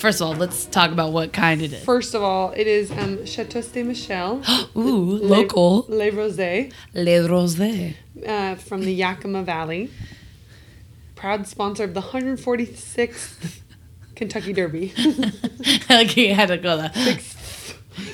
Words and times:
first 0.00 0.20
of 0.20 0.26
all, 0.26 0.34
let's 0.34 0.66
talk 0.66 0.90
about 0.92 1.12
what 1.12 1.32
kind 1.32 1.62
it 1.62 1.72
is. 1.72 1.84
First 1.84 2.14
of 2.14 2.22
all, 2.22 2.52
it 2.52 2.66
is 2.66 2.90
um, 2.90 3.24
Chateau 3.26 3.60
Ste 3.60 3.76
Michelle. 3.84 4.42
Ooh, 4.76 5.16
local. 5.22 5.84
Le, 5.88 5.94
Le 5.96 6.10
Rosé 6.12 6.72
Le 6.94 7.28
Rosé. 7.28 7.94
uh, 8.26 8.54
from 8.56 8.84
the 8.84 8.92
Yakima 8.92 9.42
Valley. 9.42 9.90
Proud 11.14 11.46
sponsor 11.46 11.84
of 11.84 11.94
the 11.94 12.00
146th 12.00 13.58
Kentucky 14.14 14.52
Derby. 14.54 14.92
okay, 15.90 16.30
I 16.30 16.34
had 16.34 16.48
to 16.48 16.56
go 16.58 16.76
there. 16.78 17.18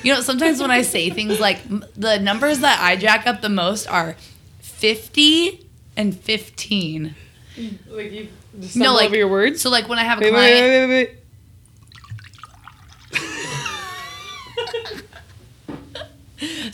You 0.03 0.13
know, 0.13 0.21
sometimes 0.21 0.59
when 0.59 0.71
I 0.71 0.81
say 0.81 1.09
things 1.09 1.39
like 1.39 1.59
the 1.95 2.17
numbers 2.19 2.59
that 2.59 2.79
I 2.81 2.97
jack 2.97 3.25
up 3.25 3.41
the 3.41 3.49
most 3.49 3.87
are 3.87 4.15
50 4.59 5.65
and 5.95 6.17
15. 6.19 7.15
like 7.89 8.11
you 8.11 8.27
just 8.59 8.75
No, 8.75 8.93
like- 8.93 9.05
over 9.07 9.15
your 9.15 9.29
words. 9.29 9.61
So, 9.61 9.69
like 9.69 9.87
when 9.87 9.97
I 9.99 10.03
have 10.03 10.19
a 10.19 10.23
Wait, 10.23 10.31
client. 10.31 10.61
wait, 10.61 10.69
wait, 10.69 10.87
wait, 10.87 11.09
wait. 11.09 11.13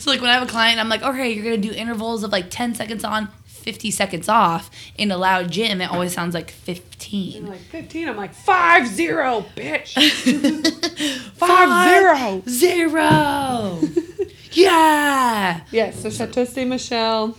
So 0.04 0.10
like 0.10 0.20
when 0.20 0.28
I 0.28 0.34
have 0.34 0.42
a 0.42 0.46
client, 0.46 0.78
I'm 0.78 0.90
like, 0.90 1.02
okay, 1.02 1.32
you're 1.32 1.42
gonna 1.42 1.56
do 1.56 1.72
intervals 1.72 2.24
of 2.24 2.30
like 2.30 2.50
10 2.50 2.74
seconds 2.74 3.04
on, 3.04 3.28
50 3.46 3.90
seconds 3.90 4.28
off. 4.28 4.70
In 4.98 5.10
a 5.10 5.16
loud 5.16 5.50
gym, 5.50 5.80
it 5.80 5.90
always 5.90 6.12
sounds 6.12 6.34
like 6.34 6.52
You're 6.66 6.76
15. 6.76 7.46
like 7.46 7.58
15. 7.60 8.10
I'm 8.10 8.16
like, 8.18 8.34
5 8.34 8.86
0, 8.86 9.46
bitch. 9.56 9.94
5 11.36 11.88
0. 12.18 12.42
Zero. 12.46 13.80
yeah. 14.52 15.60
Yes, 15.70 16.02
so 16.02 16.10
Chateau 16.10 16.44
Saint 16.44 16.68
Michelle. 16.68 17.34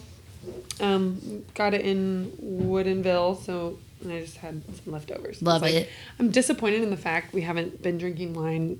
Um, 0.79 1.45
got 1.53 1.75
it 1.75 1.81
in 1.81 2.31
Woodinville, 2.43 3.43
so 3.45 3.77
and 4.01 4.11
I 4.11 4.21
just 4.21 4.37
had 4.37 4.63
some 4.83 4.91
leftovers. 4.91 5.39
Love 5.43 5.61
It's 5.61 5.71
like- 5.75 5.83
it. 5.83 5.89
I'm 6.17 6.31
disappointed 6.31 6.81
in 6.81 6.89
the 6.89 6.97
fact 6.97 7.31
we 7.31 7.41
haven't 7.41 7.83
been 7.83 7.99
drinking 7.99 8.33
wine 8.33 8.79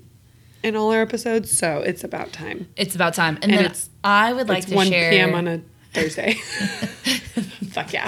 in 0.66 0.76
all 0.76 0.92
our 0.92 1.00
episodes, 1.02 1.56
so 1.56 1.78
it's 1.80 2.04
about 2.04 2.32
time. 2.32 2.68
It's 2.76 2.94
about 2.94 3.14
time. 3.14 3.36
And, 3.36 3.44
And 3.44 3.52
then 3.54 3.64
it's- 3.66 3.88
I 4.04 4.32
would 4.32 4.48
like 4.48 4.58
it's 4.64 4.68
to 4.68 4.74
1 4.76 4.88
share. 4.88 5.10
p.m. 5.10 5.34
on 5.34 5.48
a 5.48 5.60
Thursday. 5.92 6.34
Fuck 7.70 7.92
yeah. 7.92 8.06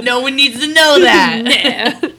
no 0.02 0.20
one 0.20 0.36
needs 0.36 0.58
to 0.60 0.66
know 0.66 1.00
that. 1.00 2.12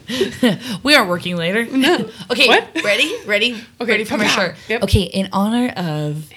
we 0.84 0.96
aren't 0.96 1.10
working 1.10 1.36
later. 1.36 1.66
No. 1.66 2.10
Okay, 2.32 2.48
What? 2.48 2.68
ready? 2.84 3.14
Ready? 3.26 3.54
Okay, 3.82 3.92
ready 3.92 4.04
for 4.06 4.18
my 4.18 4.28
shirt. 4.28 4.56
Yep. 4.70 4.84
Okay, 4.84 5.02
in 5.04 5.30
honor 5.34 5.70
of 5.76 6.30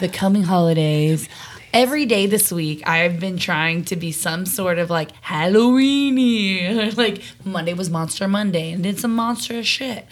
the 0.00 0.08
coming 0.08 0.44
holidays, 0.44 1.28
every 1.72 2.06
day 2.06 2.26
this 2.26 2.52
week 2.52 2.86
I've 2.88 3.18
been 3.18 3.38
trying 3.38 3.84
to 3.86 3.96
be 3.96 4.12
some 4.12 4.46
sort 4.46 4.78
of 4.78 4.90
like 4.90 5.10
Halloweeny. 5.22 6.96
like 6.96 7.22
Monday 7.44 7.74
was 7.74 7.90
Monster 7.90 8.28
Monday 8.28 8.72
and 8.72 8.82
did 8.82 8.98
some 9.00 9.14
monstrous 9.14 9.66
shit. 9.66 10.06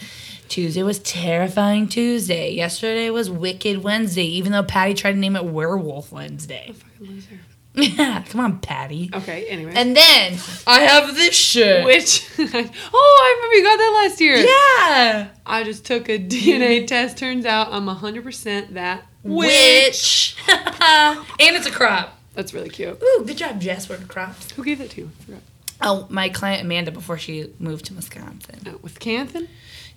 Tuesday 0.50 0.82
was 0.82 0.98
Terrifying 0.98 1.86
Tuesday. 1.86 2.52
Yesterday 2.52 3.08
was 3.08 3.30
Wicked 3.30 3.84
Wednesday, 3.84 4.24
even 4.24 4.50
though 4.50 4.64
Patty 4.64 4.94
tried 4.94 5.12
to 5.12 5.18
name 5.18 5.36
it 5.36 5.44
Werewolf 5.44 6.10
Wednesday. 6.10 6.66
A 6.70 6.74
fucking 6.74 7.06
loser. 7.06 7.38
Yeah, 7.72 8.24
come 8.28 8.40
on, 8.40 8.58
Patty. 8.58 9.10
Okay, 9.14 9.46
anyway. 9.46 9.72
And 9.76 9.96
then 9.96 10.36
I 10.66 10.80
have 10.80 11.14
this 11.14 11.36
shirt. 11.36 11.84
which, 11.84 12.28
oh, 12.38 12.42
I 12.42 13.34
remember 13.36 13.54
you 13.54 13.62
got 13.62 13.76
that 13.76 14.00
last 14.02 14.20
year. 14.20 14.34
Yeah. 14.34 15.28
I 15.46 15.62
just 15.62 15.86
took 15.86 16.08
a 16.08 16.18
DNA 16.18 16.84
test. 16.84 17.16
Turns 17.16 17.46
out 17.46 17.68
I'm 17.70 17.86
100% 17.86 18.74
that 18.74 19.06
Witch. 19.22 20.36
and 20.48 21.24
it's 21.38 21.66
a 21.66 21.70
crop. 21.70 22.18
That's 22.34 22.52
really 22.52 22.70
cute. 22.70 23.00
Ooh, 23.00 23.24
good 23.24 23.36
job, 23.36 23.60
Jess, 23.60 23.86
the 23.86 23.98
crops. 23.98 24.50
Who 24.50 24.64
gave 24.64 24.78
that 24.78 24.90
to 24.90 25.02
you? 25.02 25.10
I 25.20 25.24
forgot. 25.24 25.42
Oh, 25.82 26.06
my 26.10 26.28
client 26.28 26.62
Amanda 26.62 26.90
before 26.90 27.18
she 27.18 27.52
moved 27.60 27.84
to 27.86 27.94
Wisconsin. 27.94 28.60
Uh, 28.66 28.78
with 28.82 28.98
Canthan? 28.98 29.46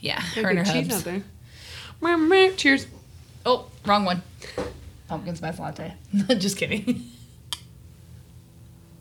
Yeah, 0.03 0.19
her 0.22 0.50
and 0.50 0.59
her 0.59 0.66
good 0.66 0.74
cheese 0.74 0.88
out 0.88 0.91
hubs. 0.91 1.03
there. 1.03 1.24
Meh, 2.02 2.16
meh. 2.18 2.52
Cheers. 2.58 2.88
Oh, 3.46 3.68
wrong 3.86 4.03
one. 4.03 4.22
Pumpkin 5.08 5.36
spice 5.38 5.58
latte. 5.59 5.94
Just 6.38 6.58
kidding. 6.58 7.09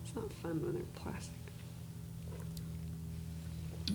It's 0.04 0.14
not 0.14 0.32
fun 0.34 0.62
when 0.62 0.74
they're 0.74 0.82
plastic. 0.94 1.34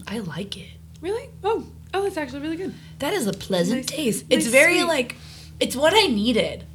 I 0.08 0.20
like 0.20 0.58
it. 0.58 0.68
Really? 1.02 1.30
Oh, 1.44 1.66
oh, 1.94 2.04
that's 2.04 2.18
actually 2.18 2.42
really 2.42 2.58
good. 2.58 2.74
That 3.00 3.14
is 3.14 3.26
a 3.28 3.34
pleasant 3.34 3.78
Nice- 3.90 3.96
taste. 3.98 4.30
nice 4.30 4.40
it's 4.40 4.48
very 4.48 4.80
sweet. 4.80 4.88
like, 4.88 5.16
it's 5.60 5.76
what 5.76 5.94
I 5.94 6.08
needed. 6.08 6.66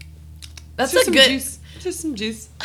That's 0.76 0.92
just 0.92 1.02
a 1.02 1.04
some 1.06 1.14
good. 1.14 1.28
juice. 1.28 1.58
Just 1.80 2.00
some 2.00 2.14
juice. 2.14 2.48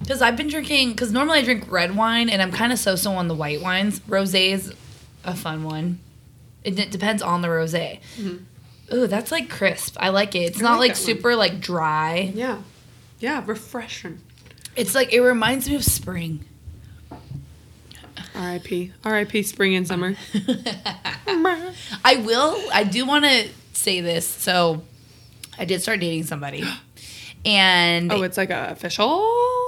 Because 0.00 0.20
I've 0.20 0.36
been 0.36 0.48
drinking, 0.48 0.90
because 0.90 1.12
normally 1.12 1.38
I 1.38 1.42
drink 1.42 1.70
red 1.70 1.94
wine 1.96 2.28
and 2.28 2.42
I'm 2.42 2.50
kind 2.50 2.72
of 2.72 2.78
so 2.80 2.96
so 2.96 3.12
on 3.12 3.28
the 3.28 3.34
white 3.36 3.62
wines. 3.62 4.00
Rose 4.08 4.34
is 4.34 4.74
a 5.24 5.34
fun 5.34 5.64
one. 5.64 6.00
It, 6.64 6.76
d- 6.76 6.86
depends 6.86 7.22
on 7.22 7.42
the 7.42 7.50
rose. 7.50 7.74
Ooh, 7.74 9.06
that's 9.06 9.32
like 9.32 9.48
crisp. 9.50 9.96
I 9.98 10.10
like 10.10 10.34
it. 10.34 10.38
It's 10.40 10.56
Mm-hmm. 10.58 10.66
I 10.66 10.70
not 10.70 10.78
like 10.78 10.88
like, 10.90 10.98
that 10.98 11.06
one. 11.08 11.16
super 11.16 11.36
like 11.36 11.60
dry. 11.60 12.30
Yeah. 12.34 12.62
Yeah, 13.20 13.42
refreshing. 13.46 14.20
It's 14.76 14.94
like, 14.94 15.12
it 15.12 15.20
reminds 15.20 15.68
me 15.68 15.74
of 15.76 15.84
spring. 15.84 16.44
R.I.P. 18.34 18.92
R.I.P. 19.04 19.42
Spring 19.42 19.74
and 19.74 19.86
summer. 19.86 20.14
I 21.26 22.22
will, 22.24 22.60
I 22.72 22.84
do 22.84 23.04
want 23.06 23.24
to 23.24 23.48
say 23.72 24.00
this. 24.00 24.26
So 24.26 24.82
I 25.58 25.64
did 25.64 25.82
start 25.82 26.00
dating 26.00 26.24
somebody. 26.24 26.64
And 27.44 28.12
Oh, 28.12 28.22
it's 28.22 28.36
like 28.36 28.50
a 28.50 28.68
official. 28.70 29.18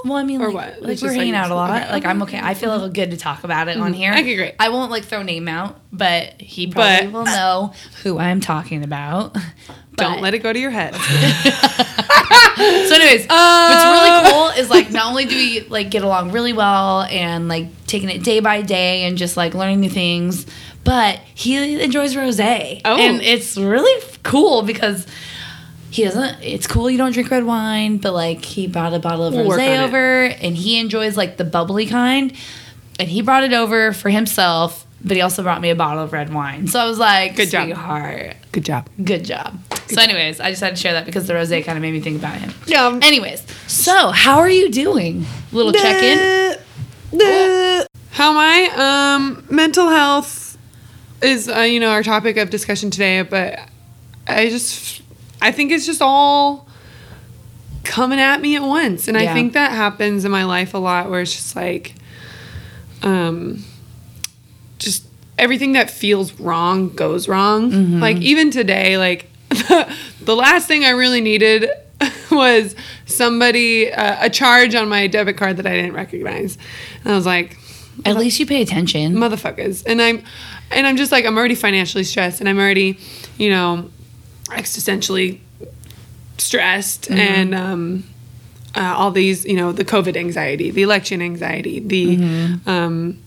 Well, 0.05 0.13
I 0.13 0.23
mean, 0.23 0.41
or 0.41 0.51
like, 0.51 0.73
what? 0.73 0.81
like 0.81 0.91
It's 0.93 1.01
we're 1.01 1.11
hanging 1.13 1.33
like- 1.33 1.43
out 1.43 1.51
a 1.51 1.55
lot. 1.55 1.81
okay, 1.81 1.91
Like 1.91 2.05
I'm 2.05 2.21
okay. 2.23 2.39
I 2.41 2.53
feel 2.53 2.71
mm-hmm. 2.71 2.93
good 2.93 3.11
to 3.11 3.17
talk 3.17 3.43
about 3.43 3.67
it 3.67 3.77
on 3.77 3.91
mm-hmm. 3.91 3.93
here. 3.93 4.13
Okay, 4.13 4.35
great. 4.35 4.55
I 4.59 4.69
won't 4.69 4.91
like 4.91 5.03
throw 5.03 5.23
name 5.23 5.47
out, 5.47 5.79
but 5.91 6.39
he 6.41 6.67
probably 6.67 7.07
But- 7.07 7.13
will 7.13 7.25
know 7.25 7.73
who 8.03 8.17
I'm 8.17 8.39
talking 8.39 8.83
about. 8.83 9.35
Don't 9.95 10.21
let 10.21 10.33
it 10.33 10.39
go 10.39 10.51
to 10.51 10.59
your 10.59 10.71
head. 10.71 10.95
So, 12.57 12.63
anyways, 12.63 13.27
what's 13.27 13.83
really 13.85 14.09
um. 14.09 14.31
cool 14.31 14.47
is 14.51 14.69
like 14.69 14.89
not 14.89 15.07
only 15.07 15.25
do 15.25 15.35
we 15.35 15.61
like 15.67 15.91
get 15.91 16.03
along 16.03 16.31
really 16.31 16.53
well 16.53 17.01
and 17.01 17.49
like 17.49 17.67
taking 17.85 18.09
it 18.09 18.23
day 18.23 18.39
by 18.39 18.61
day 18.61 19.03
and 19.03 19.17
just 19.17 19.35
like 19.35 19.53
learning 19.53 19.81
new 19.81 19.89
things, 19.89 20.45
but 20.85 21.19
he 21.33 21.81
enjoys 21.83 22.15
rosé. 22.15 22.79
Oh. 22.85 22.97
and 22.97 23.21
it's 23.21 23.57
really 23.57 24.01
cool 24.23 24.61
because. 24.61 25.05
He 25.95 26.03
doesn't. 26.03 26.41
It's 26.41 26.67
cool 26.67 26.89
you 26.89 26.97
don't 26.97 27.13
drink 27.13 27.31
red 27.31 27.45
wine, 27.45 27.97
but 27.99 28.13
like 28.13 28.43
he 28.43 28.67
brought 28.67 28.93
a 28.93 28.99
bottle 28.99 29.23
of 29.23 29.33
We'll 29.33 29.45
rosé 29.49 29.75
it. 29.75 29.79
over, 29.79 30.23
and 30.25 30.57
he 30.57 30.77
enjoys 30.77 31.15
like 31.15 31.37
the 31.37 31.45
bubbly 31.45 31.85
kind, 31.85 32.33
and 32.99 33.07
he 33.07 33.21
brought 33.21 33.43
it 33.43 33.53
over 33.53 33.93
for 33.93 34.09
himself. 34.09 34.85
But 35.01 35.15
he 35.15 35.21
also 35.21 35.41
brought 35.41 35.61
me 35.61 35.69
a 35.69 35.75
bottle 35.75 36.03
of 36.03 36.11
red 36.11 36.33
wine. 36.33 36.67
So 36.67 36.79
I 36.81 36.85
was 36.85 36.99
like, 36.99 37.37
Good 37.37 37.49
job. 37.49 37.65
sweetheart, 37.67 38.35
Good 38.51 38.65
job. 38.65 38.89
good 39.01 39.23
job. 39.23 39.57
so, 39.87 40.01
anyways, 40.01 40.41
I 40.41 40.49
just 40.49 40.61
had 40.61 40.71
to 40.75 40.81
share 40.81 40.93
that 40.93 41.05
because 41.05 41.27
the 41.27 41.33
rosé 41.33 41.63
kind 41.63 41.77
of 41.77 41.81
made 41.81 41.93
me 41.93 42.01
think 42.01 42.17
about 42.19 42.35
him. 42.39 42.51
Yeah. 42.67 42.99
Anyways, 43.01 43.45
so 43.67 44.09
how 44.09 44.39
are 44.39 44.49
you 44.49 44.69
doing? 44.71 45.25
Little 45.53 45.71
check 45.71 46.03
in. 46.03 46.57
How 48.11 48.31
am 48.31 48.37
I? 48.37 49.15
Um, 49.15 49.45
mental 49.49 49.87
health 49.89 50.57
is 51.21 51.47
uh, 51.47 51.59
you 51.59 51.79
know 51.79 51.91
our 51.91 52.03
topic 52.03 52.35
of 52.35 52.49
discussion 52.49 52.89
today, 52.91 53.21
but 53.21 53.59
I 54.27 54.49
just 54.49 55.01
I 55.41 55.51
think 55.51 55.71
it's 55.71 55.85
just 55.85 56.01
all 56.01 56.67
coming 57.83 58.19
at 58.19 58.41
me 58.41 58.55
at 58.55 58.63
once, 58.63 59.07
and 59.07 59.15
I 59.17 59.33
think 59.33 59.53
that 59.53 59.71
happens 59.71 60.25
in 60.25 60.31
my 60.31 60.43
life 60.45 60.73
a 60.73 60.77
lot, 60.77 61.09
where 61.09 61.21
it's 61.21 61.33
just 61.33 61.55
like, 61.55 61.93
um, 63.03 63.63
just 64.79 65.05
everything 65.37 65.73
that 65.73 65.89
feels 65.89 66.39
wrong 66.39 66.89
goes 66.89 67.27
wrong. 67.27 67.99
Like 67.99 68.17
even 68.17 68.49
today, 68.51 68.97
like 68.97 69.29
the 69.49 70.35
last 70.35 70.67
thing 70.67 70.83
I 70.85 70.91
really 70.91 71.21
needed 71.21 71.69
was 72.31 72.75
somebody 73.05 73.91
uh, 73.91 74.25
a 74.25 74.29
charge 74.29 74.75
on 74.75 74.89
my 74.89 75.07
debit 75.07 75.37
card 75.37 75.57
that 75.57 75.67
I 75.67 75.75
didn't 75.75 75.93
recognize, 75.93 76.57
and 77.03 77.13
I 77.13 77.15
was 77.15 77.25
like, 77.25 77.57
At 78.03 78.17
least 78.17 78.39
you 78.39 78.45
pay 78.45 78.61
attention. 78.61 79.15
motherfuckers, 79.15 79.83
and 79.85 80.01
I'm 80.01 80.23
and 80.71 80.87
I'm 80.87 80.97
just 80.97 81.11
like 81.11 81.25
I'm 81.25 81.37
already 81.37 81.55
financially 81.55 82.03
stressed, 82.03 82.39
and 82.39 82.49
I'm 82.49 82.57
already, 82.57 82.97
you 83.37 83.49
know, 83.49 83.89
existentially 84.49 85.39
stressed, 86.37 87.09
and 87.09 87.55
um, 87.55 88.03
uh, 88.75 88.93
all 88.97 89.11
these, 89.11 89.45
you 89.45 89.55
know, 89.55 89.71
the 89.71 89.85
COVID 89.85 90.17
anxiety, 90.17 90.71
the 90.71 90.83
election 90.83 91.21
anxiety, 91.21 91.79
the 91.79 92.59
um, 92.67 93.17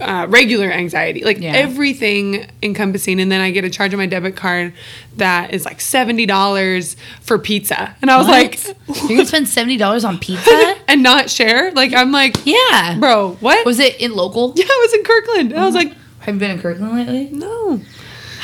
uh, 0.00 0.26
regular 0.28 0.70
anxiety, 0.72 1.22
like 1.22 1.38
Yeah. 1.38 1.52
everything 1.52 2.50
encompassing. 2.62 3.20
And 3.20 3.30
then 3.30 3.40
I 3.40 3.50
get 3.50 3.64
a 3.64 3.70
charge 3.70 3.92
on 3.92 3.98
my 3.98 4.06
debit 4.06 4.34
card 4.34 4.72
that 5.18 5.52
is 5.52 5.64
like 5.64 5.80
seventy 5.80 6.26
dollars 6.26 6.96
for 7.20 7.38
pizza, 7.38 7.94
and 8.02 8.10
I 8.10 8.16
was 8.16 8.26
like, 8.26 8.64
You're 9.08 9.18
gonna 9.18 9.26
spend 9.26 9.48
seventy 9.48 9.76
dollars 9.76 10.04
on 10.04 10.18
pizza? 10.18 10.74
and 10.88 11.02
not 11.02 11.28
share. 11.30 11.70
Like 11.72 11.92
I'm 11.92 12.10
like, 12.10 12.44
Yeah. 12.46 12.96
bro, 12.98 13.34
what? 13.40 13.64
Was 13.66 13.78
it 13.78 14.00
in 14.00 14.14
local? 14.14 14.54
yeah, 14.56 14.64
I 14.66 14.86
was 14.86 14.94
in 14.94 15.04
Kirkland. 15.04 15.52
And 15.52 15.60
I 15.60 15.66
was 15.66 15.74
like, 15.74 15.92
Have 16.20 16.34
you 16.34 16.40
been 16.40 16.50
in 16.52 16.60
Kirkland 16.60 16.94
lately? 16.96 17.28
no, 17.36 17.80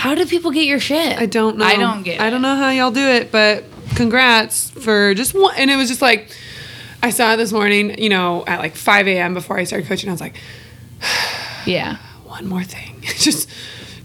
How 0.06 0.14
do 0.14 0.24
people 0.24 0.52
get 0.52 0.66
your 0.66 0.78
shit? 0.78 1.18
I 1.18 1.26
don't 1.26 1.58
know. 1.58 1.64
I 1.64 1.74
don't 1.74 2.04
get. 2.04 2.20
I 2.20 2.30
don't 2.30 2.40
know 2.40 2.54
how 2.54 2.70
y'all 2.70 2.92
do 2.92 3.00
it, 3.00 3.32
but 3.32 3.64
congrats 3.96 4.70
for 4.70 5.14
just 5.14 5.34
one. 5.34 5.52
And 5.56 5.68
it 5.68 5.74
was 5.74 5.88
just 5.88 6.00
like, 6.00 6.30
I 7.02 7.10
saw 7.10 7.32
it 7.32 7.38
this 7.38 7.52
morning, 7.52 8.00
you 8.00 8.08
know, 8.08 8.44
at 8.46 8.60
like 8.60 8.76
5 8.76 9.08
a.m. 9.08 9.34
before 9.34 9.58
I 9.58 9.64
started 9.64 9.88
coaching. 9.88 10.08
I 10.08 10.12
was 10.12 10.20
like, 10.20 10.36
Yeah. 11.66 11.96
one 12.22 12.44
one 12.44 12.46
more 12.46 12.62
thing. 12.62 13.00
just, 13.02 13.50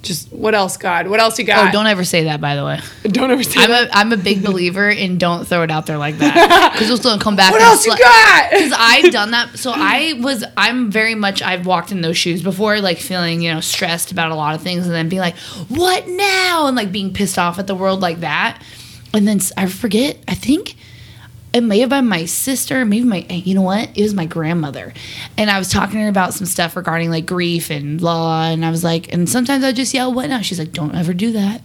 just 0.01 0.31
what 0.31 0.55
else, 0.55 0.77
God? 0.77 1.07
What 1.07 1.19
else 1.19 1.37
you 1.37 1.45
oh, 1.45 1.47
got? 1.47 1.69
Oh, 1.69 1.71
don't 1.71 1.87
ever 1.87 2.03
say 2.03 2.25
that, 2.25 2.41
by 2.41 2.55
the 2.55 2.65
way. 2.65 2.79
don't 3.03 3.31
ever 3.31 3.43
say 3.43 3.59
that. 3.59 3.63
I'm 3.63 3.69
that. 3.69 3.89
a 3.89 3.97
I'm 3.97 4.11
a 4.13 4.17
big 4.17 4.43
believer 4.45 4.89
in 4.89 5.17
don't 5.17 5.45
throw 5.45 5.63
it 5.63 5.71
out 5.71 5.85
there 5.85 5.97
like 5.97 6.17
that 6.17 6.71
because 6.73 6.89
it's 6.89 7.03
gonna 7.03 7.21
come 7.21 7.35
back. 7.35 7.51
What 7.51 7.61
else 7.61 7.85
you 7.85 7.95
got? 7.95 8.51
Because 8.51 8.73
I've 8.75 9.11
done 9.11 9.31
that. 9.31 9.57
So 9.57 9.71
I 9.75 10.13
was 10.19 10.43
I'm 10.57 10.91
very 10.91 11.15
much 11.15 11.41
I've 11.41 11.65
walked 11.65 11.91
in 11.91 12.01
those 12.01 12.17
shoes 12.17 12.41
before, 12.41 12.79
like 12.81 12.97
feeling 12.97 13.41
you 13.41 13.53
know 13.53 13.59
stressed 13.59 14.11
about 14.11 14.31
a 14.31 14.35
lot 14.35 14.55
of 14.55 14.61
things, 14.61 14.85
and 14.85 14.95
then 14.95 15.09
being 15.09 15.21
like, 15.21 15.37
what 15.67 16.07
now, 16.07 16.67
and 16.67 16.75
like 16.75 16.91
being 16.91 17.13
pissed 17.13 17.37
off 17.37 17.59
at 17.59 17.67
the 17.67 17.75
world 17.75 18.01
like 18.01 18.21
that, 18.21 18.61
and 19.13 19.27
then 19.27 19.39
I 19.57 19.67
forget. 19.67 20.17
I 20.27 20.33
think 20.33 20.75
it 21.53 21.61
may 21.61 21.79
have 21.79 21.89
been 21.89 22.07
my 22.07 22.25
sister, 22.25 22.85
maybe 22.85 23.05
my, 23.05 23.25
eh, 23.29 23.41
you 23.43 23.55
know 23.55 23.61
what? 23.61 23.89
It 23.97 24.01
was 24.01 24.13
my 24.13 24.25
grandmother. 24.25 24.93
And 25.37 25.49
I 25.49 25.59
was 25.59 25.69
talking 25.69 25.95
to 25.95 26.03
her 26.03 26.09
about 26.09 26.33
some 26.33 26.45
stuff 26.45 26.77
regarding 26.77 27.09
like 27.09 27.25
grief 27.25 27.69
and 27.69 27.99
law. 27.99 28.43
And 28.45 28.65
I 28.65 28.69
was 28.69 28.83
like, 28.83 29.11
and 29.11 29.27
sometimes 29.27 29.63
I 29.63 29.73
just 29.73 29.93
yell, 29.93 30.13
what 30.13 30.29
now? 30.29 30.41
She's 30.41 30.59
like, 30.59 30.71
don't 30.71 30.95
ever 30.95 31.13
do 31.13 31.33
that. 31.33 31.61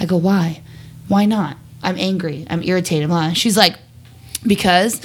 I 0.00 0.06
go, 0.06 0.16
why? 0.16 0.62
Why 1.06 1.24
not? 1.24 1.56
I'm 1.82 1.96
angry. 1.98 2.46
I'm 2.50 2.62
irritated. 2.64 3.08
Blah. 3.08 3.32
She's 3.34 3.56
like, 3.56 3.76
because 4.44 5.00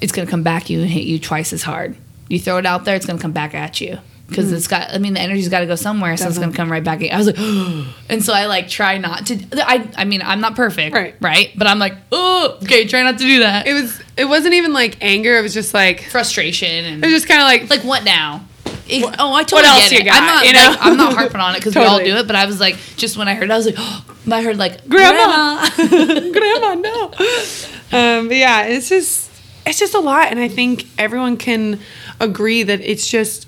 it's 0.00 0.12
going 0.12 0.26
to 0.26 0.30
come 0.30 0.42
back 0.42 0.70
you 0.70 0.80
and 0.80 0.90
hit 0.90 1.04
you 1.04 1.18
twice 1.18 1.52
as 1.52 1.62
hard. 1.62 1.96
You 2.28 2.38
throw 2.38 2.56
it 2.56 2.66
out 2.66 2.84
there, 2.84 2.96
it's 2.96 3.06
going 3.06 3.18
to 3.18 3.22
come 3.22 3.32
back 3.32 3.54
at 3.54 3.80
you. 3.80 3.98
Because 4.30 4.50
it's 4.52 4.66
got, 4.68 4.94
I 4.94 4.98
mean, 4.98 5.12
the 5.14 5.20
energy's 5.20 5.48
got 5.48 5.60
to 5.60 5.66
go 5.66 5.74
somewhere, 5.74 6.16
so 6.16 6.26
it's 6.28 6.38
going 6.38 6.50
to 6.50 6.56
come 6.56 6.72
right 6.72 6.82
back. 6.82 7.02
I 7.02 7.16
was 7.18 7.26
like, 7.26 7.38
and 8.08 8.24
so 8.24 8.32
I 8.32 8.46
like 8.46 8.68
try 8.68 8.96
not 8.96 9.26
to. 9.26 9.38
I, 9.56 9.86
I 9.96 10.04
mean, 10.04 10.22
I'm 10.22 10.40
not 10.40 10.54
perfect, 10.56 10.94
Right. 10.94 11.14
Right, 11.20 11.50
but 11.56 11.66
I'm 11.66 11.78
like, 11.78 11.94
oh, 12.12 12.58
okay, 12.62 12.86
try 12.86 13.02
not 13.02 13.18
to 13.18 13.24
do 13.24 13.40
that 13.40 13.66
it 13.66 13.74
was. 13.74 14.00
It 14.16 14.24
wasn't 14.26 14.54
even 14.54 14.72
like 14.72 14.96
anger. 15.00 15.36
It 15.36 15.42
was 15.42 15.52
just 15.54 15.74
like. 15.74 16.02
frustration 16.04 16.84
and 16.84 17.04
It 17.04 17.06
was 17.06 17.14
just 17.16 17.28
kind 17.28 17.40
of 17.40 17.46
like. 17.46 17.68
like 17.70 17.86
what 17.88 18.04
now? 18.04 18.44
It- 18.88 19.04
oh, 19.18 19.32
I 19.34 19.44
totally 19.44 19.68
else 19.68 19.88
get 19.88 19.92
you 19.92 19.98
it. 20.00 20.04
got, 20.04 20.20
I'm 20.20 20.26
not, 20.26 20.46
you 20.46 20.52
know? 20.52 20.70
like, 20.70 20.78
I'm 20.82 20.96
not 20.96 21.14
harping 21.14 21.40
on 21.40 21.54
it 21.54 21.58
because 21.58 21.74
we 21.76 21.82
all 21.82 21.98
do 22.04 22.16
it. 22.16 22.26
But 22.26 22.36
I 22.36 22.46
was 22.46 22.58
like, 22.60 22.76
just 22.96 23.16
when 23.16 23.28
I 23.28 23.34
heard, 23.34 23.44
it, 23.44 23.52
I 23.52 23.56
was 23.56 23.66
like, 23.66 23.76
oh, 23.78 24.04
I 24.32 24.42
heard 24.42 24.58
like 24.58 24.86
Grandma. 24.88 25.68
Grandma, 25.76 26.74
no. 26.74 27.04
Um, 27.92 28.28
but 28.28 28.36
yeah, 28.36 28.64
it's 28.66 28.88
just 28.88 29.30
it's 29.66 29.78
just 29.78 29.94
a 29.94 30.00
lot, 30.00 30.28
and 30.30 30.38
I 30.40 30.48
think 30.48 30.86
everyone 30.98 31.36
can 31.36 31.78
agree 32.18 32.62
that 32.62 32.80
it's 32.80 33.08
just 33.08 33.46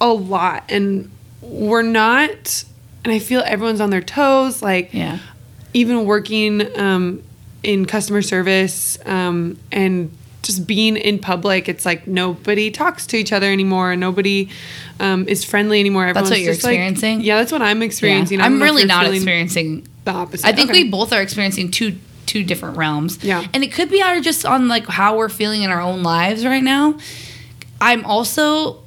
a 0.00 0.08
lot, 0.08 0.64
and 0.68 1.10
we're 1.40 1.82
not. 1.82 2.64
And 3.04 3.12
I 3.12 3.18
feel 3.18 3.42
everyone's 3.46 3.80
on 3.80 3.90
their 3.90 4.02
toes, 4.02 4.62
like 4.62 4.92
Yeah. 4.92 5.18
even 5.74 6.04
working 6.04 6.78
um, 6.78 7.22
in 7.62 7.84
customer 7.86 8.22
service 8.22 8.98
um, 9.06 9.58
and 9.72 10.10
just 10.42 10.66
being 10.66 10.96
in 10.96 11.18
public. 11.18 11.68
It's 11.68 11.84
like 11.86 12.06
nobody 12.06 12.70
talks 12.70 13.06
to 13.08 13.16
each 13.16 13.32
other 13.32 13.50
anymore, 13.50 13.96
nobody 13.96 14.48
um, 15.00 15.26
is 15.28 15.44
friendly 15.44 15.80
anymore. 15.80 16.06
Everyone's 16.06 16.30
what 16.30 16.40
you're 16.40 16.52
just, 16.54 16.64
like- 16.64 16.72
experiencing? 16.74 17.20
yeah, 17.22 17.36
that's 17.38 17.52
what 17.52 17.62
I'm 17.62 17.82
experiencing. 17.82 18.38
Yeah. 18.40 18.46
I'm 18.46 18.60
really 18.62 18.84
not 18.84 19.06
experiencing. 19.06 19.86
the 20.04 20.10
opposite. 20.12 20.46
I 20.46 20.52
think 20.52 20.70
Okay. 20.70 20.84
we 20.84 20.90
both 20.90 21.12
are 21.12 21.20
experiencing 21.22 21.70
two 21.70 21.96
two 22.26 22.44
different 22.44 22.76
realms. 22.76 23.22
Yeah. 23.24 23.46
and 23.54 23.64
it 23.64 23.72
could 23.72 23.88
be 23.90 24.02
out 24.02 24.16
of 24.18 24.22
just 24.22 24.44
on 24.44 24.68
like 24.68 24.86
how 24.86 25.16
we're 25.16 25.30
feeling 25.30 25.62
in 25.62 25.70
our 25.70 25.80
own 25.80 26.02
lives 26.02 26.44
right 26.44 26.62
now. 26.62 26.98
I'm 27.80 28.04
also 28.04 28.82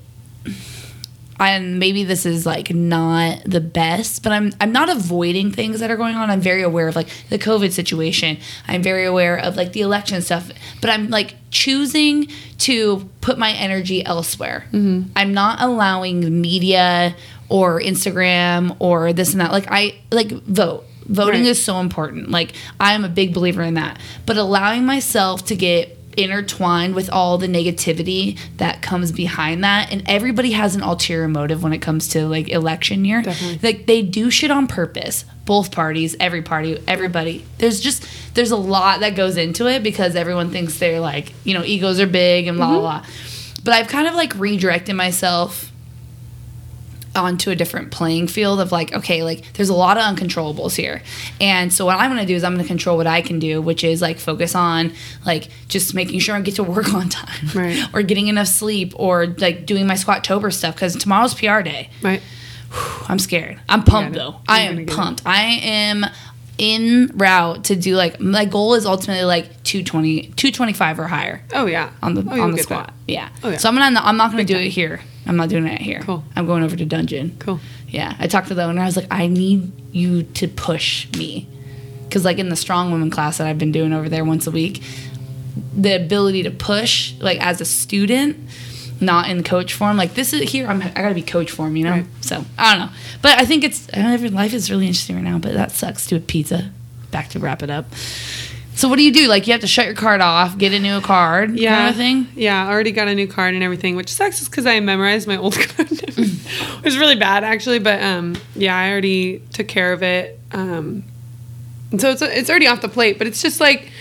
and 1.50 1.80
maybe 1.80 2.04
this 2.04 2.26
is 2.26 2.46
like 2.46 2.74
not 2.74 3.44
the 3.46 3.62
best, 3.62 4.24
but 4.24 4.32
I'm 4.32 4.52
I'm 4.62 4.72
not 4.72 4.90
avoiding 4.90 5.52
things 5.52 5.80
that 5.80 5.90
are 5.92 5.98
going 5.98 6.16
on. 6.16 6.30
I'm 6.30 6.42
very 6.42 6.62
aware 6.62 6.88
of 6.88 6.96
like 6.96 7.10
the 7.30 7.40
COVID 7.40 7.72
situation. 7.72 8.38
I'm 8.68 8.82
very 8.84 9.06
aware 9.06 9.38
of 9.38 9.56
like 9.56 9.74
the 9.74 9.82
election 9.82 10.22
stuff, 10.22 10.52
but 10.82 10.90
I'm 10.90 11.10
like 11.10 11.36
choosing 11.50 12.28
to 12.60 13.10
put 13.22 13.38
my 13.38 13.52
energy 13.52 14.06
elsewhere. 14.06 14.66
Mm-hmm. 14.72 15.12
I'm 15.16 15.34
not 15.34 15.62
allowing 15.62 16.42
media 16.42 17.16
or 17.50 17.82
Instagram 17.82 18.76
or 18.80 19.12
this 19.14 19.32
and 19.34 19.42
that. 19.42 19.52
Like 19.52 19.66
I 19.70 20.00
like 20.12 20.30
vote. 20.32 20.86
Voting 21.08 21.42
Right. 21.42 21.50
is 21.50 21.62
so 21.62 21.80
important. 21.82 22.30
Like 22.30 22.54
I'm 22.80 23.04
a 23.04 23.10
big 23.10 23.34
believer 23.34 23.64
in 23.64 23.74
that. 23.74 24.00
But 24.26 24.38
allowing 24.38 24.86
myself 24.86 25.44
to 25.46 25.56
get 25.56 25.98
intertwined 26.18 26.96
with 26.96 27.10
all 27.10 27.38
the 27.38 27.48
negativity 27.48 28.40
that 28.58 28.81
comes 28.81 29.12
behind 29.12 29.63
that. 29.63 29.92
And 29.92 30.04
everybody 30.08 30.52
has 30.52 30.75
an 30.75 30.81
ulterior 30.81 31.28
motive 31.28 31.63
when 31.63 31.74
it 31.74 31.80
comes 31.80 32.10
to 32.10 32.28
like 32.28 32.50
election 32.50 33.06
year. 33.06 33.22
Definitely. 33.22 33.60
like 33.62 33.86
they 33.86 34.02
do 34.02 34.30
shit 34.30 34.52
on 34.52 34.68
purpose. 34.68 35.25
Both 35.46 35.72
parties 35.72 36.16
every 36.19 36.42
party 36.42 36.81
everybody. 36.88 37.46
There's 37.58 37.80
just 37.80 38.06
there's 38.34 38.52
a 38.52 38.58
lot 38.58 39.02
that 39.02 39.16
goes 39.16 39.38
into 39.38 39.68
it 39.68 39.84
because 39.84 40.16
everyone 40.16 40.52
thinks 40.52 40.78
they're 40.80 41.00
like 41.00 41.34
you 41.44 41.54
know 41.54 41.63
egos 41.63 42.00
are 42.00 42.08
big 42.08 42.48
and 42.48 42.57
blah 42.57 42.68
mm-hmm. 42.68 42.80
blah 42.80 43.02
blah. 43.02 43.10
But 43.64 43.74
i've 43.75 43.88
kind 43.88 44.07
of 44.07 44.16
like 44.16 44.34
redirected 44.36 44.96
myself 44.96 45.70
onto 47.13 47.52
a 47.52 47.56
different 47.56 47.92
playing 47.92 48.25
field 48.28 48.62
of 48.62 48.72
like 48.72 48.94
okay 48.94 49.22
like 49.24 49.44
there's 49.54 49.68
a 49.68 49.74
lot 49.74 49.98
of 49.98 50.04
uncontrollables 50.04 50.75
here 50.78 51.02
and 51.42 51.74
so 51.74 51.86
what 51.86 51.98
i'm 51.98 52.16
to 52.18 52.25
do 52.25 52.34
is 52.36 52.44
i'm 52.44 52.54
going 52.54 52.63
to 52.63 52.68
control 52.68 52.96
what 52.96 53.06
i 53.08 53.22
can 53.22 53.38
do 53.38 53.62
which 53.62 53.84
is 53.84 54.02
like 54.02 54.18
focus 54.18 54.56
on 54.56 54.94
like 55.25 55.50
just 55.68 55.94
making 55.94 56.19
sure 56.19 56.36
i 56.36 56.42
get 56.42 56.56
to 56.56 56.63
work 56.78 56.94
on 56.94 57.10
time 57.10 57.48
Right. 57.54 57.84
or 57.94 58.02
getting 58.02 58.28
enough 58.30 58.48
sleep 58.48 58.94
or 58.96 59.28
like 59.28 59.66
doing 59.66 59.88
my 59.88 59.96
squat 59.96 60.24
tober 60.24 60.52
stuff 60.52 60.75
because 60.75 60.96
tomorrow's 60.96 61.34
pr 61.34 61.60
day 61.62 61.90
right. 62.02 62.22
i'm 63.10 63.19
scared 63.19 63.60
i'm 63.68 63.84
pumped 63.84 64.16
though 64.16 64.30
you're 64.31 64.42
i 64.48 64.60
am 64.62 64.80
it. 64.80 64.88
pumped 64.90 65.22
i 65.25 65.42
am 65.42 66.06
in 66.57 67.12
route 67.16 67.64
to 67.66 67.75
do 67.75 67.96
like 67.96 68.19
my 68.22 68.46
goal 68.46 68.75
is 68.75 68.86
ultimately 68.86 69.25
like 69.25 69.46
220 69.64 70.28
225 70.36 71.00
or 71.00 71.07
higher 71.07 71.44
Oh 71.54 71.66
yeah. 71.66 71.92
on 72.04 72.14
the 72.14 72.24
Oh, 72.30 72.40
on 72.42 72.52
the 72.52 72.60
squat. 72.60 72.94
Yeah. 73.07 73.30
Oh, 73.44 73.50
yeah. 73.50 73.57
So 73.57 73.68
I'm 73.68 73.75
not 73.75 74.06
I'm 74.06 74.16
not 74.16 74.31
going 74.31 74.46
to 74.46 74.54
do 74.54 74.60
it 74.60 74.68
here. 74.69 75.02
I'm 75.25 75.38
not 75.38 75.50
doing 75.50 75.65
it 75.68 75.81
here. 75.81 76.01
Cool. 76.01 76.23
I'm 76.35 76.45
going 76.45 76.63
over 76.63 76.75
to 76.75 76.85
dungeon. 76.85 77.35
Cool. 77.39 77.59
Yeah. 77.88 78.15
I 78.19 78.27
talked 78.27 78.47
to 78.47 78.56
the 78.56 78.63
owner. 78.63 78.81
I 78.81 78.85
was 78.85 78.97
like, 78.97 79.07
I 79.12 79.27
need 79.27 79.71
you 79.91 80.23
to 80.23 80.47
push 80.47 81.12
me, 81.13 81.47
because 82.03 82.25
like 82.25 82.39
in 82.39 82.50
the 82.50 82.56
strong 82.56 82.91
women 82.91 83.09
class 83.09 83.38
that 83.38 83.47
I've 83.47 83.59
been 83.59 83.71
doing 83.71 83.94
over 83.94 84.09
there 84.09 84.25
once 84.25 84.47
a 84.47 84.51
week, 84.51 84.83
the 85.75 85.95
ability 85.95 86.44
to 86.44 86.51
push 86.51 87.13
like 87.19 87.39
as 87.39 87.62
a 87.62 87.65
student. 87.65 88.38
Not 89.04 89.28
in 89.31 89.42
coach 89.44 89.73
form, 89.73 89.97
like 89.97 90.13
this 90.13 90.31
is 90.31 90.51
here. 90.51 90.68
I'm 90.68 90.80
I 90.80 90.90
gotta 90.90 91.16
be 91.16 91.23
coach 91.23 91.49
form, 91.49 91.75
you 91.75 91.85
know. 91.85 91.92
Right. 91.92 92.06
So 92.19 92.45
I 92.56 92.75
don't 92.75 92.85
know, 92.85 92.94
but 93.23 93.40
I 93.40 93.45
think 93.45 93.63
it's 93.63 93.90
I 93.92 93.95
don't 93.95 94.21
know, 94.21 94.30
life 94.30 94.54
is 94.54 94.69
really 94.69 94.85
interesting 94.85 95.16
right 95.16 95.25
now. 95.25 95.40
But 95.40 95.54
that 95.54 95.71
sucks. 95.71 96.06
Do 96.06 96.18
a 96.18 96.19
pizza. 96.19 96.71
Back 97.09 97.30
to 97.30 97.40
wrap 97.40 97.63
it 97.63 97.71
up. 97.71 97.85
So 98.81 98.88
what 98.90 98.95
do 98.95 99.04
you 99.04 99.14
do? 99.14 99.28
Like 99.28 99.45
you 99.45 99.52
have 99.54 99.61
to 99.61 99.68
shut 99.68 99.85
your 99.85 99.94
card 99.94 100.21
off, 100.21 100.57
get 100.57 100.73
a 100.73 100.80
new 100.80 101.02
card, 101.02 101.56
Yeah. 101.56 101.76
kind 101.76 101.90
of 101.92 101.95
thing. 101.95 102.28
Yeah, 102.33 102.66
I 102.66 102.71
already 102.71 102.92
got 102.92 103.07
a 103.07 103.14
new 103.14 103.28
card 103.28 103.54
and 103.54 103.61
everything, 103.61 103.95
which 103.95 104.09
sucks 104.09 104.44
because 104.50 104.66
I 104.66 104.80
memorized 104.80 105.28
my 105.28 105.38
old 105.38 105.54
card. 105.69 105.88
it 105.92 106.83
was 106.83 106.97
really 106.97 107.14
bad 107.16 107.44
actually, 107.44 107.78
but 107.78 108.02
um, 108.02 108.35
yeah, 108.56 108.76
I 108.76 108.90
already 108.90 109.38
took 109.54 109.68
care 109.68 109.94
of 109.94 110.02
it. 110.02 110.40
Um, 110.52 111.04
so 111.95 112.09
it's 112.09 112.23
it's 112.23 112.50
already 112.50 112.66
off 112.66 112.81
the 112.81 112.90
plate, 112.90 113.19
but 113.19 113.28
it's 113.28 113.44
just 113.44 113.59
like 113.59 113.92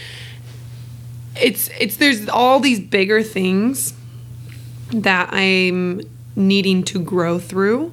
it's 1.36 1.68
it's 1.78 1.96
there's 1.98 2.26
all 2.30 2.58
these 2.58 2.80
bigger 2.80 3.22
things 3.22 3.92
that 4.94 5.28
I'm 5.30 6.00
needing 6.36 6.84
to 6.84 7.00
grow 7.02 7.38
through. 7.38 7.90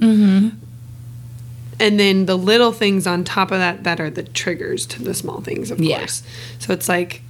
And 1.80 2.00
then 2.00 2.26
the 2.26 2.36
little 2.38 2.72
things 2.72 3.06
on 3.06 3.24
top 3.24 3.52
of 3.52 3.60
that 3.60 3.84
that 3.84 4.00
are 4.00 4.10
the 4.10 4.24
triggers 4.24 4.86
to 4.88 5.04
the 5.04 5.14
small 5.14 5.42
things, 5.42 5.70
of 5.72 5.80
Yeah. 5.80 6.00
course. 6.00 6.24
So 6.60 6.74
it's 6.74 6.90
like 6.90 7.22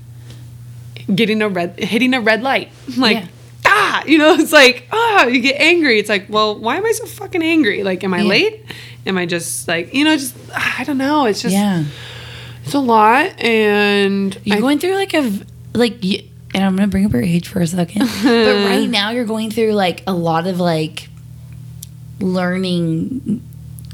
getting 1.13 1.41
a 1.41 1.49
red 1.49 1.79
hitting 1.79 2.13
a 2.13 2.19
red 2.21 2.41
light 2.43 2.69
like 2.97 3.17
Yeah. 3.17 3.27
ah 3.65 4.03
you 4.05 4.17
know 4.17 4.33
it's 4.33 4.51
like 4.51 4.85
ah 4.91 5.25
you 5.25 5.39
get 5.39 5.55
angry 5.61 5.99
it's 5.99 6.09
like 6.09 6.25
well 6.27 6.59
why 6.59 6.75
am 6.75 6.85
i 6.85 6.91
so 6.91 7.05
fucking 7.05 7.41
angry 7.41 7.81
like 7.83 8.03
am 8.03 8.13
i 8.13 8.17
Yeah. 8.19 8.27
late 8.27 8.65
am 9.05 9.17
i 9.17 9.25
just 9.25 9.69
like 9.69 9.93
you 9.93 10.03
know 10.03 10.17
just 10.17 10.35
i 10.53 10.83
don't 10.83 10.97
know 10.97 11.25
it's 11.25 11.41
just 11.41 11.53
yeah. 11.53 11.85
it's 12.65 12.73
a 12.73 12.79
lot 12.79 13.39
and 13.41 14.37
You're 14.43 14.57
I- 14.57 14.59
going 14.59 14.79
through 14.79 14.95
like 14.95 15.13
a 15.13 15.31
like 15.73 16.03
and 16.03 16.63
I'm 16.65 16.75
gonna 16.75 16.87
bring 16.89 17.05
up 17.05 17.13
your 17.13 17.21
age 17.21 17.47
for 17.47 17.61
a 17.61 17.67
second. 17.67 18.01
but 18.23 18.65
right 18.65 18.89
now 18.89 19.11
you're 19.11 19.23
going 19.25 19.49
through 19.51 19.73
like 19.73 20.03
a 20.07 20.13
lot 20.13 20.45
of 20.45 20.59
like 20.59 21.07
learning 22.19 23.41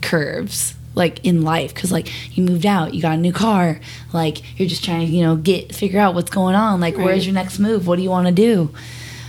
curves 0.03 0.75
like 0.95 1.25
in 1.25 1.41
life 1.41 1.74
because 1.74 1.91
like 1.91 2.07
you 2.38 2.43
moved 2.43 2.65
out 2.67 2.93
you 2.93 3.01
got 3.01 3.13
a 3.13 3.22
new 3.22 3.33
car 3.33 3.79
like 4.13 4.60
you're 4.60 4.67
just 4.69 4.83
trying 4.86 5.07
to 5.07 5.12
you 5.12 5.24
know 5.24 5.36
get 5.36 5.74
figure 5.74 6.00
out 6.00 6.13
what's 6.13 6.29
going 6.29 6.53
on 6.53 6.79
like 6.79 6.95
Right. 6.95 7.05
where's 7.05 7.25
your 7.25 7.33
next 7.33 7.57
move 7.57 7.88
what 7.88 7.95
do 7.95 8.03
you 8.03 8.12
want 8.12 8.27
to 8.27 8.33
do 8.33 8.69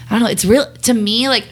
i 0.06 0.10
don't 0.10 0.20
know 0.20 0.28
it's 0.28 0.44
real 0.44 0.70
to 0.82 0.92
me 0.92 1.26
like 1.28 1.48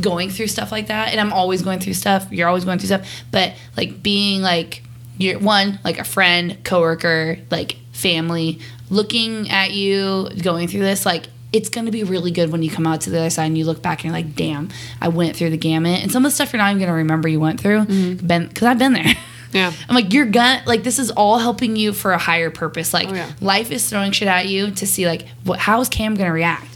going 0.00 0.30
through 0.30 0.46
stuff 0.46 0.72
like 0.72 0.86
that 0.86 1.08
and 1.10 1.20
i'm 1.20 1.32
always 1.34 1.60
going 1.60 1.78
through 1.80 1.92
stuff 1.92 2.26
you're 2.30 2.48
always 2.48 2.64
going 2.64 2.78
through 2.78 2.86
stuff 2.86 3.06
but 3.30 3.52
like 3.76 4.02
being 4.02 4.40
like 4.40 4.82
you're 5.18 5.38
one 5.38 5.78
like 5.84 5.98
a 5.98 6.04
friend 6.04 6.56
coworker 6.64 7.36
like 7.50 7.76
family 7.92 8.58
looking 8.88 9.50
at 9.50 9.72
you 9.72 10.30
going 10.42 10.66
through 10.66 10.80
this 10.80 11.04
like 11.04 11.26
it's 11.52 11.68
going 11.68 11.86
to 11.86 11.92
be 11.92 12.04
really 12.04 12.30
good 12.30 12.52
when 12.52 12.62
you 12.62 12.70
come 12.70 12.86
out 12.86 13.00
to 13.02 13.10
the 13.10 13.18
other 13.18 13.30
side 13.30 13.46
and 13.46 13.58
you 13.58 13.64
look 13.64 13.82
back 13.82 13.98
and 13.98 14.04
you're 14.04 14.12
like 14.12 14.34
damn 14.34 14.68
i 15.00 15.08
went 15.08 15.36
through 15.36 15.50
the 15.50 15.56
gamut 15.56 16.02
and 16.02 16.12
some 16.12 16.24
of 16.24 16.30
the 16.30 16.34
stuff 16.34 16.52
you're 16.52 16.58
not 16.58 16.68
even 16.70 16.78
going 16.78 16.88
to 16.88 16.94
remember 16.94 17.28
you 17.28 17.40
went 17.40 17.60
through 17.60 17.84
mm-hmm. 17.84 18.26
been 18.26 18.46
because 18.46 18.64
i've 18.64 18.78
been 18.78 18.92
there 18.92 19.04
yeah 19.52 19.72
I'm 19.88 19.94
like, 19.94 20.12
you're 20.12 20.26
gonna 20.26 20.62
like 20.66 20.84
this 20.84 20.98
is 20.98 21.10
all 21.10 21.38
helping 21.38 21.74
you 21.76 21.92
for 21.92 22.12
a 22.12 22.18
higher 22.18 22.50
purpose. 22.50 22.94
Like 22.94 23.08
Oh, 23.08 23.14
yeah. 23.14 23.32
life 23.40 23.70
is 23.70 23.88
throwing 23.88 24.12
shit 24.12 24.28
at 24.28 24.46
you 24.46 24.70
to 24.70 24.86
see 24.86 25.06
like 25.06 25.26
what 25.44 25.58
how 25.58 25.80
is 25.80 25.88
Cam 25.88 26.14
gonna 26.14 26.32
react? 26.32 26.68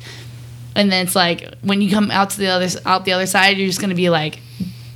And 0.75 0.91
then 0.91 1.07
it's 1.07 1.15
like 1.15 1.55
when 1.63 1.81
you 1.81 1.91
come 1.91 2.11
out 2.11 2.31
to 2.31 2.39
the 2.39 2.49
other 2.49 2.67
out 2.85 3.05
the 3.05 3.13
other 3.13 3.27
side, 3.27 3.57
you're 3.59 3.69
just 3.69 3.81
gonna 3.81 3.95
be 3.95 4.11
like 4.11 4.41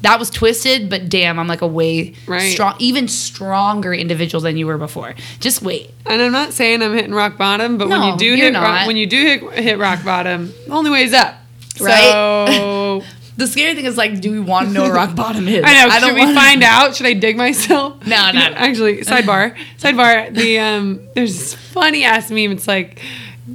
that 0.02 0.18
was 0.18 0.30
twisted, 0.30 0.88
but 0.88 1.08
damn, 1.08 1.38
I'm 1.38 1.48
like 1.48 1.62
a 1.62 1.66
way 1.66 2.14
Right. 2.26 2.52
strong, 2.52 2.74
even 2.78 3.08
stronger 3.08 3.92
individual 3.92 4.40
than 4.40 4.56
you 4.56 4.66
were 4.66 4.78
before. 4.78 5.14
Just 5.40 5.62
wait. 5.62 5.90
And 6.06 6.22
I'm 6.22 6.32
not 6.32 6.52
saying 6.52 6.82
I'm 6.82 6.94
hitting 6.94 7.14
rock 7.14 7.36
bottom, 7.36 7.78
but 7.78 7.88
when 7.88 8.02
you 8.02 8.16
do 8.16 8.34
hit 8.34 8.54
rock, 8.54 8.86
when 8.86 8.96
you 8.96 9.06
do 9.06 9.16
hit, 9.22 9.52
hit 9.54 9.78
rock 9.78 10.04
bottom, 10.04 10.52
the 10.66 10.72
only 10.72 10.90
way 10.90 11.02
is 11.02 11.12
up. 11.12 11.34
Right? 11.80 12.10
So 12.12 13.02
The 13.38 13.46
scary 13.46 13.76
thing 13.76 13.84
is 13.84 13.96
like, 13.96 14.20
do 14.20 14.32
we 14.32 14.40
want 14.40 14.66
to 14.66 14.72
know 14.74 14.82
where 14.82 14.92
rock 14.94 15.14
bottom 15.14 15.46
is? 15.46 15.62
I 15.66 15.86
know. 15.86 16.06
should 16.08 16.14
we 16.16 16.34
find 16.34 16.64
out? 16.64 16.96
Should 16.96 17.06
I 17.06 17.12
dig 17.12 17.36
myself? 17.36 17.94
No, 18.06 18.32
no, 18.32 18.48
no. 18.50 18.56
Actually, 18.56 18.98
sidebar, 19.02 19.56
sidebar. 19.78 20.34
The 20.34 20.58
um, 20.58 21.00
there's 21.14 21.38
this 21.38 21.54
funny 21.54 22.02
ass 22.04 22.30
meme. 22.32 22.50
It's 22.50 22.66
like 22.66 23.00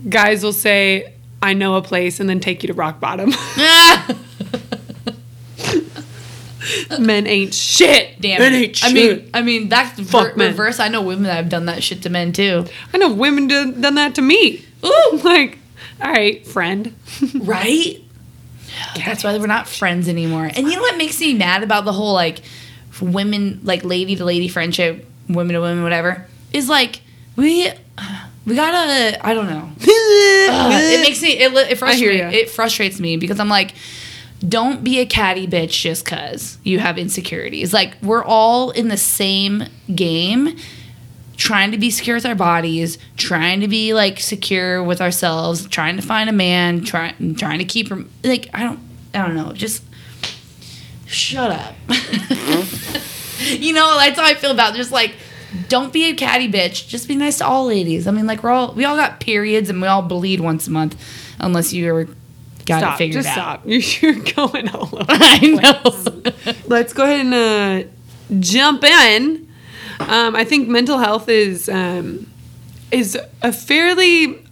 guys 0.08 0.42
will 0.42 0.54
say, 0.54 1.12
"I 1.42 1.54
know 1.54 1.76
a 1.76 1.82
place," 1.82 2.22
and 2.22 2.30
then 2.30 2.40
take 2.40 2.64
you 2.64 2.68
to 2.68 2.74
rock 2.74 3.02
bottom. 3.02 3.34
Men 7.00 7.28
ain't 7.28 7.54
shit. 7.54 8.20
Damn. 8.22 8.40
Men 8.40 8.54
it. 8.54 8.58
ain't 8.58 8.84
I 8.84 8.88
shit. 8.90 9.18
mean, 9.20 9.30
I 9.34 9.42
mean 9.42 9.70
that's 9.70 9.96
the 9.98 10.04
Fuck 10.04 10.32
ver- 10.32 10.36
men. 10.38 10.52
reverse. 10.52 10.80
I 10.80 10.88
know 10.88 11.02
women 11.02 11.24
that 11.24 11.36
have 11.36 11.50
done 11.50 11.66
that 11.66 11.84
shit 11.84 12.02
to 12.04 12.10
men 12.10 12.32
too. 12.32 12.66
I 12.94 12.98
know 12.98 13.14
women 13.14 13.48
do, 13.48 13.72
done 13.74 13.96
that 13.96 14.16
to 14.16 14.22
me. 14.22 14.64
Ooh. 14.86 15.20
like, 15.24 15.58
all 16.02 16.12
right, 16.12 16.46
friend. 16.46 16.96
Right? 17.36 18.02
That's 18.96 19.24
why 19.24 19.38
we're 19.38 19.46
not 19.48 19.68
friends 19.68 20.08
anymore. 20.10 20.46
And 20.46 20.68
you 20.68 20.76
know 20.76 20.82
what 20.82 20.98
makes 20.98 21.20
me 21.20 21.34
mad 21.36 21.62
about 21.64 21.86
the 21.86 21.94
whole 21.94 22.14
like 22.14 22.42
women, 23.02 23.60
like 23.64 23.84
lady 23.84 24.16
to 24.16 24.26
lady 24.26 24.48
friendship, 24.48 25.08
women 25.30 25.54
to 25.54 25.62
women, 25.62 25.84
whatever, 25.84 26.28
is 26.54 26.70
like 26.70 27.02
we 27.36 27.70
we 28.46 28.56
gotta. 28.56 29.26
I 29.26 29.34
don't 29.34 29.48
know. 29.48 29.70
Ugh, 29.80 30.72
it 30.84 31.02
makes 31.02 31.22
me 31.22 31.34
it, 31.40 31.54
it 31.72 31.78
frustrates 31.78 32.36
it 32.36 32.50
frustrates 32.50 33.00
me 33.00 33.18
because 33.18 33.40
I'm 33.40 33.50
like. 33.50 33.74
Don't 34.48 34.84
be 34.84 35.00
a 35.00 35.06
catty 35.06 35.48
bitch 35.48 35.82
just 35.82 36.06
cause 36.06 36.58
you 36.64 36.80
have 36.80 36.98
insecurities. 36.98 37.74
Like 37.74 37.96
we're 38.02 38.24
all 38.24 38.72
in 38.72 38.90
the 38.90 38.98
same 38.98 39.66
game, 39.94 40.58
trying 41.38 41.72
to 41.72 41.78
be 41.78 41.90
secure 41.90 42.16
with 42.16 42.26
our 42.26 42.36
bodies, 42.36 42.98
trying 43.16 43.62
to 43.62 43.68
be 43.68 43.94
like 43.94 44.20
secure 44.20 44.84
with 44.84 45.02
ourselves, 45.02 45.68
trying 45.68 45.96
to 45.96 46.02
find 46.02 46.30
a 46.30 46.34
man, 46.34 46.84
trying 46.84 47.36
trying 47.36 47.60
to 47.60 47.66
keep 47.66 47.90
like 48.24 48.50
I 48.54 48.64
don't 48.64 48.80
I 49.14 49.20
don't 49.20 49.36
know, 49.36 49.54
just 49.54 49.84
shut 51.06 51.52
up. 51.52 51.76
you 53.40 53.74
know, 53.74 53.98
that's 53.98 54.20
how 54.20 54.26
I 54.26 54.34
feel 54.36 54.52
about 54.52 54.74
it. 54.74 54.78
just 54.78 54.92
like 54.92 55.16
don't 55.70 55.94
be 55.94 56.10
a 56.10 56.16
catty 56.16 56.52
bitch. 56.52 56.88
Just 56.88 57.08
be 57.08 57.16
nice 57.16 57.38
to 57.38 57.46
all 57.46 57.66
ladies. 57.66 58.08
I 58.08 58.12
mean, 58.12 58.26
like 58.26 58.44
we're 58.44 58.50
all 58.50 58.74
we 58.74 58.86
all 58.86 58.96
got 58.96 59.20
periods 59.20 59.70
and 59.70 59.82
we 59.82 59.88
all 59.88 60.02
bleed 60.02 60.40
once 60.40 60.68
a 60.68 60.72
month, 60.72 61.00
unless 61.40 61.74
you're 61.74 62.08
got 62.66 62.80
Stop. 62.80 62.94
it 62.96 62.98
figured 62.98 63.24
Just 63.24 63.38
out. 63.38 63.62
stop. 63.62 63.62
You're 64.02 64.16
going 64.36 64.70
all 64.70 64.84
over. 64.84 65.06
I 65.10 65.40
know. 66.44 66.54
Let's 66.68 66.94
go 66.94 67.04
ahead 67.04 67.22
and 67.26 67.34
uh, 67.34 67.90
jump 68.40 68.84
in. 68.84 69.48
Um, 70.00 70.36
I 70.36 70.44
think 70.44 70.68
mental 70.68 70.98
health 70.98 71.30
is 71.30 71.70
um, 71.70 72.30
is 72.92 73.18
a 73.42 73.52
fairly 73.54 74.44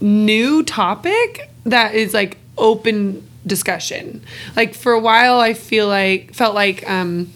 new 0.00 0.62
topic 0.62 1.50
that 1.64 1.94
is 1.94 2.14
like 2.14 2.38
open 2.56 3.26
discussion. 3.46 4.22
Like 4.56 4.74
for 4.74 4.92
a 4.92 5.00
while, 5.00 5.40
I 5.40 5.54
feel 5.54 5.86
like 5.88 6.34
felt 6.34 6.54
like 6.54 6.88
um, 6.88 7.32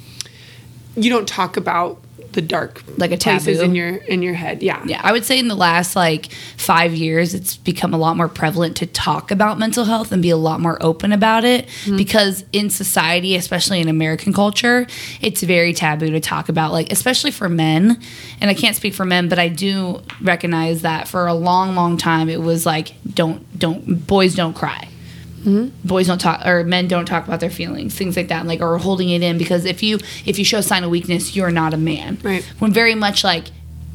you 0.97 1.11
don't 1.11 1.29
talk 1.29 1.57
about 1.57 2.01
the 2.35 2.43
dark 2.43 2.83
Like 2.99 3.13
a 3.13 3.17
places 3.17 3.59
taboo. 3.59 3.71
in 3.71 3.75
your 3.75 3.97
in 3.97 4.23
your 4.23 4.35
head. 4.35 4.63
Yeah. 4.63 4.83
Yeah, 4.85 5.01
I 5.03 5.13
would 5.13 5.25
say 5.25 5.39
in 5.39 5.49
the 5.49 5.55
last 5.55 5.97
like 5.97 6.33
five 6.57 6.95
years, 6.95 7.35
it's 7.35 7.57
become 7.57 7.95
a 7.95 7.99
lot 7.99 8.17
more 8.17 8.29
prevalent 8.29 8.77
to 8.79 8.87
talk 8.87 9.31
about 9.31 9.59
mental 9.59 9.85
health 9.85 10.13
and 10.13 10.23
be 10.23 10.31
a 10.31 10.37
lot 10.37 10.61
more 10.61 10.77
open 10.83 11.13
about 11.13 11.45
it 11.45 11.67
mm-hmm. 11.67 11.97
because 11.97 12.45
in 12.53 12.71
society, 12.71 13.37
especially 13.37 13.81
in 13.81 13.89
American 13.89 14.33
culture, 14.33 14.87
it's 15.21 15.43
very 15.43 15.73
taboo 15.73 16.11
to 16.11 16.21
talk 16.21 16.49
about, 16.49 16.73
like, 16.73 16.93
especially 16.93 17.31
for 17.31 17.49
men. 17.49 18.01
And 18.41 18.51
I 18.51 18.55
can't 18.55 18.77
speak 18.77 18.95
for 18.95 19.05
men, 19.05 19.29
but 19.29 19.39
I 19.39 19.49
do 19.49 20.03
recognize 20.21 20.83
that 20.83 21.09
for 21.09 21.27
a 21.27 21.35
long, 21.35 21.75
long 21.75 21.97
time, 21.97 22.29
it 22.29 22.41
was 22.41 22.67
like, 22.67 22.95
don't, 23.15 23.59
don't, 23.59 24.07
boys 24.07 24.35
don't 24.35 24.55
cry 24.55 24.89
boys 25.85 26.07
don't 26.07 26.21
talk 26.21 26.45
or 26.47 26.65
men 26.65 26.89
don't 26.89 27.05
talk 27.07 27.27
about 27.27 27.39
their 27.41 27.51
feelings 27.51 27.95
things 27.95 28.17
like 28.17 28.29
that 28.29 28.47
like 28.47 28.61
or 28.61 28.79
holding 28.79 29.11
it 29.11 29.23
in 29.23 29.37
because 29.39 29.65
if 29.65 29.83
you 29.83 29.99
if 30.25 30.39
you 30.39 30.45
show 30.45 30.59
a 30.59 30.63
sign 30.63 30.83
of 30.85 30.91
weakness 30.91 31.37
you're 31.37 31.51
not 31.51 31.75
a 31.75 31.77
man. 31.77 32.19
Right. 32.23 32.43
when 32.59 32.73
very 32.73 32.95
much 32.95 33.23
like 33.25 33.47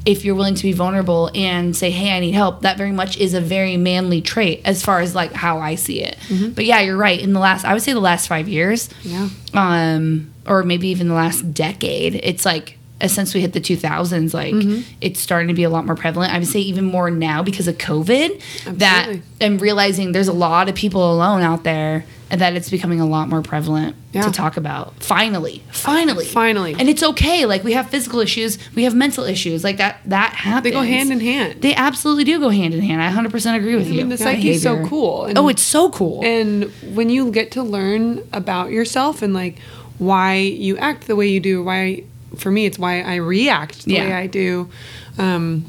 if 0.05 0.23
you're 0.23 0.35
willing 0.35 0.55
to 0.55 0.63
be 0.63 0.71
vulnerable 0.71 1.29
and 1.35 1.75
say 1.75 1.91
hey 1.91 2.15
i 2.15 2.19
need 2.19 2.31
help 2.33 2.61
that 2.61 2.77
very 2.77 2.91
much 2.91 3.17
is 3.17 3.33
a 3.33 3.41
very 3.41 3.75
manly 3.77 4.21
trait 4.21 4.61
as 4.63 4.81
far 4.81 5.01
as 5.01 5.13
like 5.13 5.33
how 5.33 5.59
i 5.59 5.75
see 5.75 6.01
it. 6.01 6.17
But 6.55 6.65
yeah 6.65 6.79
you're 6.79 6.97
right. 6.97 7.19
In 7.19 7.33
the 7.33 7.39
last 7.39 7.65
i 7.65 7.73
would 7.73 7.81
say 7.83 7.93
the 7.93 7.99
last 7.99 8.27
five 8.27 8.47
years 8.47 8.89
Yeah. 9.03 9.29
um 9.53 10.31
or 10.47 10.63
maybe 10.63 10.87
even 10.87 11.07
the 11.09 11.13
last 11.15 11.53
decade 11.53 12.15
it's 12.15 12.45
like 12.45 12.77
Uh, 13.01 13.07
since 13.07 13.33
we 13.33 13.39
hit 13.39 13.53
the 13.53 13.61
2000s 13.61 14.33
like 14.33 14.53
mm-hmm. 14.53 14.81
it's 14.99 15.19
starting 15.21 15.47
to 15.47 15.53
be 15.53 15.63
a 15.63 15.69
lot 15.69 15.85
more 15.85 15.95
prevalent. 15.95 16.33
I 16.33 16.39
would 16.39 16.47
say 16.47 16.59
even 16.59 16.83
more 16.85 17.09
now 17.09 17.41
because 17.43 17.67
of 17.67 17.77
covid 17.77 18.41
that 18.77 19.15
i'm 19.41 19.57
realizing 19.57 20.11
there's 20.11 20.27
a 20.27 20.33
lot 20.33 20.67
of 20.67 20.75
people 20.75 21.09
alone 21.13 21.41
out 21.41 21.63
there 21.63 22.05
and 22.29 22.41
that 22.41 22.55
it's 22.55 22.69
becoming 22.69 22.99
a 22.99 23.05
lot 23.05 23.27
more 23.27 23.41
prevalent 23.41 23.95
Yeah. 24.11 24.23
to 24.23 24.31
talk 24.31 24.57
about. 24.57 25.01
Finally 25.01 25.63
finally. 25.71 26.25
Finally. 26.25 26.75
and 26.77 26.89
it's 26.89 27.01
okay. 27.03 27.45
Like 27.45 27.63
we 27.63 27.73
have 27.73 27.89
physical 27.89 28.19
issues 28.19 28.57
we 28.75 28.83
have 28.83 28.93
mental 28.95 29.23
issues. 29.23 29.63
Like 29.63 29.77
that 29.77 30.01
that 30.05 30.33
happens. 30.33 30.63
They 30.65 30.71
go 30.71 30.81
hand 30.81 31.11
in 31.11 31.19
hand. 31.19 31.61
they 31.61 31.73
absolutely 31.75 32.23
do 32.25 32.39
go 32.39 32.49
hand 32.49 32.73
in 32.73 32.81
hand. 32.81 33.01
I 33.01 33.09
100% 33.11 33.55
agree 33.55 33.75
with 33.75 33.87
I 33.87 33.89
you. 33.91 33.97
mean, 33.97 34.09
the 34.09 34.17
psyche 34.17 34.49
is 34.49 34.63
so 34.63 34.85
cool. 34.85 35.25
And- 35.25 35.37
oh 35.37 35.47
it's 35.47 35.61
so 35.61 35.89
cool. 35.89 36.23
And 36.23 36.65
when 36.93 37.09
you 37.09 37.31
get 37.31 37.51
to 37.51 37.63
learn 37.63 38.27
about 38.33 38.71
yourself 38.71 39.21
and 39.21 39.33
like 39.33 39.57
why 39.97 40.35
you 40.35 40.77
act 40.77 41.07
the 41.07 41.15
way 41.15 41.27
you 41.27 41.39
do, 41.39 41.63
why 41.63 42.03
for 42.37 42.51
me 42.51 42.65
it's 42.65 42.77
why 42.79 43.01
I 43.01 43.15
react 43.15 43.85
the 43.85 43.93
Yeah. 43.93 44.05
way 44.05 44.13
I 44.13 44.27
do, 44.27 44.69
um, 45.17 45.65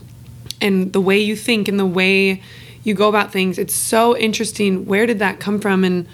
and 0.60 0.92
the 0.92 1.00
way 1.00 1.18
you 1.18 1.36
think 1.36 1.68
and 1.68 1.78
the 1.78 1.86
way 1.86 2.42
you 2.84 2.94
go 2.94 3.08
about 3.08 3.32
things, 3.32 3.58
it's 3.58 3.74
so 3.74 4.16
interesting. 4.16 4.86
Where 4.86 5.06
did 5.06 5.18
that 5.18 5.38
come 5.40 5.60
from? 5.60 5.84
And 5.84 6.06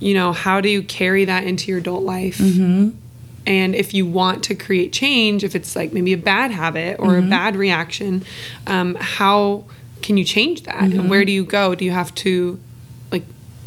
you 0.00 0.14
know, 0.14 0.32
how 0.32 0.60
do 0.60 0.68
you 0.68 0.82
carry 0.82 1.24
that 1.24 1.44
into 1.44 1.70
your 1.70 1.78
adult 1.78 2.04
life? 2.04 2.38
Mm-hmm. 2.38 2.90
And 3.46 3.74
if 3.74 3.94
you 3.94 4.06
want 4.06 4.44
to 4.44 4.54
create 4.54 4.92
change, 4.92 5.42
if 5.42 5.54
it's 5.56 5.74
like 5.74 5.92
maybe 5.92 6.12
a 6.12 6.18
bad 6.18 6.50
habit 6.50 6.96
or 7.00 7.12
Mm-hmm. 7.12 7.26
a 7.26 7.30
bad 7.30 7.56
reaction, 7.56 8.24
um, 8.66 8.94
how 9.00 9.64
can 10.02 10.16
you 10.16 10.24
change 10.24 10.62
that? 10.64 10.76
Mm-hmm. 10.76 11.00
And 11.00 11.10
where 11.10 11.24
do 11.24 11.32
you 11.32 11.44
go? 11.44 11.74
Do 11.74 11.84
you 11.84 11.90
have 11.92 12.14
to, 12.16 12.60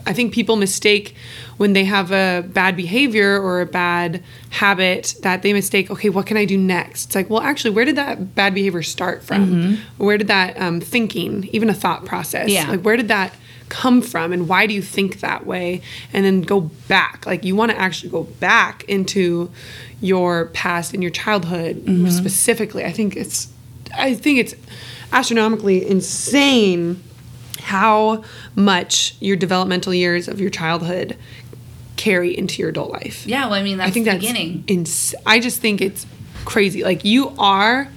I 0.05 0.13
think 0.13 0.33
people 0.33 0.55
mistake 0.55 1.15
when 1.57 1.73
they 1.73 1.83
have 1.85 2.11
a 2.11 2.41
bad 2.47 2.75
behavior 2.75 3.39
or 3.39 3.61
a 3.61 3.65
bad 3.65 4.23
habit 4.49 5.15
that 5.21 5.41
they 5.43 5.53
mistake, 5.53 5.91
okay, 5.91 6.09
what 6.09 6.25
can 6.25 6.37
I 6.37 6.45
do 6.45 6.57
next? 6.57 7.05
It's 7.07 7.15
like, 7.15 7.29
well, 7.29 7.41
actually, 7.41 7.71
where 7.71 7.85
did 7.85 7.95
that 7.97 8.33
bad 8.35 8.53
behavior 8.55 8.81
start 8.83 9.23
from? 9.23 9.77
Where 9.97 10.17
did 10.17 10.27
that 10.27 10.59
um, 10.59 10.81
thinking, 10.81 11.47
even 11.51 11.69
a 11.69 11.73
thought 11.73 12.05
process, 12.05 12.49
Mm-hmm. 12.49 12.65
Yeah. 12.67 12.71
like, 12.71 12.81
where 12.81 12.97
did 12.97 13.07
that 13.09 13.35
come 13.69 14.01
from 14.01 14.33
and 14.33 14.49
why 14.49 14.67
do 14.67 14.73
you 14.73 14.81
think 14.81 15.21
that 15.21 15.45
way 15.45 15.81
and 16.11 16.25
then 16.25 16.41
go 16.41 16.59
back 16.89 17.25
like 17.25 17.45
you 17.45 17.55
want 17.55 17.71
to 17.71 17.79
actually 17.79 18.09
go 18.09 18.23
back 18.23 18.83
into 18.89 19.49
your 20.01 20.47
past 20.47 20.93
and 20.93 21.01
your 21.01 21.09
childhood 21.09 21.77
Mm-hmm. 21.85 22.09
specifically 22.09 22.83
i 22.83 22.91
think 22.91 23.15
it's 23.15 23.47
i 23.97 24.13
think 24.13 24.39
it's 24.39 24.53
astronomically 25.13 25.87
insane 25.87 27.01
how 27.61 28.23
much 28.55 29.15
your 29.19 29.35
developmental 29.35 29.93
years 29.93 30.27
of 30.27 30.39
your 30.41 30.49
childhood 30.49 31.17
carry 31.97 32.35
into 32.35 32.59
your 32.61 32.69
adult 32.69 32.91
life. 32.91 33.25
Yeah 33.27 33.45
well 33.45 33.53
i 33.53 33.63
mean 33.63 33.77
that's 33.77 33.89
i 33.89 33.91
think 33.91 34.05
the 34.05 34.11
that's 34.11 34.21
beginning. 34.25 34.63
ins- 34.67 35.15
i 35.25 35.39
just 35.39 35.59
think 35.61 35.81
it's 35.81 36.05
crazy. 36.45 36.83
Like 36.83 37.05
you 37.05 37.33
are 37.37 37.87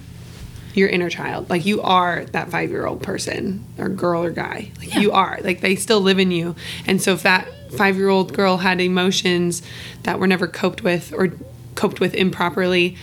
your 0.75 0.89
inner 0.89 1.09
child. 1.09 1.49
Like 1.49 1.65
you 1.65 1.81
are 1.81 2.25
that 2.25 2.51
five 2.51 2.69
year 2.69 2.85
old 2.85 3.01
person 3.01 3.63
or 3.77 3.89
girl 3.89 4.23
or 4.23 4.31
guy. 4.31 4.71
Like 4.77 4.93
Yeah. 4.93 4.99
you 4.99 5.11
are. 5.11 5.39
Like 5.41 5.61
they 5.61 5.75
still 5.75 6.01
live 6.01 6.19
in 6.19 6.31
you. 6.31 6.55
And 6.85 7.01
so 7.01 7.13
if 7.13 7.23
that 7.23 7.47
five 7.71 7.95
year 7.97 8.09
old 8.09 8.33
girl 8.33 8.57
had 8.57 8.79
emotions 8.81 9.61
that 10.03 10.19
were 10.19 10.27
never 10.27 10.47
coped 10.47 10.83
with 10.83 11.13
or 11.13 11.33
coped 11.75 11.99
with 11.99 12.13
improperly 12.13 12.95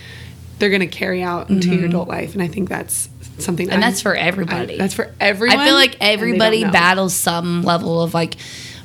they're 0.59 0.69
going 0.69 0.79
to 0.79 0.87
carry 0.87 1.21
out 1.21 1.49
into 1.49 1.67
your 1.67 1.77
mm-hmm. 1.77 1.87
adult 1.87 2.07
life. 2.07 2.33
And 2.33 2.41
i 2.41 2.47
think 2.47 2.69
that's 2.69 3.09
something 3.39 3.69
and 3.69 3.83
I'm- 3.83 3.91
that's 3.91 4.01
for 4.01 4.15
I- 4.15 4.19
everybody 4.19 4.77
that's 4.77 4.93
for 4.93 5.13
everyone 5.19 5.59
I 5.59 5.65
feel 5.65 5.75
like 5.75 5.93
and 5.93 6.01
they 6.01 6.05
don't 6.05 6.13
everybody 6.13 6.63
battles 6.65 7.13
some 7.15 7.63
level 7.63 8.01
of 8.01 8.13
like, 8.13 8.35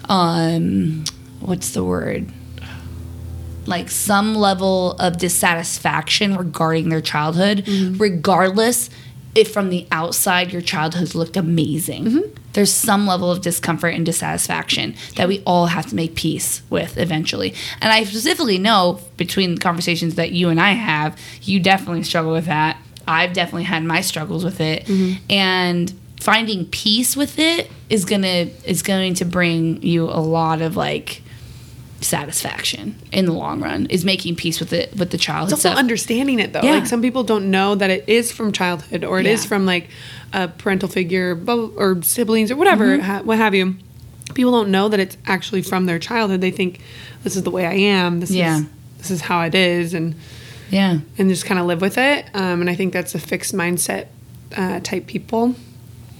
um, 0.09 1.05
what's 1.41 1.71
the 1.71 1.85
word? 1.85 2.31
Like 3.67 3.91
some 3.91 4.35
level 4.35 4.93
of 4.93 5.19
dissatisfaction 5.19 6.37
regarding 6.37 6.89
their 6.89 7.03
childhood, 7.03 7.65
Mm-hmm. 7.67 7.99
regardless 7.99 8.89
if 9.35 9.53
from 9.53 9.69
the 9.69 9.87
outside 9.93 10.53
your 10.53 10.63
childhood 10.63 11.15
looked 11.15 11.37
amazing. 11.37 12.05
Mm-hmm. 12.07 12.21
There's 12.55 12.73
some 12.73 13.07
level 13.07 13.31
of 13.31 13.43
discomfort 13.43 13.95
and 13.95 14.05
dissatisfaction 14.07 14.95
that 15.17 15.29
we 15.29 15.43
all 15.47 15.67
have 15.67 15.87
to 15.91 15.95
make 15.95 16.15
peace 16.17 16.63
with 16.71 16.97
eventually. 16.97 17.55
And 17.83 17.93
I 17.93 18.03
specifically 18.05 18.57
know 18.59 19.01
between 19.19 19.59
conversations 19.59 20.15
that 20.15 20.33
you 20.33 20.49
and 20.49 20.59
I 20.59 20.73
have, 20.73 21.17
you 21.43 21.61
definitely 21.61 22.03
struggle 22.05 22.33
with 22.33 22.47
that. 22.47 22.78
I've 23.09 23.33
definitely 23.33 23.65
had 23.65 23.83
my 23.85 24.01
struggles 24.03 24.45
with 24.45 24.61
it. 24.61 24.85
Mm-hmm. 24.85 25.25
And 25.31 25.93
finding 26.21 26.67
peace 26.67 27.17
with 27.17 27.39
it 27.39 27.71
is 27.89 28.05
gonna 28.05 28.49
is 28.65 28.83
going 28.83 29.15
to 29.15 29.25
bring 29.25 29.83
you 29.83 30.05
a 30.05 30.21
lot 30.21 30.61
of 30.63 30.77
like 30.77 31.23
satisfaction 32.01 32.95
in 33.11 33.25
the 33.27 33.33
long 33.33 33.61
run 33.61 33.87
is 33.87 34.05
making 34.05 34.37
peace 34.37 34.61
with 34.61 34.73
it 34.73 34.95
with 34.97 35.11
the 35.11 35.19
childhood 35.19 35.53
It's 35.55 35.65
also 35.65 35.71
stuff. 35.71 35.79
understanding 35.79 36.39
it 36.39 36.53
though. 36.53 36.63
Yeah. 36.63 36.75
Like 36.75 36.87
some 36.87 37.03
people 37.03 37.25
don't 37.25 37.51
know 37.51 37.75
that 37.75 37.91
it 37.91 38.09
is 38.09 38.31
from 38.31 38.53
childhood 38.53 39.03
or 39.05 39.19
it 39.19 39.27
is 39.27 39.43
Yeah. 39.45 39.49
from 39.49 39.67
like 39.67 39.89
a 40.33 40.47
parental 40.49 40.89
figure 40.89 41.37
or 41.77 42.01
siblings 42.03 42.51
or 42.53 42.57
whatever, 42.57 42.99
Mm-hmm. 42.99 43.27
what 43.27 43.39
have 43.39 43.55
you. 43.55 43.77
People 44.35 44.53
don't 44.53 44.71
know 44.71 44.89
that 44.89 45.01
it's 45.01 45.17
actually 45.27 45.63
from 45.63 45.87
their 45.87 45.99
childhood. 45.99 46.41
They 46.41 46.51
think 46.53 46.81
this 47.25 47.35
is 47.35 47.43
the 47.43 47.51
way 47.51 47.67
I 47.67 47.73
am. 47.75 48.21
This 48.21 48.31
Yeah. 48.31 48.59
is 48.59 48.65
this 48.99 49.11
is 49.13 49.21
how 49.23 49.43
it 49.43 49.55
is, 49.55 49.95
and 49.95 50.15
yeah. 50.71 50.99
and 51.19 51.29
just 51.31 51.45
kind 51.47 51.59
of 51.61 51.67
live 51.67 51.81
with 51.81 51.99
it. 51.99 52.27
Um, 52.35 52.61
and 52.61 52.71
I 52.71 52.75
think 52.75 52.93
that's 52.93 53.15
a 53.15 53.19
fixed 53.19 53.55
mindset 53.55 54.07
uh, 54.57 54.81
type 54.81 55.07
people. 55.07 55.55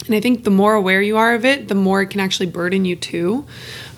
And 0.07 0.15
I 0.15 0.21
think 0.21 0.45
the 0.45 0.51
more 0.51 0.75
aware 0.75 1.03
you 1.03 1.17
are 1.19 1.35
of 1.35 1.45
it, 1.45 1.69
the 1.69 1.75
more 1.75 2.01
it 2.03 2.07
can 2.11 2.21
actually 2.21 2.47
burden 2.47 2.85
you 2.85 2.97
too. 2.97 3.45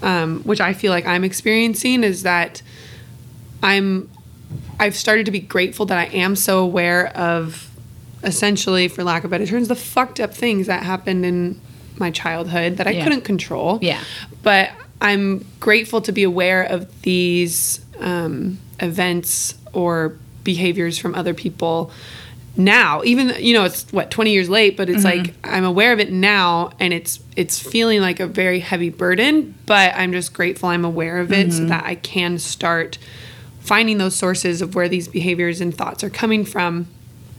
Um, 0.03 0.43
which 0.45 0.61
I 0.61 0.73
feel 0.73 0.91
like 0.93 1.07
I'm 1.07 1.25
experiencing 1.25 2.03
is 2.05 2.23
that 2.23 2.63
I'm 3.63 4.09
I've 4.81 4.97
started 4.97 5.27
to 5.27 5.31
be 5.33 5.41
grateful 5.41 5.87
that 5.87 5.99
I 5.99 6.07
am 6.07 6.35
so 6.35 6.61
aware 6.61 7.09
of 7.17 7.71
essentially, 8.25 8.89
for 8.89 9.05
lack 9.05 9.25
of 9.25 9.31
better 9.31 9.47
terms, 9.47 9.69
the 9.69 9.75
fucked 9.77 10.21
up 10.21 10.35
things 10.35 10.67
that 10.67 10.83
happened 10.83 11.25
in 11.25 11.61
my 11.99 12.11
childhood 12.11 12.79
that 12.79 12.87
I 12.87 12.93
Yeah. 12.93 13.05
couldn't 13.05 13.23
control. 13.23 13.79
Yeah. 13.83 14.01
But 14.43 14.71
I'm 15.01 15.45
grateful 15.61 16.01
to 16.03 16.13
be 16.13 16.23
aware 16.23 16.63
of 16.63 17.03
these 17.03 17.81
um, 17.99 18.59
events 18.81 19.55
or 19.73 20.17
behaviors 20.45 20.99
from 20.99 21.15
other 21.15 21.35
people 21.35 21.91
now. 22.57 23.03
Even 23.05 23.33
you 23.39 23.55
know 23.55 23.65
it's 23.65 23.91
what 23.93 24.11
20 24.11 24.33
years 24.33 24.49
late 24.49 24.77
but 24.77 24.91
it's 24.91 25.05
mm-hmm. 25.05 25.25
like 25.25 25.35
i'm 25.45 25.65
aware 25.65 25.93
of 25.93 26.01
it 26.01 26.11
now 26.11 26.73
and 26.81 26.93
it's 26.93 27.21
it's 27.37 27.61
feeling 27.61 28.01
like 28.01 28.19
a 28.19 28.27
very 28.27 28.59
heavy 28.59 28.91
burden 28.91 29.55
but 29.67 29.95
i'm 29.95 30.11
just 30.11 30.35
grateful 30.35 30.69
i'm 30.69 30.85
aware 30.85 31.19
of 31.19 31.33
it 31.33 31.53
so 31.53 31.61
mm-hmm. 31.61 31.69
that 31.69 31.85
i 31.85 31.95
can 31.95 32.39
start 32.39 32.99
finding 33.61 33.99
those 33.99 34.17
sources 34.17 34.63
of 34.63 34.75
where 34.75 34.89
these 34.89 35.07
behaviors 35.07 35.61
and 35.61 35.77
thoughts 35.77 36.03
are 36.03 36.11
coming 36.11 36.45
from. 36.45 36.89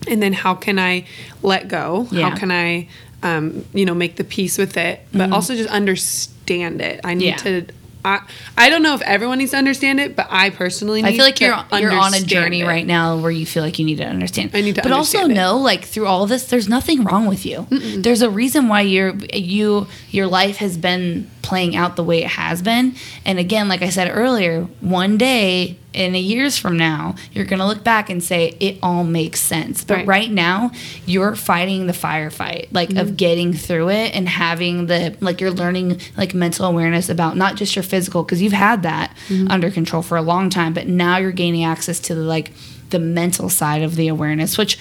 And 0.07 0.21
then 0.23 0.33
how 0.33 0.55
can 0.55 0.79
i 0.79 1.05
let 1.41 1.67
go? 1.67 2.07
Yeah. 2.09 2.29
how 2.29 2.37
can 2.37 2.51
i 2.51 2.87
um, 3.23 3.65
you 3.73 3.85
know 3.85 3.93
make 3.93 4.15
the 4.15 4.23
peace 4.23 4.57
with 4.57 4.77
it 4.77 5.01
but 5.11 5.19
mm-hmm. 5.19 5.33
also 5.33 5.55
just 5.55 5.69
understand 5.69 6.81
it? 6.81 7.01
I 7.03 7.13
need 7.13 7.25
Yeah. 7.25 7.35
to 7.37 7.65
I, 8.03 8.21
I 8.57 8.69
don't 8.69 8.83
know 8.83 8.95
if 8.95 9.01
everyone 9.01 9.37
needs 9.37 9.51
to 9.51 9.57
understand 9.57 9.99
it, 9.99 10.15
but 10.15 10.27
I 10.29 10.49
personally 10.49 11.01
need 11.01 11.09
I 11.09 11.15
feel 11.15 11.25
like 11.25 11.39
you're 11.39 11.57
you're 11.79 11.93
on 11.93 12.13
a 12.13 12.21
journey 12.21 12.61
it. 12.61 12.65
right 12.65 12.85
now 12.85 13.17
where 13.17 13.31
you 13.31 13.45
feel 13.45 13.63
like 13.63 13.79
you 13.79 13.85
need 13.85 13.97
to 13.97 14.05
understand. 14.05 14.51
I 14.53 14.61
need 14.61 14.75
to 14.75 14.81
but 14.81 14.91
also 14.91 15.25
it. 15.25 15.29
know, 15.29 15.57
like 15.57 15.85
through 15.85 16.07
all 16.07 16.25
this, 16.25 16.45
there's 16.45 16.67
nothing 16.69 17.03
wrong 17.03 17.27
with 17.27 17.45
you. 17.45 17.67
There's 17.69 18.21
a 18.21 18.29
reason 18.29 18.67
why 18.67 18.81
you're 18.81 19.13
you 19.33 19.87
your 20.09 20.27
life 20.27 20.57
has 20.57 20.77
been 20.77 21.29
playing 21.41 21.75
out 21.75 21.95
the 21.95 22.03
way 22.03 22.23
it 22.23 22.29
has 22.29 22.61
been. 22.61 22.95
And 23.25 23.39
again, 23.39 23.67
like 23.67 23.81
I 23.81 23.89
said 23.89 24.09
earlier, 24.11 24.63
one 24.79 25.17
day 25.17 25.77
in 25.93 26.15
a 26.15 26.19
years 26.19 26.57
from 26.57 26.77
now, 26.77 27.15
you're 27.33 27.45
gonna 27.45 27.67
look 27.67 27.83
back 27.83 28.09
and 28.09 28.23
say 28.23 28.55
it 28.59 28.77
all 28.81 29.03
makes 29.03 29.39
sense. 29.41 29.83
But 29.83 29.97
Right. 29.97 30.07
right, 30.07 30.31
now, 30.31 30.71
you're 31.05 31.35
fighting 31.35 31.87
the 31.87 31.93
firefight, 31.93 32.67
like 32.71 32.89
Mm-hmm. 32.89 32.97
of 32.99 33.17
getting 33.17 33.53
through 33.53 33.89
it 33.89 34.15
and 34.15 34.27
having 34.29 34.85
the 34.87 35.15
like 35.19 35.41
you're 35.41 35.51
learning 35.51 35.99
like 36.17 36.33
mental 36.33 36.65
awareness 36.65 37.09
about 37.09 37.35
not 37.35 37.55
just 37.55 37.75
your 37.75 37.83
physical 37.83 38.23
because 38.23 38.41
you've 38.41 38.53
had 38.53 38.83
that 38.83 39.15
Mm-hmm. 39.29 39.51
under 39.51 39.69
control 39.69 40.01
for 40.01 40.17
a 40.17 40.21
long 40.21 40.49
time, 40.49 40.73
but 40.73 40.87
now 40.87 41.17
you're 41.17 41.31
gaining 41.31 41.63
access 41.63 41.99
to 42.01 42.15
the 42.15 42.21
like 42.21 42.51
the 42.89 42.99
mental 42.99 43.49
side 43.49 43.81
of 43.81 43.95
the 43.95 44.07
awareness, 44.07 44.57
which 44.57 44.77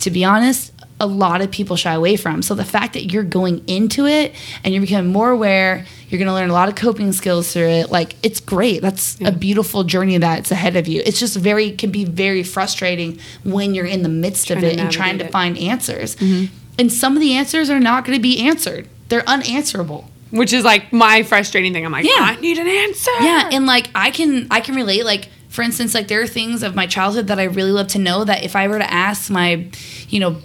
to 0.00 0.10
be 0.10 0.24
honest, 0.24 0.71
a 1.02 1.06
lot 1.06 1.42
of 1.42 1.50
people 1.50 1.76
shy 1.76 1.92
away 1.92 2.16
from. 2.16 2.40
So 2.42 2.54
the 2.54 2.64
fact 2.64 2.94
that 2.94 3.12
you're 3.12 3.24
going 3.24 3.62
into 3.66 4.06
it 4.06 4.34
and 4.64 4.72
you're 4.72 4.80
becoming 4.80 5.12
more 5.12 5.30
aware, 5.30 5.84
you're 6.08 6.18
going 6.18 6.28
to 6.28 6.32
learn 6.32 6.48
a 6.48 6.52
lot 6.54 6.68
of 6.70 6.74
coping 6.76 7.12
skills 7.12 7.52
through 7.52 7.68
it. 7.68 7.90
Like 7.90 8.14
it's 8.22 8.40
great. 8.40 8.80
That's 8.82 9.20
a 9.20 9.32
beautiful 9.32 9.84
journey 9.84 10.16
that's 10.18 10.50
ahead 10.50 10.76
of 10.76 10.86
you. 10.88 11.02
It's 11.04 11.18
just 11.18 11.36
very 11.36 11.72
can 11.72 11.90
be 11.90 12.04
very 12.04 12.42
frustrating 12.42 13.18
when 13.44 13.74
you're 13.74 13.84
in 13.86 14.02
the 14.02 14.08
midst 14.08 14.46
Trying 14.46 14.58
of 14.58 14.64
it 14.64 14.78
and 14.78 14.90
trying 14.90 15.18
to 15.18 15.26
it. 15.26 15.32
find 15.32 15.58
answers. 15.58 16.16
Mm-hmm. 16.16 16.54
And 16.78 16.90
some 16.92 17.16
of 17.16 17.20
the 17.20 17.34
answers 17.34 17.68
are 17.68 17.80
not 17.80 18.04
going 18.06 18.16
to 18.16 18.22
be 18.22 18.46
answered. 18.48 18.88
They're 19.08 19.28
unanswerable. 19.28 20.08
which 20.30 20.52
is 20.54 20.64
like 20.64 20.92
my 20.92 21.22
frustrating 21.24 21.72
thing. 21.74 21.84
I'm 21.84 21.92
like, 21.92 22.06
Yeah. 22.06 22.14
I 22.18 22.40
need 22.40 22.58
an 22.58 22.66
answer. 22.68 23.10
Yeah, 23.20 23.50
and 23.52 23.66
like 23.66 23.90
I 23.94 24.10
can 24.10 24.46
I 24.50 24.60
can 24.60 24.74
relate 24.76 25.04
like 25.04 25.28
for 25.48 25.60
instance 25.60 25.92
like 25.94 26.08
there 26.08 26.22
are 26.22 26.26
things 26.26 26.62
of 26.62 26.74
my 26.74 26.86
childhood 26.86 27.26
that 27.26 27.38
I 27.38 27.44
really 27.44 27.72
love 27.72 27.88
to 27.88 27.98
know 27.98 28.24
that 28.24 28.42
if 28.42 28.56
I 28.56 28.68
were 28.68 28.78
to 28.78 28.90
ask 28.90 29.30
my 29.30 29.66
you 30.08 30.20
know 30.20 30.36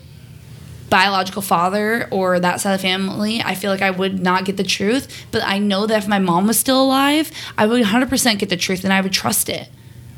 biological 0.90 1.42
father 1.42 2.08
or 2.12 2.40
that 2.40 2.62
side 2.62 2.74
of 2.74 2.82
the 2.82 2.88
family, 2.88 3.42
I 3.42 3.56
feel 3.56 3.72
like 3.72 3.82
I 3.82 3.92
would 3.92 4.20
not 4.20 4.46
get 4.46 4.58
the 4.58 4.64
truth, 4.64 5.26
but 5.32 5.44
I 5.44 5.58
know 5.60 5.86
that 5.86 6.04
if 6.04 6.08
my 6.08 6.20
mom 6.20 6.48
was 6.48 6.58
still 6.58 6.82
alive, 6.82 7.32
I 7.58 7.66
would 7.66 7.84
100% 7.84 8.40
get 8.40 8.50
the 8.50 8.58
truth 8.58 8.84
and 8.84 8.94
I 8.94 9.02
would 9.02 9.12
trust 9.12 9.50
it. 9.50 9.70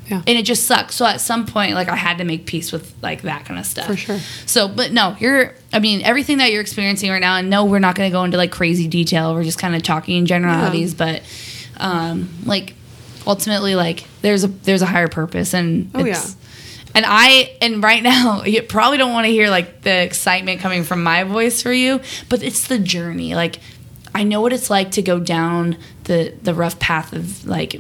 Yeah. 0.08 0.24
And 0.26 0.40
it 0.40 0.44
just 0.44 0.66
sucks. 0.66 0.96
So 0.96 1.06
at 1.06 1.22
some 1.22 1.46
point, 1.46 1.76
like 1.76 1.88
I 1.88 1.96
had 1.96 2.18
to 2.18 2.24
make 2.24 2.48
peace 2.48 2.72
with 2.72 2.96
like 3.04 3.22
that 3.24 3.46
kind 3.46 3.60
of 3.60 3.66
stuff. 3.66 3.86
For 3.86 3.96
sure. 3.96 4.18
So, 4.48 4.68
but 4.68 4.92
no, 4.92 5.16
you're. 5.20 5.54
I 5.72 5.78
mean, 5.78 6.02
everything 6.02 6.40
that 6.40 6.52
you're 6.52 6.62
experiencing 6.62 7.12
right 7.12 7.22
now, 7.22 7.38
and 7.38 7.48
no, 7.48 7.66
we're 7.66 7.78
not 7.78 7.94
going 7.94 8.10
to 8.10 8.12
go 8.12 8.24
into 8.24 8.36
like 8.36 8.52
crazy 8.52 8.88
detail. 8.88 9.36
We're 9.36 9.44
just 9.44 9.60
kind 9.60 9.76
of 9.76 9.84
talking 9.84 10.18
in 10.18 10.26
generalities, 10.26 10.96
but 10.96 11.22
um, 11.78 12.28
like 12.44 12.74
ultimately, 13.28 13.76
like 13.76 14.04
there's 14.24 14.44
a 14.44 14.48
there's 14.48 14.82
a 14.82 14.88
higher 14.88 15.10
purpose, 15.10 15.54
and 15.54 15.92
Oh, 15.94 16.04
it's, 16.04 16.36
And 16.96 17.06
I 17.08 17.56
and 17.62 17.84
right 17.84 18.02
now 18.04 18.44
you 18.46 18.62
probably 18.62 18.98
don't 18.98 19.14
want 19.14 19.26
to 19.26 19.32
hear 19.32 19.50
like 19.50 19.82
the 19.82 20.04
excitement 20.04 20.62
coming 20.62 20.84
from 20.84 21.04
my 21.04 21.24
voice 21.24 21.62
for 21.62 21.74
you, 21.74 22.02
but 22.30 22.44
it's 22.44 22.68
the 22.68 22.80
journey. 22.80 23.36
Like 23.36 23.60
I 24.14 24.24
know 24.24 24.42
what 24.42 24.54
it's 24.54 24.70
like 24.70 24.92
to 24.92 25.02
go 25.02 25.20
down 25.20 25.78
the 26.06 26.34
the 26.42 26.54
rough 26.54 26.80
path 26.80 27.14
of 27.14 27.46
like 27.46 27.80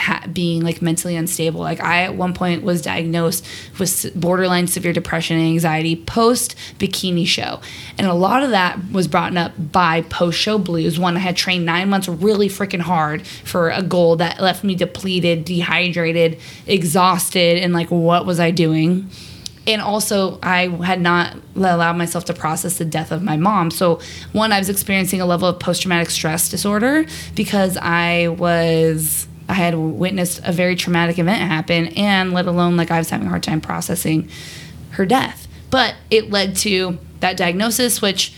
ha- 0.00 0.24
being 0.32 0.62
like 0.62 0.82
mentally 0.82 1.16
unstable. 1.16 1.60
Like 1.60 1.80
I 1.80 2.02
at 2.02 2.14
one 2.14 2.34
point 2.34 2.62
was 2.62 2.82
diagnosed 2.82 3.46
with 3.78 4.12
borderline 4.14 4.66
severe 4.66 4.92
depression 4.92 5.36
and 5.36 5.46
anxiety 5.46 5.96
post 5.96 6.56
bikini 6.78 7.26
show, 7.26 7.60
and 7.98 8.06
a 8.06 8.14
lot 8.14 8.42
of 8.42 8.50
that 8.50 8.78
was 8.90 9.08
brought 9.08 9.36
up 9.36 9.52
by 9.72 10.02
post 10.02 10.38
show 10.38 10.58
blues. 10.58 10.98
One, 10.98 11.16
I 11.16 11.20
had 11.20 11.36
trained 11.36 11.64
nine 11.64 11.88
months 11.88 12.08
really 12.08 12.48
freaking 12.48 12.80
hard 12.80 13.26
for 13.26 13.70
a 13.70 13.82
goal 13.82 14.16
that 14.16 14.40
left 14.40 14.64
me 14.64 14.74
depleted, 14.74 15.44
dehydrated, 15.44 16.38
exhausted, 16.66 17.58
and 17.58 17.72
like 17.72 17.90
what 17.90 18.26
was 18.26 18.40
I 18.40 18.50
doing? 18.50 19.10
and 19.66 19.80
also 19.80 20.38
I 20.42 20.68
had 20.84 21.00
not 21.00 21.36
allowed 21.54 21.96
myself 21.96 22.24
to 22.26 22.34
process 22.34 22.78
the 22.78 22.84
death 22.84 23.12
of 23.12 23.22
my 23.22 23.36
mom. 23.36 23.70
So 23.70 24.00
one, 24.32 24.52
I 24.52 24.58
was 24.58 24.68
experiencing 24.68 25.20
a 25.20 25.26
level 25.26 25.48
of 25.48 25.58
post 25.58 25.82
traumatic 25.82 26.10
stress 26.10 26.48
disorder 26.48 27.04
because 27.34 27.76
I 27.76 28.28
was 28.28 29.28
I 29.50 29.54
had 29.54 29.74
witnessed 29.74 30.40
a 30.44 30.52
very 30.52 30.76
traumatic 30.76 31.18
event 31.18 31.40
happen, 31.40 31.88
and 31.88 32.32
let 32.32 32.46
alone 32.46 32.76
like 32.76 32.90
I 32.92 32.98
was 32.98 33.10
having 33.10 33.26
a 33.26 33.30
hard 33.30 33.42
time 33.42 33.60
processing 33.60 34.30
her 34.90 35.04
death. 35.04 35.48
But 35.70 35.96
it 36.10 36.30
led 36.30 36.54
to 36.58 36.98
that 37.18 37.36
diagnosis, 37.36 38.00
which 38.00 38.32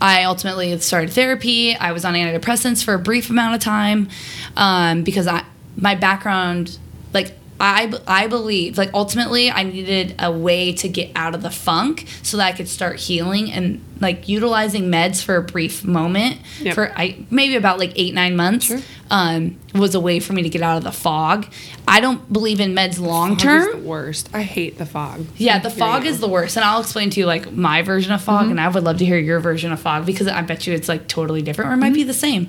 I 0.00 0.24
ultimately 0.24 0.78
started 0.80 1.10
therapy. 1.10 1.74
I 1.74 1.92
was 1.92 2.04
on 2.04 2.14
antidepressants 2.14 2.84
for 2.84 2.94
a 2.94 2.98
brief 2.98 3.30
amount 3.30 3.54
of 3.54 3.60
time 3.62 4.08
um, 4.56 5.04
because 5.04 5.26
I 5.26 5.44
my 5.76 5.94
background, 5.94 6.76
like 7.14 7.32
I 7.60 7.92
I 8.06 8.26
believe, 8.26 8.76
like 8.76 8.90
ultimately 8.92 9.50
I 9.50 9.62
needed 9.62 10.16
a 10.18 10.30
way 10.32 10.72
to 10.74 10.88
get 10.88 11.12
out 11.14 11.34
of 11.34 11.42
the 11.42 11.50
funk 11.50 12.06
so 12.22 12.36
that 12.36 12.44
I 12.46 12.52
could 12.52 12.68
start 12.68 12.98
healing 12.98 13.50
and 13.52 13.80
like 14.00 14.28
utilizing 14.28 14.84
meds 14.90 15.22
for 15.22 15.36
a 15.36 15.42
brief 15.42 15.84
moment 15.84 16.38
Yep. 16.60 16.74
for 16.74 16.92
I 16.98 17.24
maybe 17.30 17.54
about 17.54 17.78
like 17.78 17.92
eight 17.94 18.12
nine 18.14 18.34
months 18.34 18.66
Sure. 18.66 18.80
Um, 19.12 19.58
was 19.74 19.94
a 19.94 20.00
way 20.00 20.20
for 20.20 20.32
me 20.32 20.42
to 20.42 20.48
get 20.48 20.62
out 20.62 20.78
of 20.78 20.84
the 20.84 20.90
fog. 20.90 21.46
I 21.86 22.00
don't 22.00 22.32
believe 22.32 22.60
in 22.60 22.74
meds 22.74 22.98
long 22.98 23.36
term. 23.36 23.84
worst. 23.84 24.30
I 24.32 24.40
hate 24.40 24.78
the 24.78 24.86
fog. 24.86 25.26
Yeah, 25.36 25.58
the 25.58 25.68
fog 25.68 26.06
is 26.06 26.18
the 26.18 26.28
worst, 26.28 26.56
and 26.56 26.64
I'll 26.64 26.80
explain 26.80 27.10
to 27.10 27.20
you 27.20 27.26
like 27.26 27.52
my 27.52 27.82
version 27.82 28.10
of 28.12 28.22
fog, 28.22 28.48
and 28.50 28.58
I 28.58 28.68
would 28.68 28.82
love 28.82 28.96
to 28.98 29.04
hear 29.04 29.18
your 29.18 29.38
version 29.38 29.70
of 29.70 29.78
fog 29.80 30.06
because 30.06 30.28
I 30.28 30.40
bet 30.40 30.66
you 30.66 30.72
it's 30.72 30.88
like 30.88 31.08
totally 31.08 31.42
different, 31.42 31.70
or 31.70 31.74
it 31.74 31.76
might 31.76 31.92
be 31.92 32.04
the 32.04 32.14
same. 32.14 32.48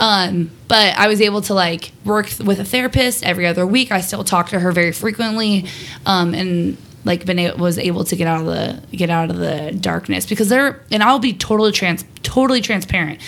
Um, 0.00 0.50
but 0.66 0.98
I 0.98 1.06
was 1.06 1.20
able 1.20 1.40
to 1.42 1.54
like 1.54 1.92
work 2.04 2.30
with 2.44 2.58
a 2.58 2.64
therapist 2.64 3.24
every 3.24 3.46
other 3.46 3.64
week. 3.64 3.92
I 3.92 4.00
still 4.00 4.24
talk 4.24 4.48
to 4.48 4.58
her 4.58 4.72
very 4.72 4.90
frequently, 4.90 5.66
um, 6.04 6.34
and 6.34 6.76
like 7.04 7.24
been 7.26 7.38
able, 7.38 7.58
was 7.58 7.78
able 7.78 8.02
to 8.04 8.16
get 8.16 8.26
out 8.26 8.40
of 8.40 8.46
the 8.46 8.96
get 8.96 9.08
out 9.08 9.30
of 9.30 9.36
the 9.36 9.70
darkness 9.80 10.26
because 10.26 10.48
there. 10.48 10.82
And 10.90 11.00
I'll 11.00 11.20
be 11.20 11.32
totally 11.32 11.70
trans 11.70 12.04
totally 12.24 12.60
transparent 12.60 13.20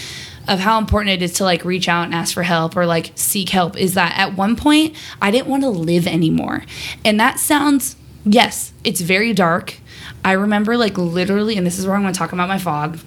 of 0.49 0.61
how 0.61 0.79
important 0.79 1.11
it 1.11 1.23
is 1.23 1.35
to 1.35 1.45
like 1.45 1.65
reach 1.65 1.89
out 1.89 2.05
and 2.05 2.15
ask 2.15 2.35
for 2.35 2.43
help 2.43 2.77
or 2.77 2.87
like 2.87 3.13
seek 3.15 3.49
help 3.49 3.77
is 3.77 3.95
that 3.95 4.17
at 4.19 4.37
one 4.37 4.57
point 4.57 4.95
I 5.21 5.31
didn't 5.31 5.49
want 5.49 5.63
to 5.63 5.71
live 5.71 6.07
anymore. 6.07 6.65
And 7.05 7.19
that 7.21 7.39
sounds 7.39 7.97
yes, 8.25 8.73
it's 8.85 9.01
very 9.01 9.33
dark. 9.33 9.77
I 10.25 10.33
remember 10.33 10.77
like 10.77 10.97
literally 10.99 11.57
and 11.57 11.67
this 11.67 11.79
is 11.79 11.87
where 11.87 11.97
I'm 11.97 12.03
going 12.03 12.13
to 12.13 12.19
talk 12.19 12.33
about 12.33 12.49
my 12.49 12.59
fog 12.59 12.99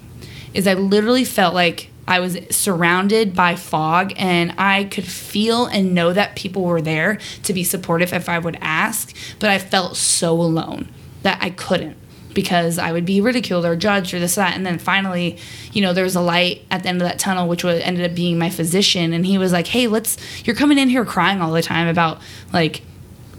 is 0.54 0.68
I 0.68 0.74
literally 0.74 1.26
felt 1.26 1.54
like 1.54 1.92
I 2.08 2.20
was 2.20 2.38
surrounded 2.50 3.36
by 3.36 3.56
fog 3.56 4.14
and 4.16 4.54
I 4.58 4.86
could 4.86 5.04
feel 5.04 5.66
and 5.66 5.94
know 5.94 6.14
that 6.14 6.36
people 6.36 6.64
were 6.64 6.82
there 6.82 7.20
to 7.44 7.54
be 7.54 7.64
supportive 7.66 8.14
if 8.14 8.30
I 8.30 8.40
would 8.40 8.58
ask, 8.62 9.16
but 9.40 9.50
I 9.50 9.60
felt 9.60 9.98
so 9.98 10.32
alone 10.34 10.88
that 11.24 11.40
I 11.42 11.50
couldn't 11.50 11.98
because 12.38 12.78
I 12.78 12.92
would 12.92 13.04
be 13.04 13.20
ridiculed 13.20 13.66
or 13.66 13.76
judged 13.76 14.14
or 14.14 14.20
this 14.20 14.36
that. 14.36 14.56
And 14.56 14.64
then 14.64 14.78
finally, 14.78 15.40
you 15.74 15.82
know, 15.82 15.92
there 15.92 16.04
was 16.04 16.16
a 16.16 16.22
light 16.22 16.62
at 16.70 16.84
the 16.84 16.90
end 16.90 17.02
of 17.02 17.08
that 17.08 17.18
tunnel, 17.18 17.48
which 17.48 17.64
was 17.64 17.82
ended 17.82 18.08
up 18.08 18.16
being 18.16 18.38
my 18.38 18.52
physician, 18.52 19.12
and 19.12 19.26
he 19.26 19.40
was 19.40 19.52
like, 19.52 19.66
"Hey, 19.66 19.88
let's. 19.88 20.18
You're 20.46 20.56
coming 20.56 20.78
in 20.78 20.88
here 20.88 21.04
crying 21.04 21.42
all 21.42 21.52
the 21.52 21.64
time 21.64 21.88
about 21.88 22.22
like 22.54 22.84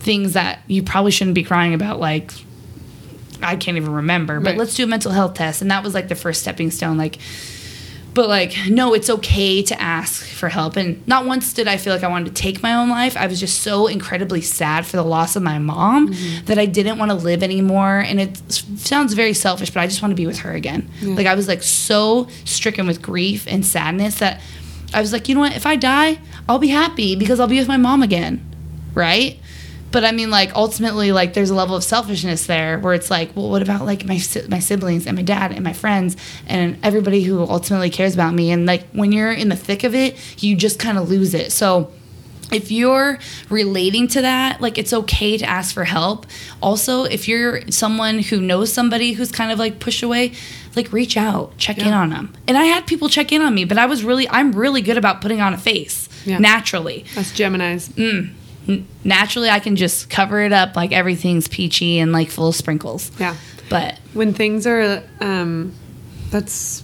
things 0.01 0.33
that 0.33 0.59
you 0.67 0.83
probably 0.83 1.13
shouldn't 1.13 1.37
be 1.37 1.45
crying 1.45 1.75
about, 1.75 2.01
like." 2.01 2.33
I 3.41 3.55
can't 3.55 3.77
even 3.77 3.93
remember, 3.93 4.41
but 4.41 4.51
Right. 4.51 4.59
let's 4.59 4.75
do 4.75 4.83
a 4.83 4.89
mental 4.89 5.13
health 5.13 5.35
test. 5.35 5.63
And 5.63 5.71
that 5.71 5.85
was 5.85 5.95
like 5.95 6.09
the 6.09 6.17
first 6.17 6.41
stepping 6.41 6.73
stone. 6.73 6.99
Like, 6.99 7.19
but 8.19 8.29
like 8.29 8.57
no 8.69 8.95
it's 8.95 9.09
okay 9.09 9.63
to 9.63 9.81
ask 9.81 10.27
for 10.27 10.49
help. 10.49 10.77
And 10.77 11.07
not 11.07 11.25
once 11.25 11.53
did 11.53 11.69
i 11.69 11.77
feel 11.77 11.95
like 11.95 12.03
i 12.03 12.09
wanted 12.09 12.35
to 12.35 12.43
take 12.43 12.65
my 12.65 12.75
own 12.75 12.91
life. 12.91 13.17
I 13.17 13.29
was 13.29 13.39
just 13.39 13.61
so 13.61 13.87
incredibly 13.87 14.41
sad 14.41 14.87
for 14.87 14.97
the 14.97 15.05
loss 15.05 15.37
of 15.37 15.45
my 15.45 15.61
mom 15.61 16.09
mm-hmm. 16.09 16.45
that 16.47 16.59
i 16.59 16.67
didn't 16.67 16.99
want 16.99 17.13
to 17.13 17.17
live 17.17 17.45
anymore. 17.45 18.01
And 18.01 18.21
it 18.21 18.37
sounds 18.77 19.15
very 19.15 19.35
selfish 19.35 19.71
but 19.71 19.79
i 19.83 19.87
just 19.87 20.03
want 20.03 20.11
to 20.11 20.17
be 20.17 20.27
with 20.27 20.41
her 20.41 20.51
again. 20.53 20.91
Like 21.01 21.29
i 21.29 21.37
was 21.37 21.47
like 21.47 21.63
so 21.63 22.27
stricken 22.45 22.89
with 22.89 23.01
grief 23.01 23.47
and 23.47 23.65
sadness 23.65 24.19
that 24.19 24.41
i 24.93 25.01
was 25.01 25.13
like 25.13 25.29
you 25.29 25.37
know 25.37 25.43
what? 25.43 25.55
If 25.55 25.65
i 25.65 25.77
die 25.77 26.19
i'll 26.49 26.59
be 26.59 26.75
happy 26.83 27.15
because 27.15 27.39
i'll 27.39 27.47
be 27.47 27.61
with 27.61 27.69
my 27.69 27.77
mom 27.77 28.03
again. 28.03 28.45
Right 28.95 29.39
but 29.91 30.05
I 30.05 30.13
mean, 30.13 30.31
like 30.31 30.55
ultimately, 30.55 31.13
like 31.13 31.35
there's 31.35 31.51
a 31.51 31.55
level 31.55 31.77
of 31.77 31.85
selfishness 31.85 32.47
there 32.47 32.79
where 32.79 32.95
it's 32.95 33.11
like, 33.11 33.35
well, 33.35 33.49
what 33.51 33.63
about 33.63 33.85
like 33.87 34.05
my 34.05 34.21
my 34.49 34.59
siblings 34.59 35.07
and 35.07 35.17
my 35.17 35.23
dad 35.23 35.53
and 35.53 35.63
my 35.65 35.73
friends 35.73 36.17
and 36.47 36.79
everybody 36.83 37.23
who 37.23 37.41
ultimately 37.43 37.91
cares 37.91 38.15
about 38.15 38.35
me? 38.35 38.51
And 38.51 38.67
like 38.67 38.87
when 38.93 39.13
you're 39.13 39.33
in 39.33 39.49
the 39.49 39.57
thick 39.57 39.85
of 39.85 39.95
it, 39.95 40.17
you 40.43 40.57
just 40.57 40.79
kind 40.79 40.99
of 40.99 41.09
lose 41.09 41.35
it. 41.35 41.53
So 41.53 41.91
if 42.53 42.71
you're 42.71 43.19
relating 43.51 44.09
to 44.09 44.23
that, 44.23 44.61
like 44.61 44.79
it's 44.79 44.93
okay 44.93 45.37
to 45.39 45.45
ask 45.45 45.75
for 45.75 45.85
help. 45.85 46.27
Also, 46.63 47.05
if 47.05 47.29
you're 47.29 47.69
someone 47.71 48.21
who 48.21 48.41
knows 48.41 48.73
somebody 48.73 49.13
who's 49.13 49.31
kind 49.31 49.53
of 49.53 49.59
like 49.59 49.81
pushed 49.81 50.03
away, 50.03 50.33
like 50.75 50.93
reach 50.93 51.17
out, 51.17 51.57
check 51.59 51.79
in 51.79 51.93
on 51.93 52.11
them. 52.11 52.33
And 52.47 52.57
I 52.57 52.65
had 52.65 52.87
people 52.87 53.09
check 53.09 53.33
in 53.33 53.43
on 53.43 53.55
me, 53.55 53.65
but 53.65 53.79
I 53.79 53.87
was 53.87 54.05
really, 54.05 54.29
I'm 54.31 54.53
really 54.53 54.81
good 54.81 54.97
about 54.97 55.21
putting 55.21 55.41
on 55.41 55.53
a 55.53 55.59
face 55.59 56.09
Yeah. 56.25 56.39
naturally 56.39 57.05
Us 57.17 57.33
Gemini's. 57.33 57.89
Mm. 57.91 58.33
Naturally 59.05 59.49
I 59.51 59.59
can 59.61 59.77
just 59.77 60.11
cover 60.11 60.41
it 60.41 60.53
up 60.53 60.77
like 60.77 60.93
everything's 60.93 61.49
peachy 61.49 61.99
and 61.99 62.13
like 62.13 62.31
full 62.31 62.49
of 62.49 62.55
sprinkles. 62.57 63.11
Yeah. 63.19 63.35
But 63.69 63.99
When 64.15 64.33
things 64.35 64.67
are, 64.67 65.03
um, 65.21 65.75
that's. 66.31 66.83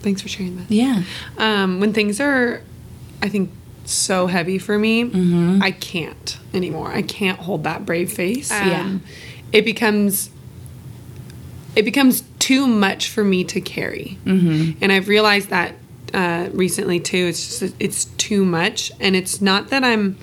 Thanks 0.00 0.22
for 0.22 0.28
sharing 0.28 0.56
that. 0.56 0.70
yeah. 0.70 1.02
Um, 1.38 1.80
when 1.80 1.92
things 1.92 2.20
are, 2.20 2.62
I 3.22 3.28
think, 3.28 3.50
so 3.84 4.26
heavy 4.26 4.58
for 4.58 4.78
me, 4.78 5.04
Mm-hmm. 5.04 5.62
I 5.62 5.70
can't 5.70 6.38
anymore. 6.52 6.90
I 6.92 7.02
can't 7.02 7.38
hold 7.38 7.64
that 7.64 7.84
brave 7.86 8.12
face. 8.12 8.50
Yeah. 8.50 8.80
Um, 8.80 9.02
It 9.52 9.64
becomes. 9.64 10.30
It 11.76 11.84
becomes 11.84 12.22
too 12.38 12.66
much 12.66 13.08
for 13.10 13.22
me 13.22 13.44
to 13.44 13.60
carry, 13.60 14.18
mm-hmm. 14.24 14.82
and 14.82 14.90
I've 14.90 15.08
realized 15.08 15.50
that 15.50 15.74
uh, 16.14 16.48
recently 16.52 17.00
too. 17.00 17.26
It's 17.28 17.60
just 17.60 17.74
it's 17.78 18.06
too 18.16 18.44
much, 18.44 18.90
and 18.98 19.14
it's 19.14 19.40
not 19.40 19.68
that 19.70 19.84
I'm. 19.84 20.16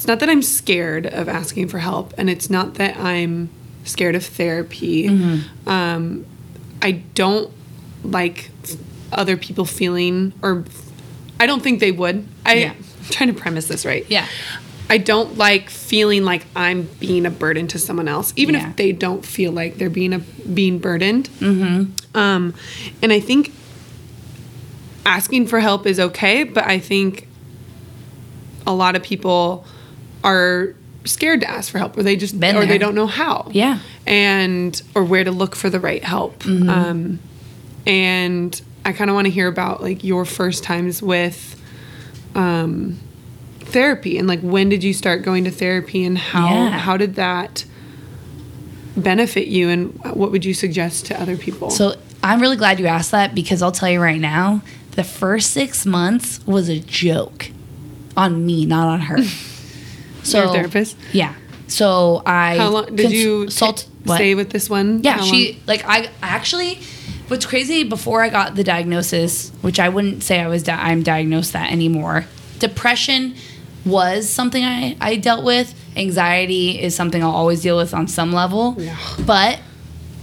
It's 0.00 0.06
not 0.06 0.20
that 0.20 0.30
I'm 0.30 0.40
scared 0.40 1.04
of 1.04 1.28
asking 1.28 1.68
for 1.68 1.76
help, 1.78 2.14
and 2.16 2.30
it's 2.30 2.48
not 2.48 2.76
that 2.76 2.96
I'm 2.96 3.50
scared 3.84 4.14
of 4.14 4.24
therapy. 4.24 5.08
Um, 5.66 6.24
I 6.80 6.92
don't 7.14 7.52
like 8.02 8.48
other 9.12 9.36
people 9.36 9.66
feeling, 9.66 10.32
or 10.40 10.64
I 11.38 11.44
don't 11.44 11.62
think 11.62 11.80
they 11.80 11.92
would. 11.92 12.26
I, 12.46 12.54
Yeah. 12.54 12.70
I'm 12.72 12.84
trying 13.10 13.34
to 13.34 13.38
premise 13.38 13.68
this 13.68 13.84
right. 13.84 14.06
Yeah. 14.08 14.24
I 14.88 14.96
don't 14.96 15.36
like 15.36 15.68
feeling 15.68 16.24
like 16.24 16.46
I'm 16.56 16.88
being 16.98 17.26
a 17.26 17.30
burden 17.30 17.68
to 17.68 17.78
someone 17.78 18.08
else, 18.08 18.32
even 18.36 18.54
Yeah. 18.54 18.70
if 18.70 18.76
they 18.76 18.92
don't 18.92 19.22
feel 19.22 19.52
like 19.52 19.76
they're 19.76 19.90
being 19.90 20.14
a 20.14 20.20
being 20.20 20.78
burdened. 20.78 21.28
Mm-hmm. 21.40 22.16
Um, 22.16 22.54
and 23.02 23.12
I 23.12 23.20
think 23.20 23.52
asking 25.04 25.46
for 25.48 25.60
help 25.60 25.86
is 25.86 26.00
okay, 26.00 26.42
but 26.44 26.64
I 26.64 26.78
think 26.78 27.28
a 28.66 28.72
lot 28.72 28.96
of 28.96 29.02
people 29.02 29.66
are 30.24 30.74
scared 31.04 31.40
to 31.40 31.50
ask 31.50 31.70
for 31.72 31.78
help, 31.78 31.96
or 31.96 32.02
they 32.02 32.14
just 32.16 32.38
Been 32.38 32.56
or 32.56 32.66
they 32.66 32.78
don't 32.78 32.94
know 32.94 33.06
how. 33.06 33.48
Yeah. 33.52 33.78
and 34.06 34.80
or 34.94 35.02
where 35.04 35.24
to 35.24 35.30
look 35.30 35.56
for 35.56 35.70
the 35.70 35.80
right 35.80 36.04
help. 36.04 36.44
Um, 36.46 37.18
and 37.86 38.60
I 38.84 38.92
kind 38.92 39.08
of 39.10 39.14
want 39.14 39.26
to 39.26 39.30
hear 39.32 39.48
about 39.48 39.82
like 39.82 40.04
your 40.04 40.24
first 40.24 40.62
times 40.62 41.02
with 41.02 41.60
um, 42.34 42.98
therapy 43.60 44.18
and 44.18 44.28
like 44.28 44.40
when 44.40 44.68
did 44.68 44.84
you 44.84 44.92
start 44.92 45.22
going 45.22 45.44
to 45.44 45.50
therapy 45.50 46.04
and 46.04 46.16
how 46.18 46.48
Yeah. 46.52 46.70
how 46.78 46.96
did 46.96 47.14
that 47.14 47.64
benefit 48.96 49.46
you 49.48 49.68
and 49.68 49.98
what 50.14 50.30
would 50.30 50.44
you 50.44 50.52
suggest 50.54 51.06
to 51.06 51.20
other 51.20 51.36
people? 51.36 51.70
So 51.70 51.94
I'm 52.22 52.40
really 52.40 52.56
glad 52.56 52.78
you 52.80 52.86
asked 52.86 53.12
that 53.12 53.34
because 53.34 53.62
I'll 53.62 53.72
tell 53.72 53.88
you 53.90 54.00
right 54.00 54.20
now, 54.20 54.62
the 54.92 55.04
first 55.04 55.52
six 55.52 55.86
months 55.86 56.44
was 56.46 56.68
a 56.68 56.78
joke 56.80 57.50
on 58.16 58.44
me, 58.44 58.66
not 58.66 58.88
on 58.88 59.00
her. 59.02 59.18
So 60.22 60.44
Your 60.44 60.52
therapist? 60.52 60.96
Yeah. 61.12 61.34
So 61.68 62.22
I 62.26 62.56
how 62.56 62.68
long 62.70 62.96
did 62.96 63.12
you 63.12 63.42
consult 63.42 63.86
t- 64.04 64.12
stay 64.14 64.34
with 64.34 64.50
this 64.50 64.68
one? 64.68 65.02
Yeah, 65.02 65.18
How 65.18 65.24
she 65.24 65.52
long? 65.52 65.60
like 65.66 65.84
I 65.86 66.10
actually. 66.22 66.80
What's 67.28 67.46
crazy 67.46 67.84
before 67.84 68.22
I 68.22 68.28
got 68.28 68.56
the 68.56 68.64
diagnosis, 68.64 69.50
which 69.60 69.78
I 69.78 69.88
wouldn't 69.88 70.24
say 70.24 70.40
I 70.40 70.48
was 70.48 70.64
di- 70.64 70.72
I'm 70.74 71.04
diagnosed 71.04 71.52
that 71.52 71.70
anymore. 71.70 72.24
Depression 72.58 73.36
was 73.84 74.28
something 74.28 74.64
I 74.64 74.96
I 75.00 75.14
dealt 75.16 75.44
with. 75.44 75.72
Anxiety 75.96 76.80
is 76.82 76.94
something 76.96 77.22
I'll 77.22 77.30
always 77.30 77.62
deal 77.62 77.76
with 77.76 77.94
on 77.94 78.08
some 78.08 78.32
level. 78.32 78.74
Yeah. 78.78 78.96
But 79.24 79.60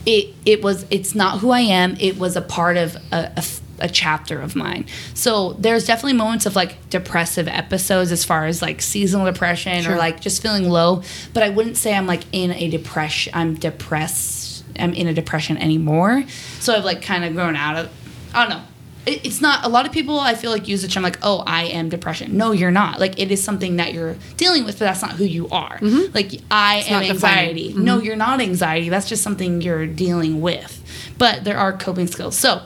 it 0.06 0.34
it 0.46 0.62
was 0.62 0.86
it's 0.90 1.16
not 1.16 1.40
who 1.40 1.52
I 1.52 1.62
am. 1.62 1.96
It 2.00 2.18
was 2.18 2.36
a 2.36 2.42
part 2.42 2.76
of 2.76 2.98
a, 3.14 3.32
a 3.38 3.42
a 3.80 3.88
chapter 3.90 4.40
of 4.42 4.56
mine. 4.56 4.86
So 5.14 5.54
there's 5.54 5.86
definitely 5.86 6.14
moments 6.18 6.46
of 6.46 6.56
like 6.56 6.90
depressive 6.90 7.48
episodes 7.48 8.12
as 8.12 8.24
far 8.26 8.46
as 8.46 8.62
like 8.62 8.82
seasonal 8.82 9.26
depression 9.26 9.84
Sure. 9.84 9.94
or 9.94 9.98
like 9.98 10.20
just 10.20 10.42
feeling 10.42 10.70
low. 10.70 11.04
But 11.34 11.44
I 11.44 11.50
wouldn't 11.50 11.78
say 11.78 11.94
I'm 11.96 12.08
like 12.08 12.24
in 12.32 12.52
a 12.52 12.70
depression. 12.70 13.34
I'm 13.36 13.56
depressed. 13.56 14.64
I'm 14.80 14.94
in 14.94 15.08
a 15.08 15.14
depression 15.14 15.58
anymore. 15.58 16.24
So 16.60 16.76
I've 16.76 16.86
like 16.86 17.02
kind 17.02 17.24
of 17.26 17.34
grown 17.34 17.56
out 17.56 17.78
of. 17.78 17.92
I 18.34 18.42
don't 18.48 18.58
know. 18.58 18.64
It, 19.06 19.26
it's 19.26 19.40
not 19.42 19.66
a 19.66 19.70
lot 19.70 19.86
of 19.86 19.92
people. 19.92 20.20
I 20.20 20.36
feel 20.36 20.52
like 20.52 20.68
use 20.68 20.82
the 20.82 20.88
term 20.88 21.02
like, 21.02 21.18
"Oh, 21.24 21.42
I 21.48 21.64
am 21.66 21.90
depression." 21.90 22.36
No, 22.38 22.52
you're 22.52 22.72
not. 22.72 23.00
Like 23.00 23.20
it 23.20 23.32
is 23.32 23.42
something 23.44 23.78
that 23.78 23.94
you're 23.94 24.16
dealing 24.36 24.66
with, 24.66 24.76
but 24.80 24.86
that's 24.86 25.02
not 25.02 25.12
who 25.14 25.24
you 25.24 25.48
are. 25.50 25.78
Mm-hmm. 25.80 26.14
Like 26.14 26.34
I 26.52 26.84
am 26.88 26.92
not 27.04 27.14
defining. 27.14 27.40
anxiety. 27.50 27.70
Mm-hmm. 27.70 27.84
No, 27.86 28.00
you're 28.00 28.16
not 28.18 28.42
anxiety. 28.42 28.90
That's 28.90 29.08
just 29.08 29.24
something 29.24 29.62
you're 29.62 29.88
dealing 29.88 30.42
with. 30.42 30.84
But 31.18 31.44
there 31.46 31.58
are 31.58 31.74
coping 31.74 32.08
skills. 32.08 32.38
So 32.38 32.62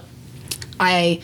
I 0.81 1.21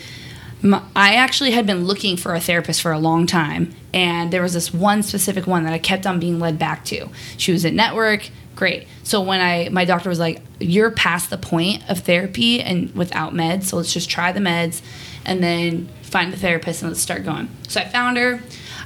I 0.95 1.15
actually 1.15 1.51
had 1.51 1.65
been 1.65 1.85
looking 1.85 2.17
for 2.17 2.33
a 2.33 2.39
therapist 2.39 2.81
for 2.81 2.91
a 2.91 2.99
long 2.99 3.27
time, 3.27 3.75
and 3.93 4.31
there 4.31 4.41
was 4.41 4.53
this 4.53 4.73
one 4.73 5.03
specific 5.03 5.47
one 5.47 5.63
that 5.65 5.73
I 5.73 5.79
kept 5.79 6.05
on 6.07 6.19
being 6.19 6.39
led 6.39 6.57
back 6.57 6.85
to. 6.85 7.09
She 7.37 7.51
was 7.51 7.65
at 7.65 7.73
Network, 7.73 8.29
great. 8.55 8.87
So 9.03 9.21
when 9.21 9.41
I 9.41 9.69
my 9.69 9.85
doctor 9.85 10.09
was 10.09 10.19
like, 10.19 10.41
"You're 10.59 10.91
past 10.91 11.29
the 11.29 11.37
point 11.37 11.83
of 11.89 11.99
therapy 11.99 12.61
and 12.61 12.93
without 12.95 13.33
meds, 13.33 13.65
so 13.65 13.77
let's 13.77 13.93
just 13.93 14.09
try 14.09 14.31
the 14.31 14.39
meds, 14.39 14.81
and 15.25 15.43
then 15.43 15.89
find 16.01 16.31
the 16.31 16.37
therapist 16.37 16.81
and 16.81 16.91
let's 16.91 17.01
start 17.01 17.23
going." 17.25 17.49
So 17.67 17.81
I 17.81 17.85
found 17.85 18.17
her. 18.17 18.41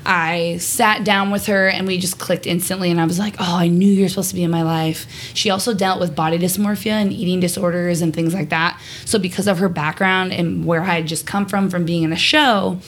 I 0.06 0.58
sat 0.58 1.04
down 1.04 1.32
with 1.32 1.46
her 1.46 1.68
and 1.68 1.88
we 1.88 1.98
just 1.98 2.20
clicked 2.20 2.48
instantly 2.48 2.90
and 2.92 3.00
I 3.00 3.06
was 3.06 3.20
like, 3.20 3.36
"Oh, 3.40 3.58
I 3.58 3.68
knew 3.68 3.92
you're 3.92 4.10
supposed 4.10 4.30
to 4.30 4.36
be 4.36 4.44
in 4.44 4.52
my 4.52 4.64
life." 4.64 5.06
She 5.34 5.50
also 5.50 5.74
dealt 5.74 6.00
with 6.00 6.16
body 6.16 6.38
dysmorphia 6.38 6.92
and 6.92 7.12
eating 7.12 7.40
disorders 7.40 8.02
and 8.02 8.14
things 8.14 8.34
like 8.34 8.50
that. 8.50 8.80
So 9.06 9.20
because 9.20 9.48
of 9.48 9.60
her 9.60 9.70
background 9.70 10.34
and 10.34 10.66
where 10.66 10.82
I 10.82 10.96
had 10.96 11.08
just 11.08 11.26
come 11.28 11.46
from 11.46 11.70
from 11.70 11.86
being 11.86 12.04
in 12.04 12.12
a 12.12 12.18
show, 12.18 12.80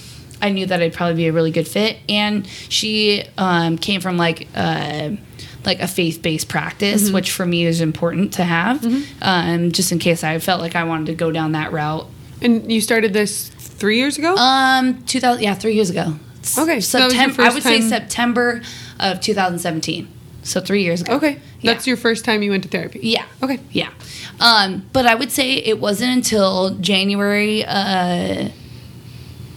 I 0.42 0.50
knew 0.50 0.66
that 0.66 0.82
I'd 0.82 0.94
probably 0.94 1.16
be 1.16 1.28
a 1.28 1.32
really 1.34 1.52
good 1.52 1.68
fit. 1.68 1.98
And 2.10 2.46
she 2.70 3.24
um, 3.38 3.78
came 3.78 4.02
from 4.02 4.18
like 4.18 4.48
uh, 4.56 5.12
like 5.66 5.80
a 5.80 5.88
faith 5.88 6.22
based 6.22 6.50
practice, 6.50 7.10
which 7.12 7.32
for 7.32 7.46
me 7.46 7.66
is 7.66 7.80
important 7.80 8.34
to 8.34 8.44
have, 8.44 8.84
um, 9.22 9.72
just 9.72 9.92
in 9.92 10.00
case 10.00 10.24
I 10.24 10.40
felt 10.40 10.60
like 10.60 10.76
I 10.76 10.84
wanted 10.84 11.06
to 11.08 11.16
go 11.16 11.32
down 11.32 11.54
that 11.54 11.72
route. 11.72 12.08
and 12.42 12.70
you 12.72 12.82
started 12.82 13.14
this 13.14 13.48
three 13.50 13.98
years 13.98 14.18
ago. 14.18 14.36
Um, 14.36 15.04
2000, 15.04 15.42
yeah, 15.44 15.54
three 15.54 15.76
years 15.76 15.90
ago. 15.90 16.16
S- 16.44 16.58
Okay, 16.58 16.80
so 16.82 17.00
that 17.00 17.06
was 17.06 17.14
your 17.16 17.24
September. 17.30 17.42
I 17.50 17.54
would 17.54 17.64
say 17.64 17.82
September 17.82 18.62
of 19.00 19.20
2017. 19.22 20.08
So 20.44 20.60
three 20.60 20.84
years 20.84 21.00
ago. 21.02 21.14
okay, 21.14 21.40
Yeah. 21.62 21.72
that's 21.74 21.88
your 21.88 21.96
first 21.96 22.26
time 22.26 22.44
you 22.44 22.52
went 22.52 22.64
to 22.64 22.70
therapy. 22.70 23.00
Yeah. 23.02 23.24
Okay. 23.42 23.60
Yeah. 23.72 23.90
Um, 24.42 24.86
but 24.92 25.06
I 25.06 25.16
would 25.16 25.32
say 25.32 25.54
it 25.54 25.80
wasn't 25.80 26.12
until 26.12 26.72
January, 26.82 27.64
uh, 27.66 28.50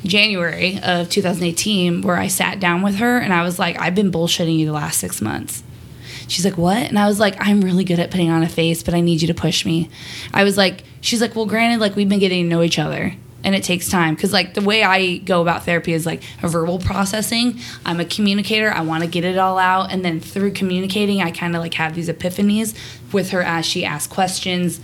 January 0.05 0.79
of 0.85 1.09
2018 1.11 2.03
where 2.03 2.16
I 2.16 2.29
sat 2.29 2.61
down 2.61 2.83
with 2.83 2.96
her 2.96 3.18
and 3.18 3.33
I 3.33 3.42
was 3.42 3.59
like, 3.59 3.79
I've 3.81 3.94
been 3.96 4.12
bullshitting 4.12 4.57
you 4.57 4.66
the 4.66 4.72
last 4.72 5.01
six 5.01 5.20
months. 5.20 5.64
She's 6.29 6.44
like, 6.44 6.57
what? 6.57 6.77
And 6.79 6.99
I 6.99 7.07
was 7.09 7.18
like, 7.18 7.35
I'm 7.40 7.61
really 7.61 7.83
good 7.85 7.99
at 7.99 8.11
putting 8.12 8.31
on 8.31 8.42
a 8.44 8.49
face, 8.49 8.83
but 8.85 8.94
I 8.94 9.01
need 9.01 9.20
you 9.22 9.29
to 9.29 9.35
push 9.35 9.64
me. 9.66 9.88
I 10.33 10.44
was 10.44 10.57
like, 10.57 10.85
she's 11.01 11.20
like, 11.20 11.35
well, 11.35 11.46
granted, 11.46 11.81
like 11.81 11.96
we've 11.96 12.09
been 12.09 12.18
getting 12.20 12.44
to 12.44 12.49
know 12.49 12.62
each 12.62 12.79
other. 12.79 13.14
And 13.47 13.55
it 13.55 13.63
takes 13.63 13.89
time 13.89 14.15
because 14.15 14.33
like 14.33 14.53
the 14.53 14.61
way 14.61 14.83
i 14.83 15.17
go 15.19 15.41
about 15.41 15.65
therapy 15.65 15.95
is 15.95 16.05
like 16.05 16.23
a 16.43 16.49
verbal 16.49 16.79
processing 16.79 17.59
i'm 17.87 18.01
a 18.01 18.05
communicator 18.05 18.71
i 18.71 18.83
want 18.83 19.03
to 19.03 19.09
get 19.09 19.25
it 19.25 19.39
all 19.39 19.57
out 19.57 19.91
and 19.91 20.05
then 20.05 20.21
through 20.21 20.53
communicating 20.53 21.23
i 21.23 21.31
kind 21.31 21.57
of 21.57 21.63
like 21.63 21.75
have 21.75 21.95
these 21.95 22.11
epiphanies 22.11 22.77
with 23.13 23.31
her 23.31 23.41
as 23.43 23.65
she 23.65 23.85
asks 23.85 24.13
questions 24.13 24.81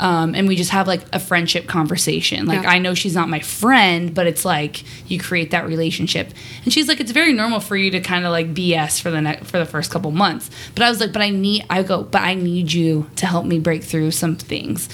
um, 0.00 0.34
and 0.34 0.46
we 0.46 0.56
just 0.56 0.70
have 0.70 0.86
like 0.86 1.02
a 1.12 1.18
friendship 1.18 1.66
conversation. 1.66 2.46
Like 2.46 2.62
Yeah. 2.62 2.70
I 2.70 2.78
know 2.78 2.94
she's 2.94 3.14
not 3.14 3.28
my 3.28 3.40
friend, 3.40 4.14
but 4.14 4.26
it's 4.26 4.44
like 4.44 4.84
you 5.10 5.18
create 5.18 5.50
that 5.50 5.66
relationship. 5.66 6.30
And 6.64 6.72
she's 6.72 6.88
like, 6.88 7.00
it's 7.00 7.10
very 7.10 7.32
normal 7.32 7.60
for 7.60 7.76
you 7.76 7.90
to 7.90 8.00
kind 8.00 8.24
of 8.24 8.30
like 8.30 8.54
BS 8.54 9.00
for 9.00 9.10
the 9.10 9.20
ne- 9.20 9.40
for 9.42 9.58
the 9.58 9.66
first 9.66 9.90
couple 9.90 10.10
months. 10.10 10.50
But 10.74 10.84
I 10.84 10.90
was 10.90 11.00
like, 11.00 11.12
but 11.12 11.22
I 11.22 11.30
need. 11.30 11.64
I 11.68 11.82
go, 11.82 12.04
but 12.04 12.22
I 12.22 12.34
need 12.34 12.72
you 12.72 13.10
to 13.16 13.26
help 13.26 13.44
me 13.44 13.58
break 13.58 13.82
through 13.82 14.12
some 14.12 14.36
things. 14.36 14.88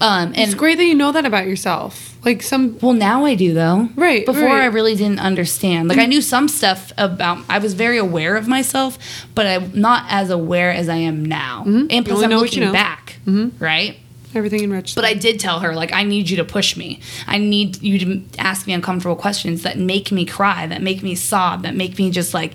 Um, 0.00 0.28
and 0.28 0.38
It's 0.38 0.54
great 0.54 0.76
that 0.78 0.84
you 0.84 0.94
know 0.94 1.12
that 1.12 1.24
about 1.24 1.46
yourself. 1.46 2.14
Like 2.24 2.42
some 2.42 2.78
well, 2.80 2.92
now 2.92 3.24
I 3.24 3.34
do 3.34 3.54
though. 3.54 3.88
Right, 3.94 4.26
Before 4.26 4.42
right. 4.44 4.62
I 4.62 4.66
really 4.66 4.94
didn't 4.96 5.20
understand. 5.20 5.88
Like 5.88 5.98
I 5.98 6.06
knew 6.06 6.20
some 6.20 6.48
stuff 6.48 6.92
about. 6.98 7.44
I 7.48 7.58
was 7.58 7.74
very 7.74 7.98
aware 7.98 8.36
of 8.36 8.48
myself, 8.48 8.98
but 9.34 9.46
I'm 9.46 9.70
not 9.80 10.04
as 10.08 10.28
aware 10.30 10.70
as 10.72 10.88
I 10.88 10.96
am 10.96 11.24
now. 11.24 11.62
And 11.66 11.88
plus, 12.04 12.22
I'm 12.22 12.30
what 12.30 12.30
you 12.30 12.36
looking 12.38 12.60
know. 12.64 12.72
back. 12.72 13.16
Right. 13.60 13.96
everything 14.34 14.64
in 14.64 14.70
retrospect. 14.72 14.96
But 14.96 15.04
I 15.04 15.14
did 15.14 15.40
tell 15.40 15.60
her, 15.60 15.74
like, 15.74 15.92
I 15.94 16.02
need 16.02 16.28
you 16.28 16.36
to 16.38 16.44
push 16.44 16.76
me. 16.76 17.00
I 17.26 17.38
need 17.38 17.80
you 17.82 17.98
to 18.00 18.22
ask 18.38 18.66
me 18.66 18.74
uncomfortable 18.74 19.16
questions 19.16 19.62
that 19.62 19.78
make 19.78 20.12
me 20.12 20.26
cry, 20.26 20.66
that 20.66 20.82
make 20.82 21.02
me 21.02 21.14
sob, 21.14 21.62
that 21.62 21.74
make 21.74 21.96
me 21.96 22.10
just 22.10 22.34
like, 22.34 22.52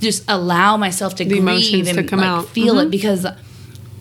just 0.00 0.24
allow 0.28 0.76
myself 0.78 1.16
to 1.16 1.24
The 1.24 1.40
grieve 1.40 1.88
and 1.88 1.98
to 1.98 2.04
come 2.04 2.20
like, 2.20 2.28
out. 2.28 2.48
feel 2.48 2.76
Mhm. 2.76 2.84
it 2.86 2.90
because. 2.90 3.26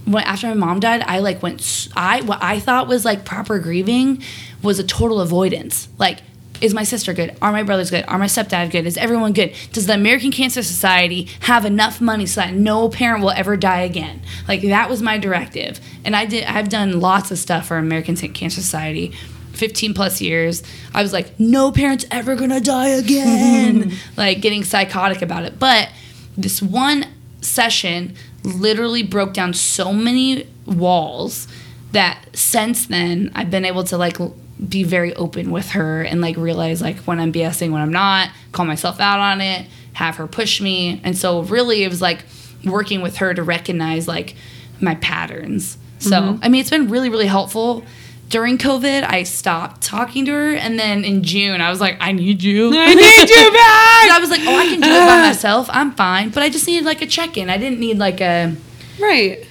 When, 0.10 0.24
after 0.24 0.48
my 0.48 0.56
mom 0.56 0.80
died, 0.80 1.04
I 1.06 1.20
like 1.20 1.44
went. 1.44 1.90
I 1.96 2.22
what 2.22 2.42
I 2.42 2.60
thought 2.60 2.88
was 2.88 3.06
like 3.06 3.26
proper 3.26 3.60
grieving 3.60 4.24
was 4.64 4.80
a 4.80 4.84
total 4.84 5.22
avoidance. 5.22 5.88
Like, 6.00 6.22
is 6.62 6.74
my 6.74 6.84
sister 6.84 7.14
good? 7.14 7.38
Are 7.44 7.52
my 7.52 7.62
brothers 7.62 7.92
good? 7.92 8.06
Are 8.08 8.18
my 8.18 8.26
stepdad 8.26 8.72
good? 8.72 8.88
Is 8.88 8.98
everyone 8.98 9.34
good? 9.34 9.54
Does 9.72 9.86
the 9.86 9.94
American 9.94 10.32
Cancer 10.32 10.64
Society 10.64 11.30
have 11.42 11.64
enough 11.64 12.02
money 12.02 12.26
so 12.26 12.42
that 12.42 12.54
no 12.54 12.90
parent 12.90 13.22
will 13.22 13.30
ever 13.30 13.56
die 13.56 13.82
again? 13.82 14.22
Like 14.48 14.62
that 14.64 14.90
was 14.90 15.02
my 15.02 15.20
directive, 15.20 15.80
and 16.04 16.16
I 16.16 16.26
did. 16.26 16.44
I've 16.46 16.70
done 16.70 17.00
lots 17.00 17.30
of 17.30 17.38
stuff 17.38 17.68
for 17.68 17.78
American 17.78 18.16
Cancer 18.16 18.62
Society. 18.62 19.14
15 19.54 19.94
plus 19.94 20.22
years 20.22 20.64
i 20.94 21.02
was 21.02 21.12
like 21.12 21.38
no 21.38 21.70
parent's 21.70 22.06
ever 22.12 22.38
gonna 22.38 22.62
die 22.62 22.90
again 22.90 23.92
like 24.16 24.40
getting 24.40 24.64
psychotic 24.64 25.22
about 25.22 25.44
it 25.44 25.60
but 25.60 25.90
this 26.38 26.62
one 26.62 27.06
session 27.42 28.16
literally 28.44 29.04
broke 29.04 29.34
down 29.34 29.54
so 29.54 29.94
many 29.94 30.48
walls 30.66 31.48
that 31.92 32.26
since 32.34 32.88
then 32.88 33.32
I've 33.36 33.50
been 33.50 33.66
able 33.66 33.84
to 33.86 33.98
like 33.98 34.18
be 34.68 34.84
very 34.84 35.14
open 35.16 35.52
with 35.52 35.72
her 35.72 36.02
and 36.02 36.22
like 36.22 36.38
realize 36.38 36.82
like 36.82 36.98
when 37.00 37.20
I'm 37.20 37.32
BSing, 37.32 37.72
when 37.72 37.82
I'm 37.82 37.92
not, 37.92 38.30
call 38.52 38.66
myself 38.66 39.00
out 39.00 39.20
on 39.20 39.42
it, 39.42 39.68
have 39.94 40.18
her 40.18 40.28
push 40.28 40.62
me. 40.62 41.02
And 41.04 41.18
so 41.18 41.44
really 41.44 41.84
it 41.84 41.90
was 41.90 42.02
like 42.02 42.26
working 42.66 43.02
with 43.02 43.18
her 43.18 43.34
to 43.34 43.44
recognize 43.44 44.08
like 44.08 44.36
my 44.82 44.96
patterns. 44.96 45.78
So 46.00 46.12
mm-hmm. 46.12 46.44
I 46.44 46.50
mean 46.50 46.62
it's 46.62 46.70
been 46.70 46.90
really, 46.90 47.10
really 47.10 47.28
helpful. 47.28 47.84
During 48.30 48.60
COVID, 48.60 49.04
I 49.10 49.24
stopped 49.24 49.82
talking 49.82 50.26
to 50.26 50.32
her, 50.32 50.54
and 50.54 50.78
then 50.80 51.04
in 51.04 51.24
June, 51.24 51.62
I 51.62 51.70
was 51.72 51.82
like, 51.82 51.98
"I 52.00 52.12
need 52.12 52.44
you." 52.44 52.68
I 52.76 52.94
need 52.94 53.30
you 53.30 53.52
back. 53.52 54.12
I 54.12 54.18
was 54.22 54.30
like, 54.30 54.42
"Oh, 54.44 54.56
I 54.56 54.66
can 54.68 54.80
do 54.82 54.88
it 54.88 55.00
by 55.08 55.22
myself. 55.28 55.68
I'm 55.72 55.92
fine." 55.94 56.30
But 56.30 56.44
I 56.44 56.50
just 56.50 56.68
needed 56.68 56.86
like 56.86 57.02
a 57.02 57.08
check-in. 57.08 57.50
I 57.50 57.58
didn't 57.58 57.80
need 57.80 57.98
like 57.98 58.22
a. 58.22 58.56
right. 59.00 59.46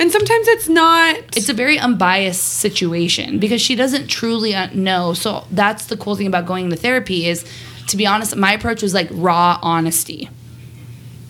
And 0.00 0.12
sometimes 0.12 0.46
it's 0.46 0.68
not. 0.68 1.16
It's 1.36 1.48
a 1.48 1.54
very 1.54 1.76
unbiased 1.78 2.44
situation 2.44 3.38
because 3.40 3.60
she 3.60 3.74
doesn't 3.74 4.06
truly 4.08 4.54
uh, 4.54 4.68
know. 4.72 5.12
So 5.14 5.44
that's 5.50 5.86
the 5.86 5.96
cool 5.96 6.14
thing 6.14 6.26
about 6.28 6.46
going 6.46 6.70
to 6.70 6.76
therapy 6.76 7.26
is, 7.26 7.44
to 7.88 7.96
be 7.96 8.06
honest, 8.06 8.36
my 8.36 8.52
approach 8.52 8.80
was 8.82 8.94
like 8.94 9.08
raw 9.10 9.58
honesty, 9.60 10.28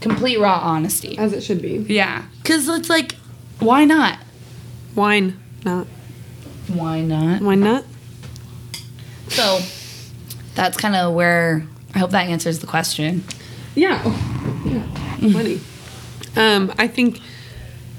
complete 0.00 0.38
raw 0.38 0.58
honesty. 0.62 1.16
as 1.16 1.32
it 1.32 1.42
should 1.42 1.62
be. 1.62 1.76
Yeah, 1.88 2.24
because 2.42 2.68
it's 2.68 2.90
like, 2.90 3.14
why 3.60 3.84
not? 3.86 4.18
Wine, 4.94 5.38
not 5.64 5.86
Why 6.68 7.00
not? 7.00 7.42
Why 7.42 7.54
not. 7.54 7.84
So 9.28 9.60
that's 10.54 10.76
kind 10.76 10.94
of 10.96 11.14
where 11.14 11.66
I 11.94 11.98
hope 11.98 12.10
that 12.10 12.28
answers 12.28 12.58
the 12.58 12.66
question. 12.66 13.24
Yeah. 13.74 14.00
Oh, 14.04 14.62
yeah. 14.66 15.32
Funny. 15.32 15.60
Um, 16.36 16.72
I 16.78 16.88
think 16.88 17.20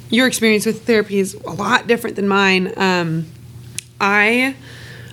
your 0.10 0.28
experience 0.28 0.66
with 0.66 0.86
therapy 0.86 1.20
is 1.20 1.34
a 1.34 1.52
lot 1.52 1.88
different 1.88 2.16
than 2.16 2.28
mine. 2.28 2.74
Um, 2.78 3.28
I, 4.00 4.56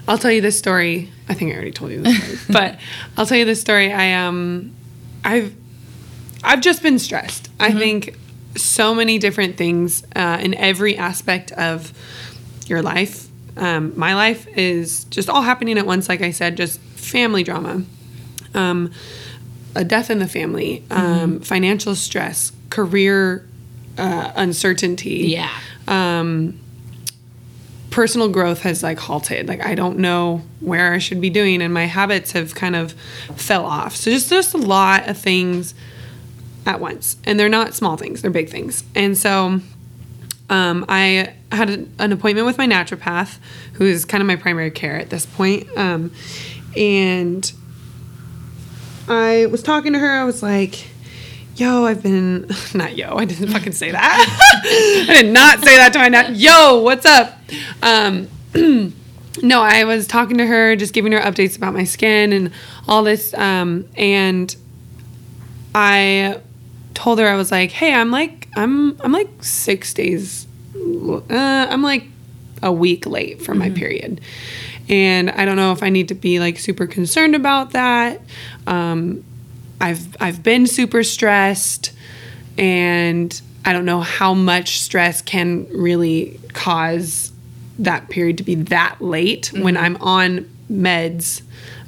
I'll 0.08 0.18
tell 0.18 0.30
you 0.30 0.40
this 0.40 0.58
story. 0.58 1.10
I 1.28 1.34
think 1.34 1.52
I 1.52 1.54
already 1.54 1.72
told 1.72 1.92
you 1.92 2.02
this 2.02 2.16
story, 2.16 2.38
but 2.50 2.80
I'll 3.16 3.26
tell 3.26 3.38
you 3.38 3.44
this 3.44 3.60
story. 3.60 3.92
I 3.92 4.12
um, 4.26 4.74
I've, 5.24 5.54
I've 6.44 6.60
just 6.60 6.82
been 6.82 6.98
stressed. 6.98 7.50
I 7.58 7.72
think 7.72 8.16
so 8.56 8.94
many 8.94 9.18
different 9.18 9.56
things 9.56 10.04
uh, 10.14 10.38
in 10.40 10.54
every 10.54 10.96
aspect 10.96 11.52
of 11.52 11.92
your 12.66 12.82
life. 12.82 13.25
Um, 13.56 13.92
my 13.96 14.14
life 14.14 14.46
is 14.56 15.04
just 15.04 15.28
all 15.28 15.42
happening 15.42 15.78
at 15.78 15.86
once. 15.86 16.08
Like 16.08 16.22
I 16.22 16.30
said, 16.30 16.56
just 16.56 16.80
family 16.80 17.42
drama. 17.42 17.82
Um, 18.54 18.92
a 19.74 19.84
death 19.84 20.10
in 20.10 20.18
the 20.18 20.28
family, 20.28 20.82
um, 20.90 21.40
financial 21.40 21.94
stress, 21.94 22.52
career 22.70 23.46
uh, 23.98 24.32
uncertainty. 24.34 25.28
Yeah. 25.28 25.50
Um, 25.86 26.58
personal 27.90 28.28
growth 28.28 28.60
has 28.60 28.82
like 28.82 28.98
halted. 28.98 29.48
Like 29.48 29.64
I 29.64 29.74
don't 29.74 29.98
know 29.98 30.42
where 30.60 30.92
I 30.92 30.98
should 30.98 31.20
be 31.20 31.30
doing, 31.30 31.62
and 31.62 31.72
my 31.72 31.86
habits 31.86 32.32
have 32.32 32.54
kind 32.54 32.76
of 32.76 32.92
fell 33.36 33.64
off. 33.64 33.96
So 33.96 34.10
just 34.10 34.28
just 34.28 34.54
a 34.54 34.58
lot 34.58 35.08
of 35.08 35.16
things 35.16 35.74
at 36.66 36.80
once, 36.80 37.16
and 37.24 37.38
they're 37.38 37.48
not 37.48 37.74
small 37.74 37.96
things; 37.96 38.22
they're 38.22 38.30
big 38.30 38.48
things. 38.48 38.84
And 38.94 39.16
so 39.16 39.60
um, 40.50 40.84
I 40.88 41.34
had 41.52 41.70
a- 41.70 41.84
an 41.98 42.12
appointment 42.12 42.46
with 42.46 42.58
my 42.58 42.66
naturopath, 42.66 43.38
who 43.74 43.84
is 43.86 44.04
kind 44.04 44.20
of 44.20 44.26
my 44.26 44.36
primary 44.36 44.70
care 44.70 44.96
at 44.98 45.10
this 45.10 45.26
point. 45.26 45.66
Um, 45.76 46.10
and 46.76 47.50
I 49.08 49.46
was 49.46 49.62
talking 49.62 49.92
to 49.92 49.98
her. 49.98 50.10
I 50.10 50.24
was 50.24 50.42
like, 50.42 50.86
"Yo, 51.56 51.84
I've 51.84 52.02
been 52.02 52.50
not 52.74 52.96
yo. 52.96 53.16
I 53.16 53.24
didn't 53.24 53.48
fucking 53.48 53.72
say 53.72 53.90
that. 53.92 55.06
I 55.08 55.22
did 55.22 55.32
not 55.32 55.62
say 55.62 55.76
that 55.76 55.92
to 55.92 55.98
my 55.98 56.08
nat. 56.08 56.34
Yo, 56.36 56.80
what's 56.80 57.06
up?" 57.06 57.38
Um, 57.82 58.28
no, 59.42 59.62
I 59.62 59.84
was 59.84 60.06
talking 60.06 60.38
to 60.38 60.46
her, 60.46 60.74
just 60.76 60.92
giving 60.92 61.12
her 61.12 61.20
updates 61.20 61.56
about 61.56 61.72
my 61.74 61.84
skin 61.84 62.32
and 62.32 62.50
all 62.88 63.02
this. 63.04 63.32
Um, 63.34 63.86
and 63.96 64.54
I 65.74 66.40
told 66.94 67.18
her 67.20 67.28
I 67.28 67.36
was 67.36 67.52
like, 67.52 67.70
"Hey, 67.70 67.94
I'm 67.94 68.10
like 68.10 68.48
I'm 68.56 69.00
I'm 69.02 69.12
like 69.12 69.28
six 69.44 69.94
days. 69.94 70.45
Uh, 71.30 71.66
I'm 71.70 71.82
like 71.82 72.04
a 72.62 72.72
week 72.72 73.06
late 73.06 73.42
for 73.42 73.54
my 73.54 73.70
period, 73.70 74.20
and 74.88 75.30
I 75.30 75.44
don't 75.44 75.56
know 75.56 75.72
if 75.72 75.82
I 75.82 75.88
need 75.90 76.08
to 76.08 76.14
be 76.14 76.40
like 76.40 76.58
super 76.58 76.86
concerned 76.86 77.34
about 77.34 77.72
that. 77.72 78.20
Um, 78.66 79.24
I've 79.80 80.16
I've 80.20 80.42
been 80.42 80.66
super 80.66 81.02
stressed, 81.02 81.92
and 82.56 83.40
I 83.64 83.72
don't 83.72 83.84
know 83.84 84.00
how 84.00 84.34
much 84.34 84.80
stress 84.80 85.22
can 85.22 85.66
really 85.70 86.40
cause 86.52 87.32
that 87.78 88.08
period 88.08 88.38
to 88.38 88.44
be 88.44 88.54
that 88.54 89.00
late 89.00 89.52
when 89.52 89.76
I'm 89.76 89.96
on 89.96 90.50
meds 90.70 91.42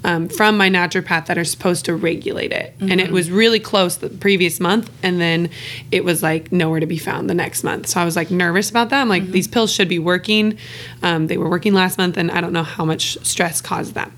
um, 0.05 0.29
from 0.29 0.57
my 0.57 0.69
naturopath 0.69 1.27
that 1.27 1.37
are 1.39 1.45
supposed 1.45 1.85
to 1.87 1.95
regulate 1.95 2.53
it. 2.53 2.75
And 2.81 3.01
it 3.01 3.11
was 3.11 3.31
really 3.31 3.59
close 3.59 3.97
the 3.97 4.09
previous 4.09 4.61
month, 4.61 4.91
and 5.03 5.21
then 5.21 5.51
it 5.91 6.05
was 6.05 6.23
like 6.23 6.53
nowhere 6.53 6.81
to 6.81 6.87
be 6.87 6.99
found 6.99 7.29
the 7.29 7.35
next 7.35 7.65
month. 7.65 7.89
So 7.89 8.01
I 8.01 8.05
was 8.05 8.17
like 8.17 8.31
nervous 8.31 8.71
about 8.71 8.91
that. 8.91 9.01
I'm 9.01 9.09
like, 9.09 9.27
these 9.27 9.49
pills 9.49 9.73
should 9.73 9.89
be 9.89 9.99
working. 9.99 10.57
Um, 11.03 11.27
they 11.27 11.37
were 11.37 11.49
working 11.49 11.75
last 11.75 11.99
month, 11.99 12.17
and 12.17 12.31
I 12.31 12.41
don't 12.41 12.53
know 12.53 12.63
how 12.63 12.85
much 12.85 13.19
stress 13.27 13.61
caused 13.61 13.95
that. 13.95 14.11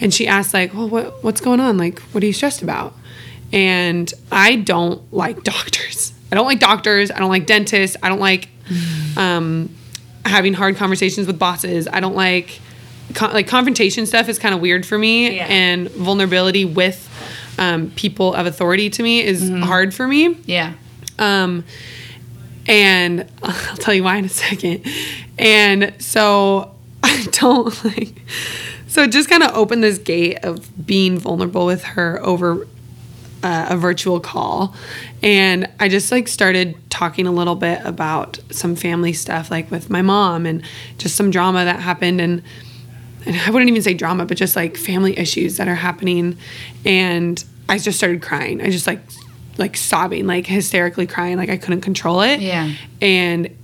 And 0.00 0.14
she 0.14 0.26
asked 0.26 0.54
like, 0.54 0.72
well, 0.74 0.88
what, 0.88 1.24
what's 1.24 1.40
going 1.40 1.60
on? 1.60 1.76
Like, 1.76 1.98
what 2.12 2.22
are 2.22 2.26
you 2.26 2.32
stressed 2.32 2.62
about? 2.62 2.94
And 3.52 4.12
I 4.30 4.56
don't 4.56 5.12
like 5.12 5.42
doctors. 5.44 6.12
I 6.30 6.36
don't 6.36 6.46
like 6.46 6.60
doctors. 6.60 7.10
I 7.10 7.18
don't 7.18 7.30
like 7.30 7.46
dentists. 7.46 7.96
I 8.02 8.08
don't 8.08 8.20
like 8.20 8.48
um, 9.16 9.74
having 10.24 10.54
hard 10.54 10.76
conversations 10.76 11.26
with 11.26 11.38
bosses. 11.38 11.88
I 11.90 12.00
don't 12.00 12.14
like 12.14 12.60
con- 13.14 13.32
like 13.32 13.46
confrontation 13.48 14.06
stuff 14.06 14.28
is 14.28 14.38
kind 14.38 14.54
of 14.54 14.60
weird 14.60 14.84
for 14.86 14.98
me, 14.98 15.36
Yeah. 15.36 15.46
and 15.48 15.90
vulnerability 15.90 16.64
with 16.64 17.04
um, 17.58 17.90
people 17.92 18.34
of 18.34 18.46
authority 18.46 18.88
to 18.90 19.02
me 19.02 19.22
is 19.24 19.48
hard 19.50 19.92
for 19.94 20.06
me. 20.06 20.36
Yeah. 20.44 20.74
Um, 21.18 21.64
and 22.66 23.28
I'll 23.42 23.76
tell 23.76 23.94
you 23.94 24.04
why 24.04 24.16
in 24.16 24.24
a 24.24 24.28
second. 24.28 24.86
And 25.38 25.94
so 25.98 26.74
I 27.02 27.26
don't 27.32 27.84
like, 27.84 28.14
so 28.86 29.02
it 29.02 29.12
just 29.12 29.28
kind 29.28 29.42
of 29.42 29.54
opened 29.54 29.82
this 29.82 29.98
gate 29.98 30.38
of 30.44 30.86
being 30.86 31.18
vulnerable 31.18 31.66
with 31.66 31.82
her 31.84 32.20
over 32.22 32.66
uh, 33.42 33.66
a 33.70 33.76
virtual 33.76 34.18
call. 34.20 34.74
And 35.22 35.68
I 35.80 35.88
just 35.88 36.10
like 36.12 36.28
started 36.28 36.76
talking 36.90 37.26
a 37.26 37.32
little 37.32 37.54
bit 37.54 37.80
about 37.84 38.38
some 38.50 38.74
family 38.76 39.12
stuff, 39.12 39.50
like 39.50 39.70
with 39.70 39.90
my 39.90 40.02
mom 40.02 40.44
and 40.46 40.62
just 40.98 41.16
some 41.16 41.30
drama 41.30 41.64
that 41.64 41.80
happened. 41.80 42.20
And 42.20 42.42
I 43.46 43.50
wouldn't 43.50 43.68
even 43.70 43.82
say 43.82 43.94
drama, 43.94 44.24
but 44.26 44.36
just 44.36 44.56
like 44.56 44.76
family 44.76 45.18
issues 45.18 45.56
that 45.58 45.68
are 45.68 45.74
happening. 45.74 46.38
And 46.84 47.42
I 47.68 47.78
just 47.78 47.98
started 47.98 48.22
crying. 48.22 48.62
I 48.62 48.70
just 48.70 48.86
like, 48.86 49.00
like 49.58 49.76
sobbing, 49.76 50.26
like 50.26 50.46
hysterically 50.46 51.06
crying, 51.06 51.36
like 51.36 51.50
I 51.50 51.56
couldn't 51.56 51.80
control 51.82 52.20
it. 52.22 52.40
Yeah. 52.40 52.72
And 53.02 53.54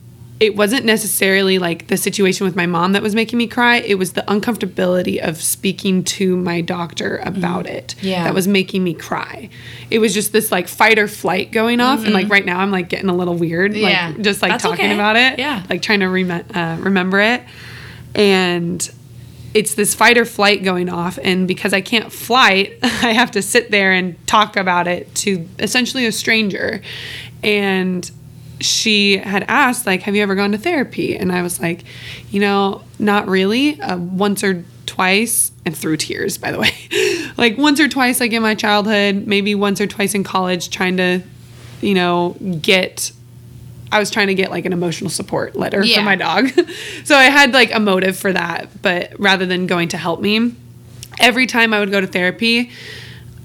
it 0.41 0.57
wasn't 0.57 0.85
necessarily 0.85 1.59
like 1.59 1.87
the 1.87 1.97
situation 1.97 2.45
with 2.45 2.57
my 2.57 2.67
mom 2.67 2.93
that 2.93 3.03
was 3.03 3.15
making 3.15 3.39
me 3.39 3.47
cry. 3.47 3.77
It 3.77 3.95
was 3.95 4.15
the 4.15 4.23
uncomfortability 4.23 5.19
of 5.27 5.41
speaking 5.41 6.03
to 6.05 6.37
my 6.37 6.61
doctor 6.61 7.19
about 7.19 7.67
it 7.67 7.95
Yeah. 8.03 8.25
that 8.25 8.35
was 8.35 8.49
making 8.49 8.83
me 8.83 8.95
cry. 8.95 9.49
It 9.91 10.01
was 10.01 10.13
just 10.13 10.33
this 10.33 10.51
like 10.51 10.67
fight 10.67 10.99
or 10.99 11.07
flight 11.07 11.53
going 11.53 11.81
off. 11.81 12.05
And 12.05 12.13
like 12.13 12.29
right 12.29 12.45
now, 12.45 12.59
I'm 12.59 12.73
like 12.73 12.89
getting 12.89 13.09
a 13.09 13.15
little 13.15 13.37
weird, 13.37 13.75
Yeah. 13.75 14.09
like 14.09 14.23
just 14.23 14.43
like 14.43 14.51
That's 14.51 14.65
talking 14.65 14.87
okay. 14.87 14.95
about 14.95 15.15
it. 15.17 15.39
Yeah. 15.39 15.63
Like 15.71 15.81
trying 15.83 16.01
to 16.01 16.09
rem- 16.09 16.45
uh, 16.53 16.77
remember 16.81 17.21
it. 17.21 17.43
And 18.17 18.91
it's 19.55 19.75
this 19.75 19.95
fight 19.95 20.19
or 20.19 20.25
flight 20.25 20.63
going 20.63 20.89
off. 20.89 21.19
And 21.23 21.49
because 21.49 21.73
I 21.73 21.81
can't 21.81 22.13
flight, 22.13 22.79
I 22.83 23.13
have 23.13 23.31
to 23.33 23.43
sit 23.43 23.71
there 23.71 23.93
and 23.93 24.15
talk 24.27 24.57
about 24.57 24.87
it 24.87 25.15
to 25.17 25.49
essentially 25.59 26.07
a 26.07 26.13
stranger. 26.13 26.83
And 27.43 28.11
she 28.61 29.19
had 29.19 29.45
asked, 29.49 29.87
like, 29.87 30.03
have 30.03 30.15
you 30.17 30.23
ever 30.23 30.35
gone 30.35 30.53
to 30.53 30.59
therapy? 30.59 31.17
And 31.17 31.33
I 31.33 31.43
was 31.43 31.61
like, 31.61 31.85
you 32.31 32.41
know, 32.41 32.83
not 32.99 33.29
really. 33.29 33.81
Uh, 33.81 33.97
once 33.97 34.43
or 34.43 34.65
twice, 34.87 35.53
and 35.65 35.77
through 35.77 35.97
tears, 35.97 36.39
by 36.39 36.53
the 36.53 36.59
way. 36.59 36.73
like 37.37 37.57
once 37.59 37.81
or 37.81 37.89
twice, 37.89 38.21
like 38.21 38.33
in 38.33 38.43
my 38.43 38.55
childhood, 38.55 39.27
maybe 39.27 39.55
once 39.55 39.81
or 39.81 39.87
twice 39.87 40.15
in 40.15 40.25
college, 40.25 40.71
trying 40.71 40.97
to, 40.99 41.23
you 41.81 41.95
know, 41.95 42.37
get 42.61 43.13
I 43.95 44.01
was 44.01 44.11
trying 44.11 44.27
to 44.27 44.35
get 44.35 44.51
like 44.51 44.65
an 44.65 44.73
emotional 44.73 45.09
support 45.09 45.55
letter 45.55 45.85
Yeah. 45.85 45.99
for 45.99 46.03
my 46.03 46.17
dog. 46.17 46.49
so 47.05 47.15
I 47.17 47.25
had 47.25 47.53
like 47.53 47.73
a 47.73 47.79
motive 47.79 48.17
for 48.17 48.33
that, 48.33 48.83
but 48.83 49.13
rather 49.21 49.47
than 49.47 49.69
going 49.69 49.89
to 49.91 49.97
help 49.97 50.21
me, 50.21 50.53
every 51.21 51.47
time 51.47 51.73
I 51.73 51.79
would 51.79 51.93
go 51.93 52.01
to 52.01 52.07
therapy, 52.09 52.73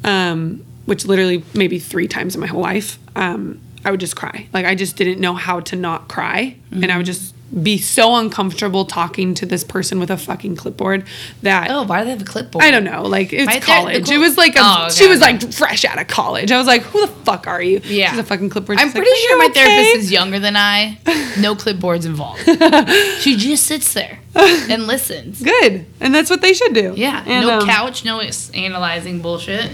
um, 0.03 0.65
which 0.85 1.05
literally 1.05 1.43
maybe 1.53 1.77
three 1.77 2.07
times 2.07 2.33
in 2.33 2.41
my 2.41 2.47
whole 2.47 2.61
life, 2.61 2.97
um, 3.15 3.61
I 3.85 3.91
would 3.91 3.99
just 3.99 4.15
cry. 4.15 4.47
Like 4.51 4.65
I 4.65 4.73
just 4.73 4.95
didn't 4.95 5.21
know 5.21 5.35
how 5.35 5.59
to 5.59 5.75
not 5.75 6.07
cry. 6.07 6.55
And 6.71 6.91
I 6.91 6.97
would 6.97 7.05
just 7.05 7.35
be 7.63 7.79
so 7.79 8.15
uncomfortable 8.15 8.85
talking 8.85 9.33
to 9.33 9.45
this 9.45 9.63
person 9.63 9.99
with 9.99 10.11
a 10.11 10.17
fucking 10.17 10.55
clipboard 10.55 11.03
that 11.41 11.67
Oh, 11.71 11.81
why 11.83 11.99
do 11.99 12.05
they 12.05 12.11
have 12.11 12.21
a 12.21 12.25
clipboard? 12.25 12.63
I 12.63 12.69
don't 12.69 12.83
know. 12.83 13.01
Like 13.03 13.33
it's 13.33 13.65
college. 13.65 14.05
cl- 14.07 14.17
it 14.17 14.21
was 14.21 14.37
like 14.37 14.55
a, 14.55 14.59
Oh, 14.61 14.85
okay, 14.85 14.93
she 14.95 15.07
was 15.07 15.19
like 15.19 15.41
fresh 15.51 15.83
out 15.83 15.99
of 15.99 16.07
college. 16.07 16.51
I 16.51 16.57
was 16.59 16.67
like, 16.67 16.83
who 16.83 17.01
the 17.01 17.07
fuck 17.11 17.47
are 17.47 17.61
you? 17.61 17.81
Yeah. 17.83 18.11
She's 18.11 18.19
a 18.19 18.23
fucking 18.23 18.49
clipboard. 18.51 18.77
I'm 18.77 18.87
She's 18.87 18.95
like, 18.95 19.03
pretty 19.03 19.11
"Are 19.19 19.27
sure 19.27 19.37
my 19.39 19.45
okay?" 19.45 19.53
therapist 19.53 19.95
is 20.05 20.11
younger 20.11 20.39
than 20.39 20.55
I. 20.55 20.99
No 21.39 21.55
clipboards 21.55 22.05
involved. 22.05 22.41
she 23.21 23.35
just 23.35 23.65
sits 23.65 23.93
there 23.93 24.19
and 24.35 24.85
listens. 24.85 25.41
good, 25.41 25.85
and 25.99 26.13
that's 26.13 26.29
what 26.29 26.41
they 26.41 26.53
should 26.53 26.73
do. 26.73 26.93
Yeah, 26.95 27.23
And, 27.25 27.47
no 27.47 27.59
um, 27.61 27.65
couch, 27.67 28.05
no 28.05 28.21
analyzing 28.53 29.21
bullshit. 29.21 29.71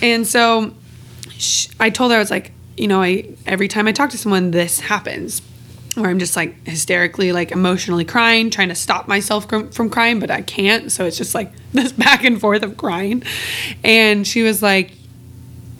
And 0.00 0.26
so 0.26 0.72
sh- 1.30 1.68
I 1.78 1.90
told 1.90 2.10
her 2.12 2.16
I 2.16 2.20
was 2.20 2.30
like, 2.30 2.52
you 2.76 2.88
know, 2.88 3.02
I 3.02 3.34
every 3.46 3.68
time 3.68 3.86
I 3.86 3.92
talk 3.92 4.10
to 4.10 4.18
someone, 4.18 4.50
this 4.50 4.80
happens. 4.80 5.42
Where 5.94 6.08
I'm 6.08 6.18
just 6.18 6.36
like 6.36 6.66
hysterically, 6.66 7.32
like 7.32 7.52
emotionally 7.52 8.04
crying, 8.04 8.48
trying 8.50 8.70
to 8.70 8.74
stop 8.74 9.08
myself 9.08 9.48
from, 9.48 9.70
from 9.70 9.90
crying, 9.90 10.20
but 10.20 10.30
I 10.30 10.40
can't. 10.40 10.90
So 10.90 11.04
it's 11.04 11.18
just 11.18 11.34
like 11.34 11.52
this 11.72 11.92
back 11.92 12.24
and 12.24 12.40
forth 12.40 12.62
of 12.62 12.76
crying. 12.76 13.22
And 13.84 14.26
she 14.26 14.42
was 14.42 14.62
like, 14.62 14.92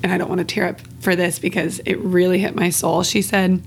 and 0.02 0.12
I 0.12 0.18
don't 0.18 0.28
want 0.28 0.40
to 0.40 0.44
tear 0.44 0.68
up 0.68 0.80
for 1.00 1.16
this 1.16 1.38
because 1.38 1.80
it 1.80 1.98
really 1.98 2.38
hit 2.38 2.54
my 2.54 2.70
soul. 2.70 3.02
She 3.02 3.22
said, 3.22 3.62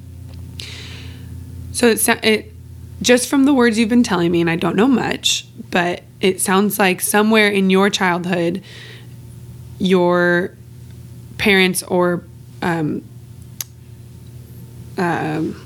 so 1.71 1.87
it, 1.87 2.07
it 2.23 2.53
just 3.01 3.27
from 3.29 3.45
the 3.45 3.53
words 3.53 3.77
you've 3.77 3.89
been 3.89 4.03
telling 4.03 4.31
me, 4.31 4.41
and 4.41 4.49
I 4.49 4.55
don't 4.55 4.75
know 4.75 4.87
much, 4.87 5.47
but 5.71 6.03
it 6.21 6.41
sounds 6.41 6.79
like 6.79 7.01
somewhere 7.01 7.49
in 7.49 7.69
your 7.69 7.89
childhood, 7.89 8.63
your 9.79 10.55
parents 11.37 11.83
or 11.83 12.23
um, 12.61 13.03
um, 14.97 15.64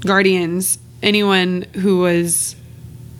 guardians, 0.00 0.78
anyone 1.02 1.62
who 1.74 1.98
was 2.00 2.56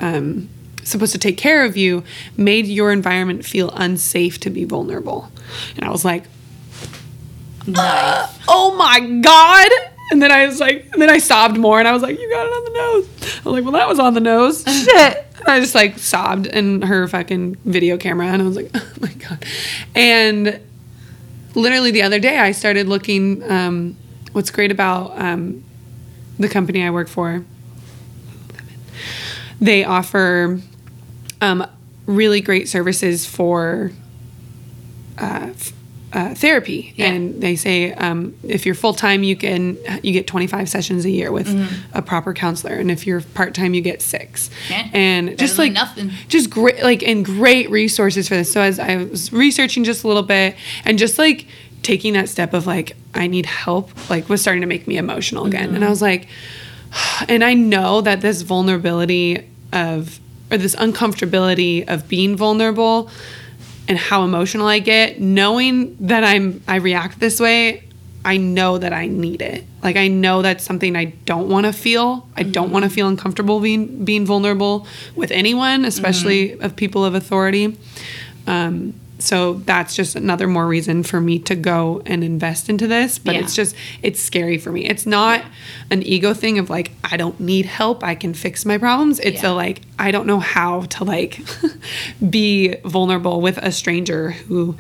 um, 0.01 0.49
supposed 0.85 1.13
to 1.13 1.19
take 1.19 1.37
care 1.37 1.65
of 1.65 1.77
you, 1.77 2.05
made 2.37 2.67
your 2.67 2.93
environment 2.93 3.45
feel 3.45 3.71
unsafe 3.71 4.41
to 4.41 4.51
be 4.51 4.65
vulnerable. 4.65 5.31
And 5.77 5.85
I 5.85 5.91
was 5.91 6.05
like, 6.05 6.25
Nice. 7.69 8.39
oh 8.49 8.75
my 8.77 9.01
god. 9.01 9.71
And 10.11 10.23
then 10.23 10.33
i 10.33 10.47
was 10.47 10.59
like 10.59 10.89
and 10.93 11.03
then 11.03 11.11
i 11.11 11.19
sobbed 11.19 11.59
more 11.59 11.79
and 11.79 11.87
i 11.87 11.93
was 11.93 12.03
like 12.03 12.19
you 12.19 12.31
got 12.31 12.47
it 12.47 12.51
on 12.51 12.65
the 12.65 12.71
nose. 12.71 13.41
I 13.45 13.49
was 13.49 13.53
like 13.53 13.65
well 13.65 13.73
that 13.73 13.89
was 13.89 13.99
on 13.99 14.15
the 14.15 14.21
nose. 14.21 14.65
Shit. 14.85 15.27
And 15.39 15.49
i 15.49 15.61
just 15.61 15.75
like 15.75 15.99
sobbed 15.99 16.47
in 16.47 16.83
her 16.83 17.07
fucking 17.07 17.57
video 17.65 17.99
camera 17.99 18.27
and 18.27 18.41
i 18.41 18.45
was 18.45 18.57
like 18.57 18.71
oh 18.75 18.93
my 19.01 19.13
god. 19.13 19.45
And 19.95 20.61
literally 21.55 21.91
the 21.91 22.03
other 22.03 22.19
day 22.19 22.39
i 22.39 22.53
started 22.53 22.89
looking 22.89 23.43
um, 23.51 23.97
what's 24.33 24.51
great 24.51 24.71
about 24.71 25.19
um, 25.21 25.63
the 26.39 26.49
company 26.49 26.83
i 26.83 26.91
work 26.91 27.09
for 27.09 27.45
they 29.61 29.85
offer 29.85 30.61
um, 31.41 31.67
really 32.07 32.41
great 32.41 32.69
services 32.69 33.27
for 33.27 33.91
uh, 35.19 35.51
uh, 36.13 36.35
therapy, 36.35 36.95
Yeah. 36.97 37.09
and 37.11 37.43
they 37.43 37.55
say 37.57 37.93
um, 37.93 38.35
if 38.43 38.65
you're 38.65 38.75
full 38.75 38.95
time, 38.95 39.23
you 39.23 39.37
can 39.37 39.77
you 40.03 40.13
get 40.13 40.27
25 40.27 40.69
sessions 40.69 41.05
a 41.05 41.11
year 41.11 41.31
with 41.33 41.49
a 41.93 42.01
proper 42.03 42.33
counselor, 42.33 42.75
and 42.75 42.91
if 42.91 43.07
you're 43.07 43.21
part 43.21 43.53
time, 43.55 43.75
you 43.75 43.83
get 43.83 44.01
six. 44.01 44.49
Mm-hmm. 44.49 44.73
Yeah. 44.73 44.89
And 44.95 45.27
Better 45.27 45.37
just 45.39 45.59
like 45.59 45.73
nothing. 45.73 46.11
just 46.29 46.51
great, 46.51 46.83
like 46.83 47.03
and 47.03 47.25
great 47.25 47.69
resources 47.71 48.29
for 48.29 48.37
this. 48.37 48.51
So 48.53 48.61
as 48.63 48.79
I 48.79 48.97
was 48.97 49.33
researching 49.33 49.85
just 49.85 50.03
a 50.05 50.07
little 50.09 50.23
bit, 50.23 50.57
and 50.85 50.99
just 50.99 51.19
like 51.19 51.47
taking 51.89 52.13
that 52.13 52.29
step 52.29 52.53
of 52.53 52.67
like 52.67 52.97
I 53.15 53.27
need 53.29 53.47
help, 53.47 53.87
like 54.11 54.29
was 54.29 54.43
starting 54.43 54.61
to 54.61 54.67
make 54.75 54.87
me 54.87 54.97
emotional 54.99 55.47
again, 55.47 55.69
Mm-hmm. 55.69 55.77
and 55.77 55.85
I 55.85 55.89
was 55.89 56.03
like, 56.03 56.29
and 57.29 57.43
I 57.43 57.55
know 57.55 58.03
that 58.03 58.21
this 58.21 58.43
vulnerability 58.43 59.29
of 59.73 60.21
or 60.51 60.59
this 60.59 60.75
uncomfortability 60.77 61.87
of 61.89 62.09
being 62.09 62.37
vulnerable 62.37 63.11
and 63.89 63.97
how 63.99 64.23
emotional 64.25 64.67
I 64.67 64.81
get, 64.81 65.19
knowing 65.21 65.97
that 66.01 66.25
I'm 66.25 66.63
I 66.69 66.77
react 66.77 67.21
this 67.21 67.41
way, 67.41 67.85
I 68.25 68.37
know 68.37 68.77
that 68.79 68.93
I 68.93 69.07
need 69.07 69.41
it. 69.41 69.65
Like 69.83 69.97
I 69.97 70.09
know 70.09 70.43
that's 70.43 70.65
something 70.65 70.95
I 70.95 71.07
don't 71.25 71.49
want 71.49 71.65
to 71.67 71.73
feel. 71.73 72.29
I 72.37 72.43
don't 72.43 72.71
want 72.71 72.85
to 72.85 72.91
feel 72.91 73.09
uncomfortable 73.09 73.61
being 73.61 74.05
being 74.05 74.27
vulnerable 74.27 74.87
with 75.17 75.31
anyone, 75.31 75.87
especially 75.87 76.59
of 76.61 76.77
people 76.77 77.03
of 77.05 77.15
authority. 77.15 77.77
Um, 78.47 78.93
so 79.21 79.55
that's 79.55 79.97
just 79.97 80.15
another 80.15 80.47
more 80.47 80.67
reason 80.67 81.03
for 81.03 81.21
me 81.21 81.39
to 81.41 81.55
go 81.57 82.03
and 82.07 82.23
invest 82.23 82.69
into 82.69 82.87
this. 82.87 83.19
But 83.19 83.35
Yeah. 83.35 83.41
it's 83.41 83.55
just 83.55 83.75
it's 84.03 84.21
scary 84.21 84.59
for 84.59 84.71
me. 84.71 84.85
It's 84.87 85.07
not 85.07 85.43
an 85.91 86.03
ego 86.05 86.35
thing 86.35 86.59
of 86.59 86.71
like 86.71 86.93
I 87.05 87.17
don't 87.17 87.39
need 87.41 87.67
help. 87.67 88.05
I 88.05 88.15
can 88.15 88.33
fix 88.35 88.65
my 88.65 88.79
problems. 88.79 89.19
It's 89.21 89.43
Yeah. 89.43 89.51
a 89.51 89.53
like 89.55 89.81
I 89.99 90.11
don't 90.13 90.27
know 90.27 90.39
how 90.41 90.83
to 90.83 91.05
like 91.05 91.41
be 92.31 92.77
vulnerable 92.85 93.41
with 93.41 93.59
a 93.59 93.73
stranger 93.73 94.31
who 94.31 94.77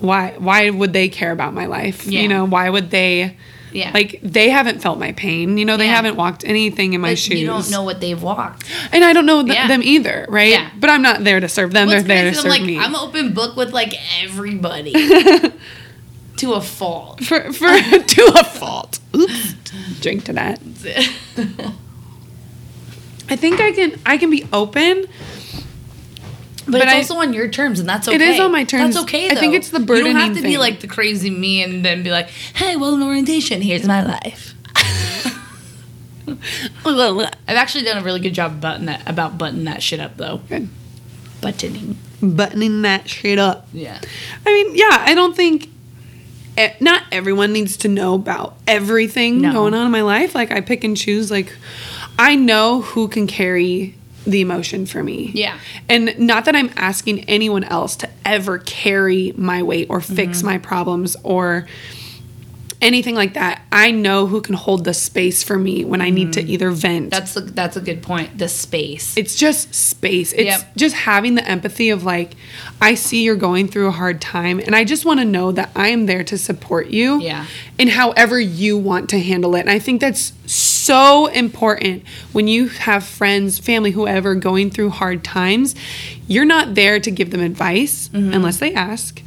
why 0.00 0.34
why 0.38 0.70
would 0.70 0.92
they 0.92 1.08
care 1.08 1.32
about 1.32 1.54
my 1.54 1.66
life? 1.66 2.06
Yeah. 2.06 2.20
You 2.22 2.28
know, 2.28 2.44
why 2.44 2.68
would 2.70 2.90
they 2.90 3.36
Yeah. 3.72 3.90
like 3.92 4.20
they 4.22 4.48
haven't 4.48 4.80
felt 4.80 4.98
my 4.98 5.12
pain. 5.12 5.58
You 5.58 5.64
know, 5.64 5.76
they 5.76 5.86
Yeah. 5.86 5.94
haven't 5.96 6.16
walked 6.16 6.44
anything 6.44 6.92
in 6.94 7.00
my 7.00 7.10
But 7.10 7.18
shoes. 7.18 7.40
you 7.40 7.46
don't 7.46 7.70
know 7.70 7.82
what 7.82 8.00
they've 8.00 8.20
walked. 8.22 8.64
and 8.92 9.04
I 9.04 9.12
don't 9.12 9.26
know 9.26 9.42
th- 9.42 9.54
Yeah. 9.54 9.66
them 9.68 9.82
either, 9.82 10.26
right? 10.28 10.50
Yeah. 10.50 10.70
But 10.78 10.90
I'm 10.90 11.02
not 11.02 11.24
there 11.24 11.40
to 11.40 11.48
serve 11.48 11.72
them. 11.72 11.88
What's 11.88 12.04
They're 12.04 12.22
there 12.22 12.30
to 12.30 12.36
serve 12.36 12.46
I'm 12.46 12.50
like, 12.50 12.62
me. 12.62 12.78
I'm 12.78 12.94
open 12.94 13.32
book 13.34 13.56
with 13.56 13.72
like 13.72 13.94
everybody 14.22 14.92
to 16.38 16.52
a 16.54 16.60
fault. 16.60 17.22
for 17.24 17.52
for 17.52 17.68
to 18.16 18.32
a 18.36 18.44
fault. 18.44 18.98
Oops. 19.14 19.54
Drink 20.00 20.24
to 20.24 20.32
that. 20.34 20.60
I 23.30 23.36
think 23.36 23.60
I 23.60 23.72
can 23.72 23.98
I 24.06 24.16
can 24.16 24.30
be 24.30 24.46
open. 24.52 25.04
But, 26.70 26.72
But 26.72 26.82
it's 26.82 26.92
I- 26.92 26.96
also 26.98 27.16
on 27.16 27.32
your 27.32 27.48
terms, 27.48 27.80
and 27.80 27.88
that's 27.88 28.06
okay. 28.08 28.16
It 28.16 28.20
is 28.20 28.38
on 28.40 28.52
my 28.52 28.62
terms. 28.64 28.94
That's 28.94 29.04
okay. 29.04 29.30
I 29.30 29.34
think 29.36 29.54
it's 29.54 29.70
the 29.70 29.80
You 29.80 29.86
don't 29.86 30.16
have 30.16 30.34
to 30.34 30.42
thing. 30.42 30.50
be 30.50 30.58
like 30.58 30.80
the 30.80 30.86
crazy 30.86 31.30
me 31.30 31.62
and 31.62 31.82
then 31.84 32.02
be 32.02 32.10
like, 32.10 32.28
"Hey, 32.28 32.76
well, 32.76 32.94
in 32.94 33.02
orientation, 33.02 33.62
here's 33.62 33.86
my 33.86 34.02
life." 34.04 34.54
I've 36.84 37.30
actually 37.56 37.84
done 37.84 37.98
a 37.98 38.02
really 38.04 38.20
good 38.20 38.34
job 38.34 38.60
button 38.60 38.86
that 38.86 39.08
about 39.08 39.38
buttoning 39.38 39.64
that 39.64 39.82
shit 39.82 40.00
up 40.00 40.16
though. 40.16 40.38
Good. 40.48 40.68
Buttoning. 41.40 41.96
Buttoning 42.20 42.82
that 42.82 43.08
shit 43.08 43.38
up. 43.38 43.68
Yeah. 43.72 44.00
I 44.46 44.52
mean, 44.52 44.74
yeah, 44.76 45.04
I 45.06 45.14
don't 45.14 45.34
think 45.36 45.68
not 46.80 47.04
everyone 47.12 47.52
needs 47.52 47.76
to 47.78 47.88
know 47.88 48.14
about 48.14 48.56
everything 48.66 49.40
No. 49.40 49.52
going 49.52 49.74
on 49.74 49.86
in 49.86 49.92
my 49.92 50.02
life. 50.02 50.34
Like 50.34 50.50
I 50.50 50.60
pick 50.60 50.84
and 50.84 50.96
choose. 50.96 51.30
Like 51.30 51.54
I 52.18 52.34
know 52.34 52.82
who 52.82 53.08
can 53.08 53.26
carry 53.26 53.94
the 54.30 54.40
emotion 54.40 54.86
for 54.86 55.02
me. 55.02 55.30
Yeah. 55.34 55.58
And 55.88 56.18
not 56.18 56.44
that 56.44 56.54
I'm 56.54 56.70
asking 56.76 57.24
anyone 57.24 57.64
else 57.64 57.96
to 57.96 58.08
ever 58.24 58.58
carry 58.58 59.32
my 59.36 59.62
weight 59.62 59.86
or 59.90 60.00
fix 60.00 60.38
Mm-hmm. 60.38 60.46
my 60.46 60.58
problems 60.58 61.16
or 61.22 61.66
anything 62.80 63.14
like 63.16 63.34
that, 63.34 63.62
I 63.72 63.90
know 63.90 64.26
who 64.26 64.40
can 64.40 64.54
hold 64.54 64.84
the 64.84 64.94
space 64.94 65.42
for 65.42 65.58
me 65.58 65.84
when 65.84 66.00
I 66.00 66.10
need 66.10 66.32
to 66.34 66.42
either 66.42 66.70
vent. 66.70 67.10
That's 67.10 67.36
a, 67.36 67.40
that's 67.40 67.76
a 67.76 67.80
good 67.80 68.02
point. 68.02 68.38
The 68.38 68.48
space. 68.48 69.16
it's 69.16 69.34
just 69.34 69.74
space. 69.74 70.32
It's 70.32 70.44
Yep. 70.62 70.76
just 70.76 70.94
having 70.94 71.34
the 71.34 71.44
empathy 71.48 71.90
of 71.90 72.04
like, 72.04 72.34
I 72.80 72.94
see 72.94 73.24
you're 73.24 73.34
going 73.36 73.66
through 73.68 73.88
a 73.88 73.92
hard 73.92 74.20
time, 74.20 74.60
and 74.60 74.76
I 74.76 74.84
just 74.84 75.04
want 75.04 75.18
to 75.20 75.24
know 75.26 75.50
that 75.52 75.70
I 75.74 75.88
am 75.88 76.06
there 76.06 76.22
to 76.24 76.38
support 76.38 76.86
you. 76.88 77.20
Yeah. 77.20 77.46
In 77.78 77.88
however 77.88 78.38
you 78.40 78.78
want 78.78 79.10
to 79.10 79.18
handle 79.20 79.54
it. 79.56 79.60
And 79.60 79.70
I 79.70 79.78
think 79.80 80.00
that's 80.00 80.32
so 80.46 81.26
important 81.26 82.02
when 82.32 82.48
you 82.48 82.68
have 82.68 83.04
friends, 83.04 83.58
family, 83.58 83.90
whoever 83.90 84.34
going 84.34 84.70
through 84.70 84.90
hard 84.90 85.22
times. 85.24 85.74
You're 86.26 86.44
not 86.44 86.74
there 86.74 87.00
to 87.00 87.10
give 87.10 87.30
them 87.30 87.40
advice 87.40 88.08
Mm-hmm. 88.08 88.32
unless 88.34 88.58
they 88.58 88.72
ask. 88.74 89.20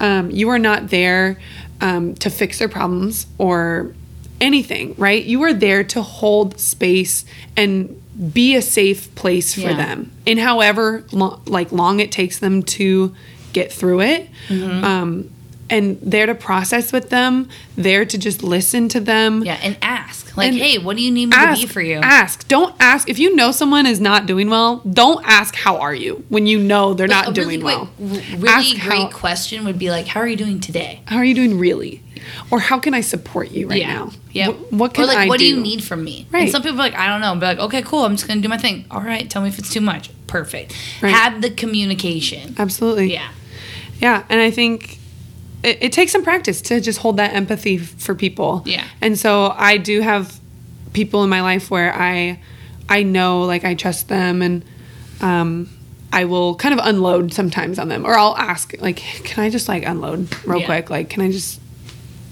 Um, 0.00 0.30
you 0.30 0.48
are 0.48 0.58
not 0.58 0.88
there 0.90 1.38
um, 1.80 2.14
to 2.16 2.30
fix 2.30 2.58
their 2.58 2.68
problems 2.68 3.26
or 3.38 3.94
anything, 4.40 4.94
right? 4.98 5.22
You 5.24 5.42
are 5.44 5.52
there 5.52 5.84
to 5.84 6.02
hold 6.02 6.58
space 6.60 7.24
and 7.56 8.00
be 8.32 8.54
a 8.54 8.62
safe 8.62 9.12
place 9.14 9.54
for 9.54 9.60
Yeah. 9.62 9.76
them 9.76 10.12
in 10.26 10.38
however 10.38 11.04
lo- 11.12 11.40
like 11.46 11.72
long 11.72 12.00
it 12.00 12.12
takes 12.12 12.38
them 12.38 12.62
to 12.62 13.14
get 13.52 13.72
through 13.72 14.00
it. 14.02 14.28
Mm-hmm. 14.48 14.84
Um, 14.84 15.30
and 15.70 15.98
there 16.02 16.26
to 16.26 16.34
process 16.34 16.92
with 16.92 17.10
them, 17.10 17.48
there 17.76 18.04
to 18.04 18.18
just 18.18 18.42
listen 18.42 18.88
to 18.90 19.00
them. 19.00 19.42
yeah, 19.44 19.58
and 19.62 19.76
ask. 19.82 20.36
Like, 20.36 20.48
And 20.48 20.56
hey, 20.56 20.78
what 20.78 20.96
do 20.96 21.02
you 21.02 21.10
need 21.12 21.26
me 21.26 21.32
Ask 21.36 21.60
to 21.60 21.66
be 21.66 21.72
for 21.72 21.80
you? 21.80 21.98
Ask. 22.02 22.48
Don't 22.48 22.74
ask 22.80 23.08
if 23.08 23.18
you 23.18 23.34
know 23.36 23.52
someone 23.52 23.86
is 23.86 24.00
not 24.00 24.26
doing 24.26 24.50
well. 24.50 24.78
Don't 24.78 25.24
ask 25.24 25.54
how 25.54 25.78
are 25.78 25.94
you 25.94 26.24
when 26.28 26.46
you 26.46 26.58
know 26.58 26.92
they're 26.92 27.06
not 27.06 27.36
really, 27.36 27.56
doing 27.58 27.64
well. 27.64 27.88
like, 27.98 28.24
really 28.32 28.48
Ask 28.48 28.70
great 28.70 28.80
how- 28.82 29.08
question 29.10 29.64
would 29.64 29.78
be 29.78 29.90
like, 29.90 30.06
how 30.06 30.20
are 30.20 30.26
you 30.28 30.36
doing 30.36 30.58
today? 30.60 31.02
How 31.06 31.16
are 31.16 31.24
you 31.24 31.34
doing 31.34 31.58
really? 31.58 32.02
Or 32.50 32.58
how 32.58 32.78
can 32.78 32.94
I 32.94 33.00
support 33.00 33.50
you 33.50 33.68
right 33.68 33.78
yeah. 33.80 33.94
now? 33.94 34.10
Yeah. 34.32 34.48
What, 34.48 34.72
what 34.72 34.94
can 34.94 35.04
or 35.04 35.06
like, 35.08 35.18
I 35.18 35.26
what 35.28 35.38
do 35.38 35.46
you 35.46 35.60
need 35.60 35.84
from 35.84 36.02
me? 36.02 36.26
Right. 36.30 36.42
And 36.44 36.50
some 36.50 36.62
people 36.62 36.76
are 36.76 36.78
like, 36.78 36.94
I 36.94 37.06
don't 37.08 37.20
know. 37.20 37.34
Be 37.34 37.46
like, 37.46 37.58
okay, 37.58 37.82
cool. 37.82 38.04
I'm 38.04 38.12
just 38.16 38.26
gonna 38.26 38.40
do 38.40 38.48
my 38.48 38.58
thing. 38.58 38.86
All 38.90 39.02
right. 39.02 39.28
Tell 39.30 39.42
me 39.42 39.48
if 39.48 39.58
it's 39.58 39.70
too 39.72 39.80
much. 39.82 40.10
Perfect. 40.26 40.74
Right. 41.02 41.10
Have 41.14 41.42
the 41.42 41.50
communication. 41.50 42.54
Absolutely. 42.58 43.12
Yeah. 43.12 43.30
Yeah, 44.00 44.24
and 44.28 44.40
I 44.40 44.50
think 44.50 44.98
it, 45.64 45.78
it 45.82 45.92
takes 45.92 46.12
some 46.12 46.22
practice 46.22 46.60
to 46.62 46.80
just 46.80 46.98
hold 47.00 47.16
that 47.16 47.32
empathy 47.34 47.78
for 47.78 48.14
people. 48.14 48.62
Yeah. 48.66 48.84
And 49.00 49.18
so 49.18 49.52
I 49.56 49.76
do 49.78 50.00
have 50.00 50.38
people 50.92 51.24
in 51.24 51.30
my 51.30 51.42
life 51.42 51.70
where 51.70 51.92
I 51.94 52.38
I 52.88 53.02
know 53.02 53.42
like 53.42 53.64
I 53.64 53.74
trust 53.74 54.08
them 54.08 54.42
and 54.42 54.64
um 55.20 55.68
I 56.12 56.26
will 56.26 56.54
kind 56.54 56.72
of 56.78 56.86
unload 56.86 57.32
sometimes 57.32 57.78
on 57.78 57.88
them 57.88 58.04
or 58.06 58.16
I'll 58.16 58.36
ask 58.36 58.74
like 58.80 58.96
can 59.24 59.42
I 59.44 59.50
just 59.50 59.68
like 59.68 59.84
unload 59.84 60.28
real 60.46 60.60
Yeah. 60.60 60.66
quick 60.66 60.90
like 60.90 61.10
can 61.10 61.22
I 61.22 61.30
just 61.32 61.60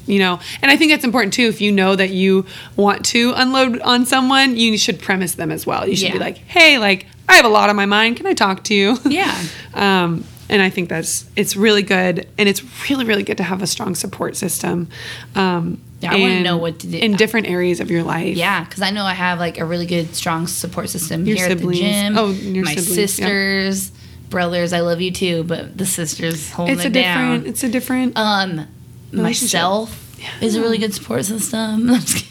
you 0.05 0.19
know 0.19 0.41
and 0.61 0.69
i 0.69 0.77
think 0.77 0.91
that's 0.91 1.05
important 1.05 1.33
too 1.33 1.45
if 1.45 1.61
you 1.61 1.71
know 1.71 1.95
that 1.95 2.11
you 2.11 2.45
want 2.75 3.05
to 3.05 3.33
unload 3.37 3.79
on 3.83 4.05
someone 4.05 4.57
you 4.57 4.77
should 4.77 5.01
premise 5.01 5.37
them 5.37 5.53
as 5.53 5.65
well 5.65 5.89
you 5.89 5.95
should 5.95 6.11
be 6.13 6.19
like 6.19 6.39
hey 6.39 6.77
like 6.79 7.07
i 7.29 7.35
have 7.37 7.45
a 7.45 7.49
lot 7.49 7.71
on 7.71 7.77
my 7.77 7.87
mind 7.87 8.17
can 8.17 8.27
i 8.27 8.35
talk 8.35 8.65
to 8.65 8.75
you 8.75 8.99
Yeah. 9.05 9.33
um, 9.75 10.25
and 10.49 10.61
I 10.63 10.71
think 10.71 10.89
that's 10.89 11.25
it's 11.37 11.57
really 11.57 11.83
good, 11.83 12.29
and 12.39 12.49
it's 12.49 12.63
really 12.91 13.05
really 13.05 13.23
good 13.23 13.37
to 13.39 13.43
have 13.43 13.63
a 13.63 13.67
strong 13.67 13.95
support 13.95 14.37
system. 14.37 14.89
Um, 15.35 15.81
Yeah, 16.01 16.13
I 16.13 16.17
wanna 16.21 16.43
know 16.43 16.57
what 16.57 16.81
to 16.81 16.87
do. 16.89 16.99
in 16.99 17.17
different 17.17 17.47
areas 17.49 17.81
of 17.81 17.91
your 17.91 18.03
life. 18.03 18.37
Yeah, 18.37 18.65
because 18.65 18.83
I 18.83 18.91
know 18.91 19.05
I 19.05 19.15
have 19.15 19.39
like 19.39 19.59
a 19.59 19.65
really 19.65 19.87
good, 19.87 20.15
strong 20.15 20.47
support 20.47 20.89
system 20.91 21.25
Your 21.27 21.37
here 21.37 21.49
siblings. 21.49 21.81
at 21.81 21.83
the 21.83 21.91
gym. 22.09 22.19
Oh, 22.19 22.31
your 22.31 22.65
my 22.65 22.75
siblings, 22.75 22.89
yeah. 22.99 23.07
sisters, 23.07 23.93
brothers. 24.31 24.73
I 24.73 24.81
love 24.81 25.01
you 25.01 25.11
too, 25.13 25.45
but 25.45 25.77
the 25.79 25.87
sisters 25.87 26.51
holding 26.51 26.75
it's 26.75 26.85
it 26.85 26.89
a 26.89 26.91
different. 26.91 27.47
It's 27.47 27.63
a 27.65 27.69
different. 27.69 28.17
Um, 28.19 28.67
myself 29.13 29.99
is 30.41 30.57
a 30.57 30.61
really 30.61 30.79
good 30.79 30.95
support 30.95 31.25
system. 31.25 31.59
I'm 31.91 32.01
just 32.01 32.17
kidding. 32.17 32.29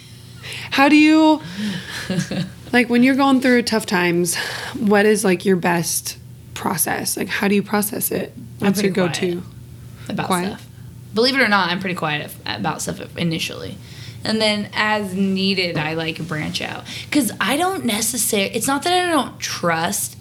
how 0.71 0.89
do 0.89 0.95
you 0.95 1.41
like 2.73 2.89
when 2.89 3.03
you're 3.03 3.15
going 3.15 3.41
through 3.41 3.61
tough 3.63 3.85
times? 3.85 4.35
What 4.77 5.05
is 5.05 5.23
like 5.23 5.45
your 5.45 5.55
best 5.57 6.17
process? 6.61 7.17
Like 7.17 7.27
how 7.27 7.47
do 7.47 7.55
you 7.55 7.63
process 7.63 8.11
it? 8.11 8.33
What's 8.59 8.81
your 8.81 8.91
go-to? 8.91 9.41
about 10.09 10.27
Quiet? 10.27 10.47
stuff. 10.47 10.67
Believe 11.13 11.35
it 11.35 11.41
or 11.41 11.47
not, 11.47 11.69
I'm 11.71 11.79
pretty 11.79 11.95
quiet 11.95 12.33
about 12.45 12.81
stuff 12.81 13.17
initially. 13.17 13.75
And 14.23 14.39
then 14.39 14.69
as 14.73 15.13
needed, 15.13 15.77
I 15.77 15.95
like 15.95 16.25
branch 16.27 16.61
out. 16.61 16.83
Because 17.05 17.31
I 17.41 17.57
don't 17.57 17.85
necessarily, 17.85 18.55
it's 18.55 18.67
not 18.67 18.83
that 18.83 18.93
I 18.93 19.11
don't 19.11 19.39
trust. 19.39 20.15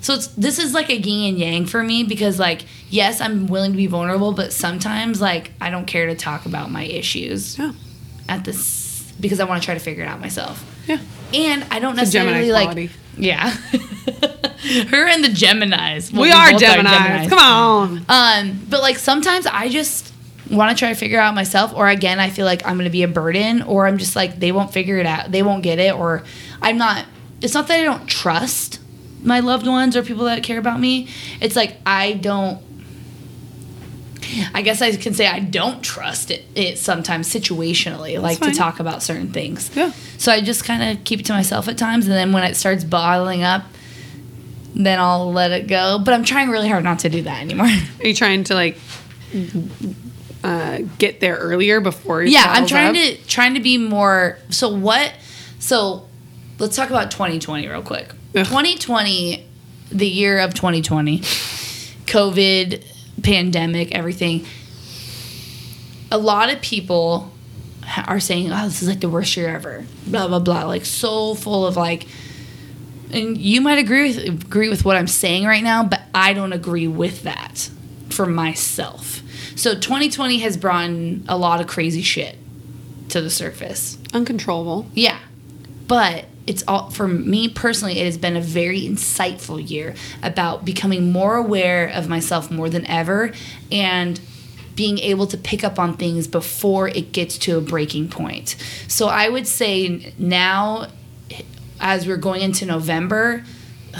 So 0.00 0.14
it's 0.14 0.26
this 0.28 0.58
is 0.58 0.74
like 0.74 0.90
a 0.90 0.96
yin 0.96 1.30
and 1.34 1.38
yang 1.38 1.66
for 1.66 1.82
me 1.82 2.04
because 2.04 2.38
like 2.38 2.64
yes 2.88 3.20
I'm 3.20 3.46
willing 3.48 3.72
to 3.72 3.76
be 3.76 3.88
vulnerable 3.88 4.32
but 4.32 4.52
sometimes 4.52 5.20
like 5.20 5.50
I 5.60 5.70
don't 5.70 5.86
care 5.86 6.06
to 6.06 6.14
talk 6.14 6.46
about 6.46 6.70
my 6.70 6.84
issues 6.84 7.58
Yeah, 7.58 7.72
at 8.28 8.44
this 8.44 9.12
because 9.20 9.40
I 9.40 9.44
want 9.44 9.60
to 9.60 9.66
try 9.66 9.74
to 9.74 9.80
figure 9.80 10.04
it 10.04 10.06
out 10.06 10.20
myself 10.20 10.64
yeah. 10.86 11.00
and 11.34 11.64
I 11.64 11.80
don't 11.80 11.96
Gemini 11.96 12.02
necessarily 12.02 12.52
like 12.52 12.66
quality. 12.66 12.90
yeah 13.16 13.56
her 14.88 15.06
and 15.06 15.22
the 15.22 15.28
Geminis 15.28 16.12
Well, 16.12 16.22
we, 16.22 16.32
are 16.32 16.50
both 16.52 16.62
Geminis. 16.62 17.28
Come 17.28 17.38
on. 17.38 18.04
um, 18.08 18.60
but 18.68 18.80
like 18.82 18.98
sometimes 18.98 19.46
I 19.46 19.68
just 19.68 20.12
want 20.50 20.76
to 20.76 20.78
try 20.78 20.88
to 20.88 20.94
figure 20.94 21.20
out 21.20 21.34
myself, 21.34 21.72
or 21.74 21.88
again, 21.88 22.18
I 22.18 22.30
feel 22.30 22.44
like 22.44 22.66
I'm 22.66 22.76
gonna 22.76 22.90
be 22.90 23.02
a 23.02 23.08
burden, 23.08 23.62
or 23.62 23.86
I'm 23.86 23.98
just 23.98 24.16
like 24.16 24.40
they 24.40 24.52
won't 24.52 24.72
figure 24.72 24.98
it 24.98 25.06
out, 25.06 25.30
they 25.30 25.42
won't 25.42 25.62
get 25.62 25.78
it, 25.78 25.94
or 25.94 26.24
I'm 26.60 26.78
not. 26.78 27.06
It's 27.40 27.54
not 27.54 27.68
that 27.68 27.80
I 27.80 27.84
don't 27.84 28.06
trust 28.06 28.80
my 29.22 29.40
loved 29.40 29.66
ones 29.66 29.96
or 29.96 30.02
people 30.02 30.24
that 30.24 30.42
care 30.42 30.58
about 30.58 30.80
me. 30.80 31.08
It's 31.40 31.56
like 31.56 31.76
I 31.86 32.14
don't. 32.14 32.60
I 34.52 34.60
guess 34.60 34.82
I 34.82 34.94
can 34.96 35.14
say 35.14 35.26
I 35.26 35.38
don't 35.38 35.82
trust 35.82 36.30
it, 36.30 36.44
it 36.54 36.78
sometimes 36.78 37.32
situationally, 37.32 38.20
like 38.20 38.38
fine. 38.38 38.50
to 38.50 38.56
talk 38.58 38.78
about 38.78 39.02
certain 39.02 39.32
things. 39.32 39.70
Yeah. 39.74 39.92
So 40.18 40.32
I 40.32 40.42
just 40.42 40.64
kind 40.64 40.82
of 40.98 41.04
keep 41.04 41.20
it 41.20 41.26
to 41.26 41.32
myself 41.32 41.68
at 41.68 41.78
times, 41.78 42.06
and 42.06 42.14
then 42.14 42.32
when 42.32 42.42
it 42.44 42.54
starts 42.54 42.84
bottling 42.84 43.42
up, 43.42 43.62
then 44.74 44.98
I'll 45.00 45.32
let 45.32 45.50
it 45.52 45.66
go. 45.66 45.98
But 45.98 46.14
I'm 46.14 46.24
trying 46.24 46.50
really 46.50 46.68
hard 46.68 46.84
not 46.84 47.00
to 47.00 47.08
do 47.08 47.22
that 47.22 47.40
anymore. 47.40 47.66
Are 48.00 48.06
you 48.06 48.14
trying 48.14 48.44
to 48.44 48.54
like 48.54 48.78
uh, 50.44 50.78
get 50.98 51.20
there 51.20 51.36
earlier 51.36 51.80
before? 51.80 52.22
yeah 52.22 52.44
i'm 52.46 52.66
trying 52.66 52.90
up? 52.90 52.94
to 52.94 53.26
trying 53.26 53.54
to 53.54 53.60
be 53.60 53.76
more 53.76 54.38
so 54.50 54.68
what 54.72 55.12
so 55.58 56.06
let's 56.58 56.76
talk 56.76 56.90
about 56.90 57.10
2020 57.10 57.66
real 57.68 57.82
quick 57.82 58.08
Ugh. 58.34 58.46
2020 58.46 59.46
the 59.90 60.06
year 60.06 60.38
of 60.38 60.54
2020 60.54 61.18
covid 62.06 62.84
pandemic 63.22 63.94
everything 63.94 64.46
a 66.10 66.18
lot 66.18 66.50
of 66.50 66.60
people 66.62 67.32
are 68.06 68.20
saying 68.20 68.50
oh 68.52 68.64
this 68.64 68.80
is 68.82 68.88
like 68.88 69.00
the 69.00 69.08
worst 69.08 69.36
year 69.36 69.48
ever 69.48 69.84
blah 70.06 70.28
blah 70.28 70.38
blah 70.38 70.64
like 70.64 70.84
so 70.84 71.34
full 71.34 71.66
of 71.66 71.76
like 71.76 72.06
and 73.12 73.36
you 73.36 73.60
might 73.60 73.78
agree 73.78 74.14
with 74.14 74.44
agree 74.44 74.68
with 74.68 74.84
what 74.84 74.96
I'm 74.96 75.06
saying 75.06 75.44
right 75.44 75.62
now, 75.62 75.84
but 75.84 76.02
I 76.14 76.32
don't 76.32 76.52
agree 76.52 76.88
with 76.88 77.22
that 77.22 77.70
for 78.10 78.26
myself. 78.26 79.22
So 79.56 79.74
2020 79.74 80.38
has 80.38 80.56
brought 80.56 80.90
a 81.28 81.36
lot 81.36 81.60
of 81.60 81.66
crazy 81.66 82.02
shit 82.02 82.36
to 83.10 83.20
the 83.20 83.30
surface. 83.30 83.98
uncontrollable. 84.12 84.86
Yeah. 84.94 85.18
But 85.86 86.26
it's 86.46 86.64
all 86.66 86.90
for 86.90 87.06
me 87.06 87.48
personally 87.48 87.98
it 87.98 88.06
has 88.06 88.16
been 88.16 88.36
a 88.36 88.40
very 88.40 88.80
insightful 88.82 89.68
year 89.68 89.94
about 90.22 90.64
becoming 90.64 91.12
more 91.12 91.36
aware 91.36 91.86
of 91.88 92.08
myself 92.08 92.50
more 92.50 92.70
than 92.70 92.86
ever 92.86 93.32
and 93.70 94.18
being 94.74 94.98
able 94.98 95.26
to 95.26 95.36
pick 95.36 95.64
up 95.64 95.78
on 95.78 95.96
things 95.96 96.28
before 96.28 96.88
it 96.88 97.12
gets 97.12 97.36
to 97.36 97.58
a 97.58 97.60
breaking 97.60 98.08
point. 98.08 98.54
So 98.86 99.08
I 99.08 99.28
would 99.28 99.46
say 99.46 100.14
now 100.18 100.86
as 101.80 102.06
we're 102.06 102.16
going 102.16 102.42
into 102.42 102.66
November, 102.66 103.44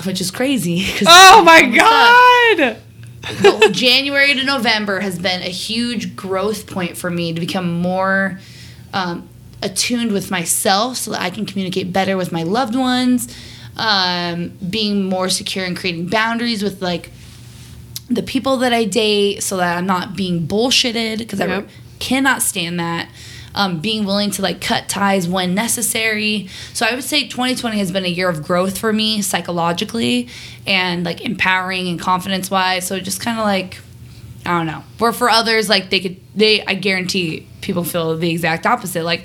which 0.04 0.20
is 0.20 0.30
crazy 0.30 0.84
Oh 1.06 1.42
my 1.44 1.62
god! 1.62 2.78
January 3.72 4.34
to 4.34 4.44
November 4.44 5.00
has 5.00 5.18
been 5.18 5.42
a 5.42 5.50
huge 5.50 6.14
growth 6.16 6.66
point 6.66 6.96
for 6.96 7.10
me 7.10 7.32
to 7.32 7.40
become 7.40 7.80
more 7.80 8.38
um, 8.92 9.28
attuned 9.62 10.12
with 10.12 10.30
myself 10.30 10.96
so 10.96 11.10
that 11.10 11.20
I 11.20 11.30
can 11.30 11.44
communicate 11.44 11.92
better 11.92 12.16
with 12.16 12.30
my 12.32 12.42
loved 12.44 12.76
ones, 12.76 13.28
um, 13.76 14.50
being 14.70 15.04
more 15.04 15.28
secure 15.28 15.64
and 15.64 15.76
creating 15.76 16.06
boundaries 16.06 16.62
with 16.62 16.80
like 16.80 17.10
the 18.08 18.22
people 18.22 18.56
that 18.58 18.72
I 18.72 18.84
date 18.84 19.42
so 19.42 19.56
that 19.58 19.76
I'm 19.76 19.86
not 19.86 20.16
being 20.16 20.46
bullshitted 20.46 21.18
because 21.18 21.40
I 21.40 21.46
cannot 21.98 22.40
stand 22.42 22.78
that. 22.80 23.07
Um, 23.58 23.80
being 23.80 24.04
willing 24.04 24.30
to 24.30 24.42
like 24.42 24.60
cut 24.60 24.88
ties 24.88 25.26
when 25.26 25.52
necessary. 25.52 26.48
So 26.74 26.86
I 26.86 26.94
would 26.94 27.02
say 27.02 27.26
2020 27.26 27.76
has 27.78 27.90
been 27.90 28.04
a 28.04 28.08
year 28.08 28.28
of 28.28 28.44
growth 28.44 28.78
for 28.78 28.92
me 28.92 29.20
psychologically 29.20 30.28
and 30.64 31.04
like 31.04 31.22
empowering 31.22 31.88
and 31.88 31.98
confidence 31.98 32.52
wise. 32.52 32.86
So 32.86 33.00
just 33.00 33.20
kind 33.20 33.36
of 33.36 33.44
like 33.44 33.80
I 34.46 34.56
don't 34.58 34.66
know. 34.66 34.84
Where 34.98 35.12
for 35.12 35.28
others, 35.28 35.68
like 35.68 35.90
they 35.90 35.98
could, 35.98 36.20
they 36.36 36.64
I 36.64 36.74
guarantee 36.74 37.48
people 37.60 37.82
feel 37.82 38.16
the 38.16 38.30
exact 38.30 38.64
opposite. 38.64 39.02
Like 39.02 39.24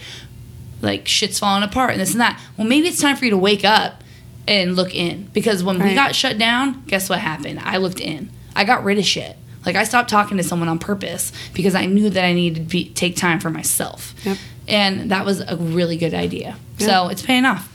like 0.82 1.08
shit's 1.08 1.38
falling 1.38 1.64
apart 1.64 1.92
and 1.92 2.02
this 2.02 2.12
and 2.12 2.22
that. 2.22 2.42
Well, 2.58 2.68
maybe 2.68 2.88
it's 2.88 3.00
time 3.00 3.16
for 3.16 3.26
you 3.26 3.32
to 3.32 3.38
wake 3.38 3.64
up 3.64 4.04
and 4.48 4.76
look 4.76 4.94
in 4.96 5.30
because 5.32 5.64
when 5.64 5.78
we 5.82 5.94
got 5.96 6.16
shut 6.16 6.38
down, 6.38 6.84
guess 6.88 7.08
what 7.10 7.20
happened? 7.20 7.60
I 7.60 7.78
looked 7.78 8.00
in. 8.00 8.32
I 8.56 8.66
got 8.66 8.84
rid 8.84 8.98
of 8.98 9.06
shit. 9.06 9.38
Like 9.66 9.76
I 9.76 9.84
stopped 9.84 10.10
talking 10.10 10.38
to 10.38 10.44
someone 10.44 10.70
on 10.70 10.80
purpose 10.80 11.32
because 11.54 11.76
I 11.76 11.86
knew 11.86 12.10
that 12.10 12.24
I 12.24 12.34
needed 12.34 12.56
to 12.56 12.70
be, 12.70 12.90
take 12.90 13.16
time 13.16 13.40
for 13.40 13.50
myself. 13.50 14.14
Yep. 14.26 14.38
And 14.68 15.12
that 15.12 15.26
was 15.26 15.40
a 15.42 15.56
really 15.58 15.98
good 15.98 16.14
idea. 16.14 16.56
Yeah. 16.78 16.88
So 16.88 17.08
it's 17.10 17.22
paying 17.22 17.46
off. 17.46 17.70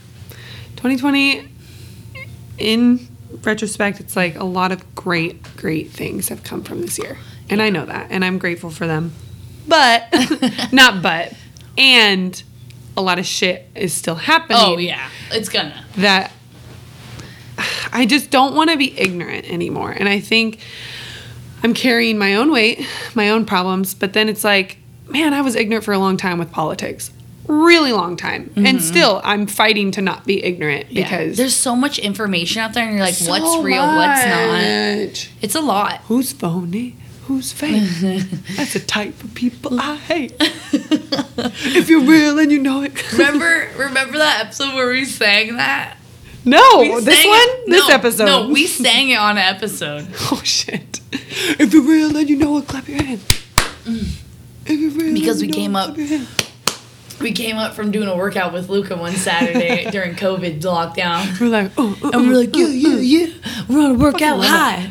2020 0.77 1.47
in 2.57 3.07
retrospect 3.43 3.99
it's 3.99 4.15
like 4.15 4.35
a 4.35 4.43
lot 4.43 4.71
of 4.71 4.95
great 4.95 5.41
great 5.55 5.91
things 5.91 6.29
have 6.29 6.43
come 6.43 6.63
from 6.63 6.81
this 6.81 6.97
year 6.97 7.17
and 7.49 7.61
i 7.61 7.69
know 7.69 7.85
that 7.85 8.07
and 8.09 8.23
i'm 8.25 8.37
grateful 8.37 8.69
for 8.69 8.87
them 8.87 9.13
but 9.67 10.07
not 10.71 11.01
but 11.01 11.33
and 11.77 12.43
a 12.97 13.01
lot 13.01 13.19
of 13.19 13.25
shit 13.25 13.67
is 13.75 13.93
still 13.93 14.15
happening 14.15 14.57
Oh 14.59 14.77
yeah, 14.77 15.09
it's 15.31 15.47
gonna. 15.47 15.85
that 15.97 16.31
i 17.93 18.05
just 18.05 18.29
don't 18.29 18.55
want 18.55 18.69
to 18.71 18.77
be 18.77 18.97
ignorant 18.99 19.49
anymore 19.49 19.91
and 19.91 20.09
i 20.09 20.19
think 20.19 20.59
i'm 21.63 21.73
carrying 21.73 22.17
my 22.17 22.35
own 22.35 22.51
weight 22.51 22.85
my 23.15 23.29
own 23.29 23.45
problems 23.45 23.93
but 23.93 24.13
then 24.13 24.29
it's 24.29 24.43
like 24.43 24.77
man 25.07 25.33
i 25.33 25.41
was 25.41 25.55
ignorant 25.55 25.83
for 25.83 25.93
a 25.93 25.99
long 25.99 26.17
time 26.17 26.37
with 26.37 26.51
politics 26.51 27.11
really 27.47 27.91
long 27.91 28.15
time 28.15 28.51
and 28.55 28.65
mm-hmm. 28.65 28.77
still 28.77 29.21
i'm 29.23 29.47
fighting 29.47 29.89
to 29.89 30.01
not 30.01 30.23
be 30.25 30.43
ignorant 30.43 30.91
Yeah. 30.91 31.03
because 31.03 31.37
there's 31.37 31.55
so 31.55 31.75
much 31.75 31.97
information 31.97 32.61
out 32.61 32.73
there, 32.73 32.85
and 32.85 32.95
you're 32.95 33.03
like, 33.03 33.15
so 33.15 33.31
what's 33.31 33.63
real, 33.63 33.85
what's 33.85 34.25
not? 34.25 34.47
much. 34.51 35.31
It's 35.41 35.55
a 35.55 35.61
lot. 35.61 36.01
Who's 36.07 36.31
phony? 36.31 36.95
Who's 37.25 37.51
fake? 37.51 37.83
That's 38.55 38.73
the 38.73 38.79
type 38.79 39.23
of 39.23 39.35
people 39.35 39.79
I 39.79 39.95
hate. 39.95 40.33
if 40.39 41.89
you're 41.89 42.01
real 42.01 42.39
and 42.39 42.51
you 42.51 42.59
know 42.59 42.81
it. 42.81 43.11
remember, 43.13 43.69
remember 43.77 44.17
that 44.17 44.45
episode 44.45 44.73
where 44.73 44.89
we 44.89 45.05
sang 45.05 45.57
that? 45.57 45.97
No, 46.45 46.99
this 47.01 47.25
one? 47.25 47.37
it- 47.37 47.65
this 47.67 47.87
no, 47.87 47.93
episode. 47.95 48.25
No, 48.25 48.49
we 48.49 48.65
sang 48.67 49.09
it 49.09 49.17
on 49.17 49.37
an 49.37 49.43
episode. 49.55 50.07
Oh 50.31 50.41
shit. 50.43 50.99
If 51.11 51.73
you're 51.73 51.83
real 51.83 52.15
and 52.15 52.29
you 52.29 52.37
know 52.37 52.57
it, 52.57 52.67
clap 52.67 52.87
your 52.87 53.01
hand. 53.01 53.21
If 53.85 54.79
you're 54.79 54.91
real 54.91 55.13
Because 55.13 55.41
we 55.41 55.47
you 55.47 55.53
came 55.53 55.75
up- 55.75 55.95
clap 55.95 55.97
your 55.97 56.07
hand. 56.07 56.27
We 57.19 57.33
came 57.33 57.57
up 57.57 57.73
from 57.73 57.91
doing 57.91 58.07
a 58.07 58.15
workout 58.15 58.53
with 58.53 58.69
Luca 58.69 58.95
one 58.95 59.11
Saturday 59.13 59.89
during 59.91 60.15
COVID 60.15 60.61
lockdown. 60.61 61.37
We're 61.41 61.47
like, 61.49 61.71
oh, 61.77 61.97
oh, 62.01 62.11
And 62.13 62.29
we're 62.29 62.35
oh, 62.35 62.39
like, 62.39 62.55
yeah, 62.55 62.67
yeah, 62.67 62.95
yeah. 63.27 63.33
We're 63.67 63.81
on 63.83 63.91
a 63.91 63.93
workout 63.95 64.39
high. 64.41 64.89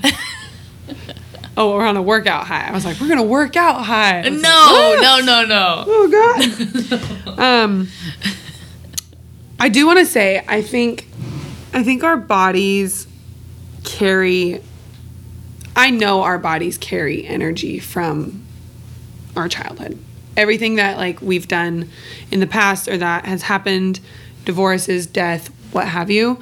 oh, 1.56 1.74
we're 1.74 1.86
on 1.86 1.96
a 1.96 2.02
workout 2.02 2.46
high. 2.46 2.68
I 2.68 2.72
was 2.72 2.84
like, 2.84 3.00
we're 3.00 3.08
gonna 3.08 3.22
work 3.22 3.56
out 3.56 3.82
high. 3.82 4.20
Like, 4.22 4.32
no, 4.34 4.40
"Ah." 4.44 4.98
no, 5.00 5.24
no, 5.24 5.44
no. 5.46 5.84
Oh 5.86 7.28
god. 7.30 7.38
um 7.38 7.88
I 9.58 9.70
do 9.70 9.86
want 9.86 9.98
to 9.98 10.06
say 10.06 10.44
I 10.46 10.60
think 10.60 11.07
I 11.72 11.82
think 11.82 12.02
our 12.02 12.16
bodies 12.16 13.06
carry 13.84 14.62
I 15.76 15.90
know 15.90 16.22
our 16.22 16.38
bodies 16.38 16.76
carry 16.76 17.24
energy 17.24 17.78
from 17.78 18.44
our 19.36 19.48
childhood. 19.48 19.96
Everything 20.36 20.74
that 20.74 20.96
like 20.96 21.22
we've 21.22 21.46
done 21.46 21.88
in 22.32 22.40
the 22.40 22.48
past 22.48 22.88
or 22.88 22.98
that 22.98 23.26
has 23.26 23.42
happened, 23.42 24.00
divorces, 24.44 25.06
death, 25.06 25.48
what 25.72 25.86
have 25.86 26.10
you, 26.10 26.40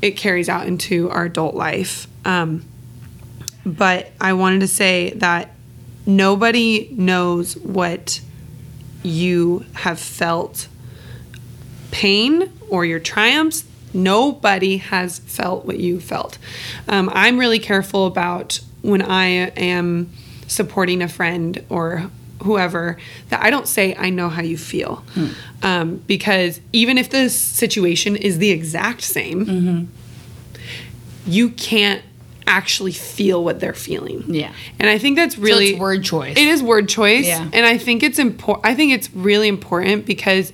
it 0.00 0.12
carries 0.12 0.48
out 0.48 0.66
into 0.66 1.10
our 1.10 1.26
adult 1.26 1.54
life. 1.54 2.06
Um, 2.24 2.64
but 3.66 4.12
I 4.18 4.32
wanted 4.32 4.60
to 4.60 4.68
say 4.68 5.10
that 5.16 5.50
nobody 6.06 6.88
knows 6.92 7.58
what 7.58 8.20
you 9.02 9.66
have 9.74 9.98
felt 9.98 10.68
pain 11.90 12.50
or 12.70 12.84
your 12.86 12.98
triumphs. 13.00 13.64
Nobody 13.94 14.78
has 14.78 15.20
felt 15.20 15.64
what 15.64 15.78
you 15.78 16.00
felt. 16.00 16.38
Um, 16.88 17.08
I'm 17.12 17.38
really 17.38 17.58
careful 17.60 18.06
about 18.06 18.60
when 18.82 19.00
I 19.00 19.24
am 19.56 20.10
supporting 20.48 21.00
a 21.00 21.08
friend 21.08 21.64
or 21.70 22.10
whoever 22.42 22.98
that 23.30 23.42
I 23.42 23.48
don't 23.48 23.66
say 23.68 23.94
I 23.96 24.10
know 24.10 24.28
how 24.28 24.42
you 24.42 24.58
feel, 24.58 25.02
um, 25.62 25.96
because 26.06 26.60
even 26.72 26.98
if 26.98 27.08
the 27.08 27.30
situation 27.30 28.16
is 28.16 28.36
the 28.38 28.50
exact 28.50 29.00
same, 29.02 29.88
you 31.26 31.48
can't 31.50 32.02
actually 32.46 32.92
feel 32.92 33.42
what 33.42 33.60
they're 33.60 33.72
feeling. 33.72 34.22
Yeah. 34.28 34.52
and 34.78 34.90
I 34.90 34.98
think 34.98 35.16
that's 35.16 35.36
So 35.36 35.40
really 35.42 35.68
it's 35.70 35.78
word 35.80 36.04
choice. 36.04 36.36
it 36.36 36.46
is 36.46 36.62
word 36.62 36.88
choice, 36.90 37.24
Yeah. 37.26 37.48
and 37.54 37.64
I 37.64 37.78
think 37.78 38.02
it's 38.02 38.18
important. 38.18 38.66
I 38.66 38.74
think 38.74 38.92
it's 38.92 39.08
really 39.14 39.48
important 39.48 40.04
because 40.04 40.52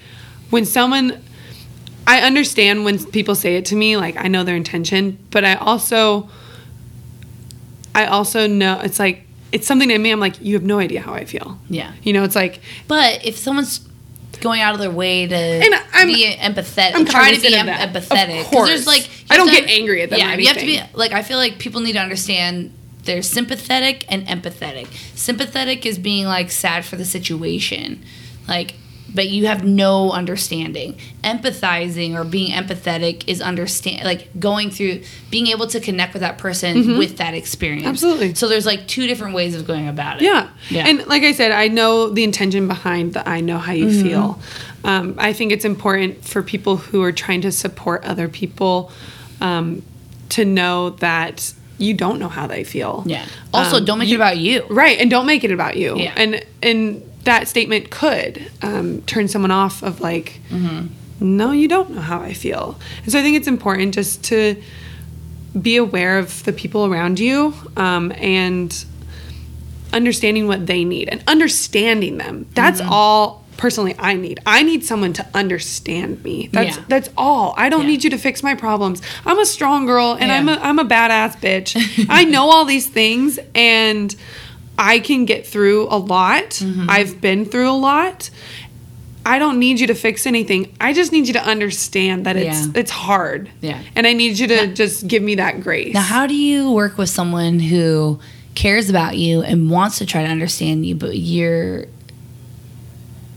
when 0.50 0.64
someone, 0.64 1.20
I 2.10 2.22
understand 2.22 2.84
when 2.84 3.04
people 3.12 3.34
say 3.36 3.54
it 3.56 3.66
to 3.66 3.76
me, 3.76 3.96
like 3.96 4.16
I 4.16 4.26
know 4.26 4.42
their 4.42 4.56
intention, 4.56 5.16
but 5.30 5.44
I 5.44 5.54
also, 5.54 6.28
I 7.94 8.06
also 8.06 8.46
know 8.48 8.80
it's 8.80 8.98
like 8.98 9.26
it's 9.52 9.66
something 9.66 9.90
in 9.90 10.02
me. 10.02 10.10
I'm 10.10 10.18
like, 10.20 10.40
you 10.40 10.54
have 10.54 10.64
no 10.64 10.78
idea 10.80 11.00
how 11.02 11.14
I 11.14 11.24
feel. 11.24 11.58
Yeah. 11.68 11.92
you 12.02 12.12
know, 12.12 12.24
it's 12.24 12.34
like 12.34 12.60
But 12.88 13.24
if 13.24 13.36
someone's 13.36 13.80
going 14.40 14.60
out 14.60 14.74
of 14.74 14.80
their 14.80 14.90
way 14.90 15.26
to 15.26 15.34
And 15.36 15.74
I'm- 15.92 16.06
be 16.08 16.34
empathetic, 16.34 16.94
I'm 16.94 17.04
trying 17.04 17.34
to 17.36 17.40
be 17.40 17.54
em- 17.54 17.68
of. 17.68 17.94
Of 17.94 18.08
course. 18.46 18.68
there's 18.68 18.86
like 18.86 19.08
I 19.30 19.36
don't 19.36 19.48
to- 19.48 19.54
get 19.54 19.68
angry 19.70 20.02
at 20.02 20.10
them 20.10 20.18
Yeah, 20.18 20.34
you 20.34 20.46
have 20.48 20.58
to 20.58 20.66
be 20.66 20.80
like 20.94 21.12
I 21.12 21.22
feel 21.22 21.38
like 21.38 21.58
people 21.58 21.80
need 21.80 21.92
to 21.92 22.00
understand 22.00 22.72
they're 23.04 23.22
sympathetic 23.22 24.04
and 24.08 24.26
empathetic. 24.26 24.86
Sympathetic 25.14 25.86
is 25.86 25.98
being 25.98 26.26
like 26.26 26.50
sad 26.50 26.84
for 26.84 26.96
the 26.96 27.04
situation, 27.04 28.02
like. 28.48 28.74
But 29.12 29.28
you 29.28 29.46
have 29.46 29.64
no 29.64 30.12
understanding. 30.12 30.96
Empathizing 31.24 32.14
or 32.14 32.24
being 32.24 32.52
empathetic 32.52 33.24
is 33.26 33.40
understand 33.40 34.04
like 34.04 34.28
going 34.38 34.70
through 34.70 35.02
being 35.30 35.48
able 35.48 35.66
to 35.68 35.80
connect 35.80 36.12
with 36.12 36.20
that 36.22 36.38
person 36.38 36.98
with 36.98 37.16
that 37.16 37.34
experience. 37.34 37.82
Mm-hmm. 37.82 37.90
Absolutely. 37.90 38.34
So 38.34 38.48
there's 38.48 38.66
like 38.66 38.86
two 38.86 39.06
different 39.06 39.34
ways 39.34 39.54
of 39.54 39.66
going 39.66 39.88
about 39.88 40.18
it. 40.18 40.24
Yeah. 40.24 40.48
Yeah. 40.68 40.86
And 40.86 41.06
like 41.06 41.22
I 41.22 41.32
said, 41.32 41.50
I 41.52 41.68
know 41.68 42.08
the 42.10 42.22
intention 42.24 42.68
behind 42.68 43.14
the 43.14 43.28
I 43.28 43.40
know 43.40 43.58
how 43.58 43.72
you 43.72 43.86
Mm-hmm. 43.86 44.02
feel. 44.08 44.40
Um, 44.84 45.14
I 45.18 45.32
think 45.32 45.52
it's 45.52 45.64
important 45.64 46.24
for 46.24 46.42
people 46.42 46.76
who 46.76 47.02
are 47.02 47.12
trying 47.12 47.40
to 47.42 47.52
support 47.52 48.04
other 48.04 48.28
people 48.28 48.92
um, 49.40 49.82
to 50.30 50.44
know 50.44 50.90
that 50.90 51.52
you 51.78 51.94
don't 51.94 52.18
know 52.18 52.28
how 52.28 52.46
they 52.46 52.62
feel. 52.62 53.02
Yeah. 53.06 53.24
Also, 53.52 53.78
Um, 53.78 53.84
don't 53.84 53.98
make 53.98 54.10
it 54.10 54.14
about 54.14 54.36
you. 54.38 54.64
Right, 54.70 54.98
and 54.98 55.10
don't 55.10 55.26
make 55.26 55.44
it 55.44 55.50
about 55.50 55.76
you. 55.76 55.96
Yeah. 55.96 56.12
And 56.16 56.44
and 56.62 57.02
that 57.24 57.48
statement 57.48 57.90
could 57.90 58.50
um, 58.62 59.02
turn 59.02 59.28
someone 59.28 59.50
off 59.50 59.82
of 59.82 60.00
like, 60.00 60.40
Mm-hmm. 60.50 61.36
no, 61.36 61.52
you 61.52 61.68
don't 61.68 61.90
know 61.90 62.00
how 62.00 62.20
I 62.20 62.32
feel. 62.32 62.78
And 63.02 63.12
so 63.12 63.18
I 63.18 63.22
think 63.22 63.36
it's 63.36 63.48
important 63.48 63.94
just 63.94 64.24
to 64.24 64.60
be 65.60 65.76
aware 65.76 66.18
of 66.18 66.44
the 66.44 66.52
people 66.52 66.86
around 66.86 67.18
you 67.18 67.52
um, 67.76 68.12
and 68.16 68.84
understanding 69.92 70.46
what 70.46 70.66
they 70.66 70.84
need 70.84 71.08
and 71.08 71.22
understanding 71.26 72.18
them. 72.18 72.46
That's 72.54 72.80
Mm-hmm. 72.80 72.92
all 72.92 73.44
personally 73.56 73.94
I 73.98 74.14
need. 74.14 74.40
I 74.46 74.62
need 74.62 74.84
someone 74.84 75.12
to 75.14 75.26
understand 75.34 76.24
me. 76.24 76.48
That's 76.52 76.76
Yeah. 76.78 76.84
that's 76.88 77.10
all. 77.18 77.52
I 77.58 77.68
don't 77.68 77.82
Yeah. 77.82 77.88
need 77.88 78.04
you 78.04 78.10
to 78.10 78.18
fix 78.18 78.42
my 78.42 78.54
problems. 78.54 79.02
I'm 79.26 79.38
a 79.38 79.44
strong 79.44 79.84
girl 79.84 80.12
and 80.18 80.28
Yeah. 80.30 80.36
I'm 80.38 80.48
a 80.48 80.52
I'm 80.62 80.78
a 80.78 80.84
badass 80.84 81.38
bitch. 81.40 82.06
I 82.08 82.24
know 82.24 82.48
all 82.50 82.64
these 82.64 82.86
things 82.86 83.38
and 83.54 84.14
I 84.80 84.98
can 84.98 85.26
get 85.26 85.46
through 85.46 85.88
a 85.90 85.98
lot. 85.98 86.50
Mm-hmm. 86.50 86.86
I've 86.88 87.20
been 87.20 87.44
through 87.44 87.70
a 87.70 87.76
lot. 87.76 88.30
I 89.26 89.38
don't 89.38 89.58
need 89.58 89.78
you 89.78 89.86
to 89.88 89.94
fix 89.94 90.26
anything. 90.26 90.74
I 90.80 90.94
just 90.94 91.12
need 91.12 91.26
you 91.26 91.34
to 91.34 91.44
understand 91.46 92.24
that 92.24 92.36
it's 92.36 92.66
Yeah. 92.66 92.72
it's 92.74 92.90
hard. 92.90 93.50
Yeah. 93.60 93.78
And 93.94 94.06
I 94.06 94.14
need 94.14 94.38
you 94.38 94.46
to 94.48 94.68
just 94.72 95.06
give 95.06 95.22
me 95.22 95.34
that 95.34 95.60
grace. 95.62 95.92
Now, 95.92 96.00
how 96.00 96.26
do 96.26 96.34
you 96.34 96.72
work 96.72 96.96
with 96.96 97.10
someone 97.10 97.60
who 97.60 98.18
cares 98.54 98.88
about 98.88 99.18
you 99.18 99.42
and 99.42 99.70
wants 99.70 99.98
to 99.98 100.06
try 100.06 100.22
to 100.24 100.28
understand 100.28 100.86
you, 100.86 100.94
but 100.94 101.16
you're, 101.18 101.84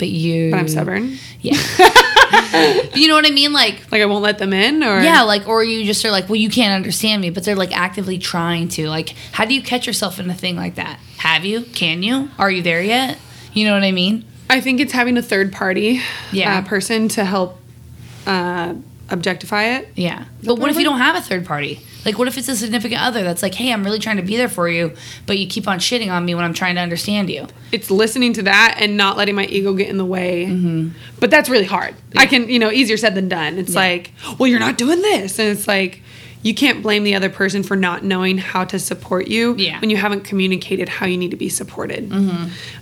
but 0.04 0.10
you, 0.10 0.52
but 0.52 0.58
I'm 0.60 0.68
stubborn. 0.68 1.18
Yeah. 1.40 1.54
you 2.94 3.08
know 3.08 3.16
what 3.16 3.26
I 3.26 3.32
mean? 3.32 3.54
Like, 3.54 3.90
Like 3.90 4.02
I 4.02 4.06
won't 4.06 4.22
let 4.22 4.38
them 4.38 4.52
in 4.52 4.84
or 4.84 5.00
yeah, 5.02 5.22
like, 5.22 5.48
or 5.48 5.64
you 5.64 5.86
just 5.86 6.04
are 6.04 6.12
like, 6.12 6.28
well, 6.28 6.36
you 6.36 6.50
can't 6.50 6.74
understand 6.74 7.22
me, 7.22 7.30
but 7.30 7.46
they're 7.46 7.56
like 7.56 7.72
actively 7.76 8.18
trying 8.18 8.68
to. 8.70 8.90
Like, 8.90 9.10
how 9.32 9.46
do 9.46 9.54
you 9.54 9.62
catch 9.62 9.88
yourself 9.88 10.20
in 10.20 10.30
a 10.30 10.34
thing 10.34 10.58
like 10.58 10.76
that? 10.76 11.00
Have 11.20 11.46
you? 11.46 11.62
Can 11.62 12.04
you? 12.04 12.30
Are 12.38 12.52
you 12.52 12.62
there 12.62 12.84
yet? 12.84 13.18
You 13.54 13.66
know 13.66 13.74
what 13.74 13.84
I 13.84 13.92
mean? 13.94 14.26
I 14.50 14.60
think 14.60 14.82
it's 14.82 14.92
having 14.92 15.18
a 15.18 15.22
third 15.22 15.54
party 15.54 16.02
Yeah. 16.34 16.58
uh, 16.58 16.62
person 16.68 17.08
to 17.10 17.24
help 17.24 17.60
uh, 18.28 18.74
objectify 19.10 19.64
it. 19.78 19.90
Yeah. 19.96 20.26
But 20.44 20.60
what 20.60 20.70
if 20.70 20.78
you 20.78 20.84
don't 20.84 21.00
have 21.00 21.16
a 21.16 21.22
third 21.22 21.46
party? 21.46 21.80
Like, 22.06 22.18
what 22.18 22.28
if 22.28 22.38
it's 22.38 22.50
a 22.50 22.56
significant 22.56 23.02
other 23.02 23.24
that's 23.24 23.42
like, 23.42 23.54
hey, 23.54 23.72
I'm 23.72 23.84
really 23.84 24.00
trying 24.00 24.18
to 24.18 24.24
be 24.24 24.36
there 24.38 24.50
for 24.50 24.68
you, 24.68 24.94
but 25.26 25.38
you 25.38 25.48
keep 25.48 25.68
on 25.68 25.80
shitting 25.80 26.12
on 26.12 26.26
me 26.26 26.36
when 26.36 26.44
I'm 26.44 26.54
trying 26.54 26.76
to 26.76 26.82
understand 26.82 27.30
you? 27.30 27.48
It's 27.72 27.90
listening 27.90 28.34
to 28.34 28.44
that 28.44 28.78
and 28.80 28.98
not 28.98 29.16
letting 29.18 29.36
my 29.36 29.46
ego 29.46 29.74
get 29.74 29.90
in 29.90 29.98
the 29.98 30.06
way. 30.06 30.46
Mm-hmm. 30.48 30.90
But 31.20 31.32
that's 31.32 31.50
really 31.50 31.66
hard. 31.66 31.96
I 32.16 32.26
can, 32.26 32.50
you 32.50 32.60
know, 32.60 32.72
easier 32.72 32.98
said 32.98 33.16
than 33.16 33.30
done. 33.30 33.58
It's 33.58 33.74
like, 33.76 34.12
well, 34.38 34.48
you're 34.48 34.60
not 34.60 34.78
doing 34.78 35.02
this. 35.02 35.40
And 35.40 35.48
it's 35.50 35.68
like, 35.68 36.02
you 36.42 36.54
can't 36.54 36.84
blame 36.84 37.06
the 37.06 37.16
other 37.16 37.30
person 37.30 37.64
for 37.64 37.78
not 37.78 38.04
knowing 38.04 38.38
how 38.38 38.66
to 38.66 38.78
support 38.78 39.30
you 39.30 39.56
Yeah. 39.56 39.80
when 39.80 39.90
you 39.90 39.96
haven't 39.96 40.26
communicated 40.26 40.90
how 40.90 41.06
you 41.06 41.16
need 41.18 41.32
to 41.32 41.38
be 41.38 41.48
supported. 41.48 42.12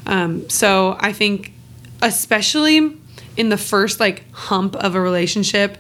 Um, 0.08 0.50
so 0.50 0.98
I 1.00 1.14
think, 1.14 1.54
especially 2.02 2.98
in 3.38 3.50
the 3.50 3.58
first 3.58 4.00
like 4.00 4.30
hump 4.32 4.76
of 4.78 4.96
a 4.96 5.00
relationship, 5.00 5.78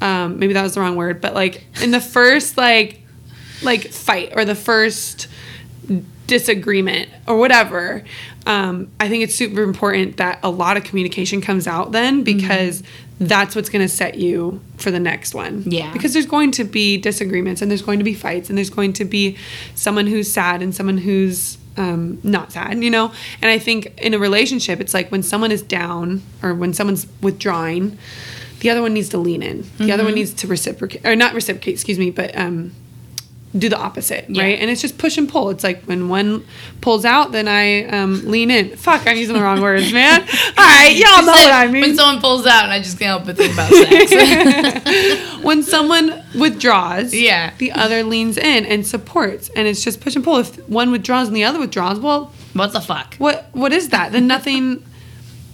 um, 0.00 0.38
maybe 0.38 0.52
that 0.52 0.62
was 0.62 0.74
the 0.74 0.80
wrong 0.80 0.96
word, 0.96 1.20
but 1.20 1.34
like 1.34 1.64
in 1.82 1.90
the 1.90 2.00
first 2.00 2.56
like 2.56 3.02
like 3.62 3.88
fight 3.88 4.32
or 4.36 4.44
the 4.44 4.54
first 4.54 5.28
disagreement 6.26 7.08
or 7.26 7.36
whatever, 7.36 8.04
um, 8.46 8.90
I 9.00 9.08
think 9.08 9.24
it's 9.24 9.34
super 9.34 9.62
important 9.62 10.18
that 10.18 10.38
a 10.42 10.50
lot 10.50 10.76
of 10.76 10.84
communication 10.84 11.40
comes 11.40 11.66
out 11.66 11.92
then 11.92 12.22
because 12.22 12.82
that's 13.18 13.56
what's 13.56 13.68
going 13.68 13.82
to 13.82 13.88
set 13.88 14.16
you 14.16 14.60
for 14.76 14.90
the 14.90 15.00
next 15.00 15.34
one. 15.34 15.64
Yeah. 15.66 15.92
Because 15.92 16.12
there's 16.12 16.26
going 16.26 16.52
to 16.52 16.64
be 16.64 16.96
disagreements 16.96 17.62
and 17.62 17.70
there's 17.70 17.82
going 17.82 17.98
to 17.98 18.04
be 18.04 18.14
fights 18.14 18.48
and 18.48 18.56
there's 18.56 18.70
going 18.70 18.92
to 18.94 19.04
be 19.04 19.36
someone 19.74 20.06
who's 20.06 20.30
sad 20.30 20.62
and 20.62 20.74
someone 20.74 20.98
who's 20.98 21.58
um, 21.76 22.20
not 22.22 22.52
sad, 22.52 22.82
you 22.82 22.90
know? 22.90 23.12
And 23.42 23.50
I 23.50 23.58
think 23.58 23.98
in 23.98 24.14
a 24.14 24.18
relationship, 24.18 24.80
it's 24.80 24.94
like 24.94 25.10
when 25.10 25.22
someone 25.22 25.50
is 25.50 25.62
down 25.62 26.22
or 26.42 26.54
when 26.54 26.74
someone's 26.74 27.06
withdrawing, 27.20 27.98
the 28.60 28.70
other 28.70 28.82
one 28.82 28.92
needs 28.94 29.08
to 29.10 29.18
lean 29.18 29.42
in. 29.42 29.64
The 29.78 29.92
other 29.92 30.04
one 30.04 30.14
needs 30.14 30.32
to 30.34 30.46
reciprocate, 30.46 31.06
or 31.06 31.14
not 31.16 31.34
reciprocate, 31.34 31.74
excuse 31.74 31.98
me, 31.98 32.10
but 32.10 32.36
um, 32.36 32.72
do 33.56 33.68
the 33.68 33.78
opposite, 33.78 34.26
Yeah. 34.28 34.42
right? 34.42 34.58
And 34.60 34.68
it's 34.70 34.82
just 34.82 34.98
push 34.98 35.16
and 35.16 35.28
pull. 35.28 35.48
It's 35.50 35.64
like 35.64 35.82
when 35.84 36.08
one 36.08 36.44
pulls 36.80 37.04
out, 37.04 37.32
then 37.32 37.48
I 37.48 37.84
um, 37.84 38.28
lean 38.30 38.50
in. 38.50 38.76
Fuck, 38.76 39.06
I'm 39.06 39.16
using 39.16 39.34
the 39.34 39.40
wrong 39.42 39.60
words, 39.60 39.90
man. 39.92 40.20
All 40.22 40.26
right, 40.56 40.94
y'all 40.94 41.24
know 41.24 41.32
what 41.32 41.52
I 41.52 41.66
mean. 41.68 41.80
When 41.82 41.96
someone 41.96 42.20
pulls 42.20 42.46
out, 42.46 42.64
and 42.64 42.72
I 42.72 42.78
just 42.80 42.98
can't 42.98 43.08
help 43.08 43.24
but 43.26 43.36
think 43.36 43.54
about 43.54 43.70
sex. 43.72 45.42
when 45.42 45.62
someone 45.62 46.22
withdraws, 46.38 47.14
Yeah. 47.14 47.52
the 47.58 47.72
other 47.72 48.02
leans 48.02 48.36
in 48.36 48.66
and 48.66 48.86
supports, 48.86 49.50
and 49.56 49.66
it's 49.68 49.82
just 49.82 50.00
push 50.00 50.14
and 50.16 50.24
pull. 50.24 50.38
If 50.38 50.68
one 50.68 50.90
withdraws 50.90 51.28
and 51.28 51.36
the 51.36 51.44
other 51.44 51.58
withdraws, 51.58 51.98
well, 52.00 52.32
what 52.54 52.72
the 52.72 52.80
fuck? 52.80 53.14
what 53.16 53.48
what 53.52 53.72
is 53.72 53.90
that? 53.90 54.12
Then 54.12 54.26
nothing. 54.26 54.84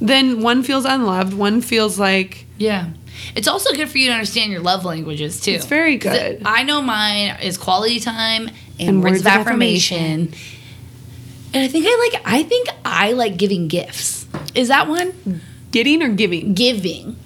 then 0.00 0.40
one 0.40 0.62
feels 0.62 0.84
unloved. 0.84 1.34
One 1.34 1.60
feels 1.60 1.98
like 1.98 2.43
Yeah. 2.56 2.90
It's 3.34 3.48
also 3.48 3.72
good 3.74 3.88
for 3.88 3.98
you 3.98 4.08
to 4.08 4.12
understand 4.12 4.52
your 4.52 4.60
love 4.60 4.84
languages 4.84 5.40
too. 5.40 5.52
It's 5.52 5.66
very 5.66 5.96
good. 5.96 6.14
it- 6.14 6.42
I 6.44 6.62
know 6.62 6.82
mine 6.82 7.36
is 7.42 7.58
quality 7.58 8.00
time 8.00 8.48
and, 8.78 8.88
And 8.88 9.02
words, 9.02 9.20
of 9.20 9.26
affirmation. 9.26 10.32
And 11.52 11.62
I 11.62 11.68
think 11.68 11.86
I 11.88 12.10
like 12.12 12.22
I 12.24 12.42
think 12.42 12.68
I 12.84 13.12
like 13.12 13.36
giving 13.36 13.68
gifts. 13.68 14.26
Is 14.54 14.68
that 14.68 14.88
one? 14.88 15.40
getting 15.70 16.02
or 16.02 16.08
giving. 16.08 16.54
Giving. 16.54 17.16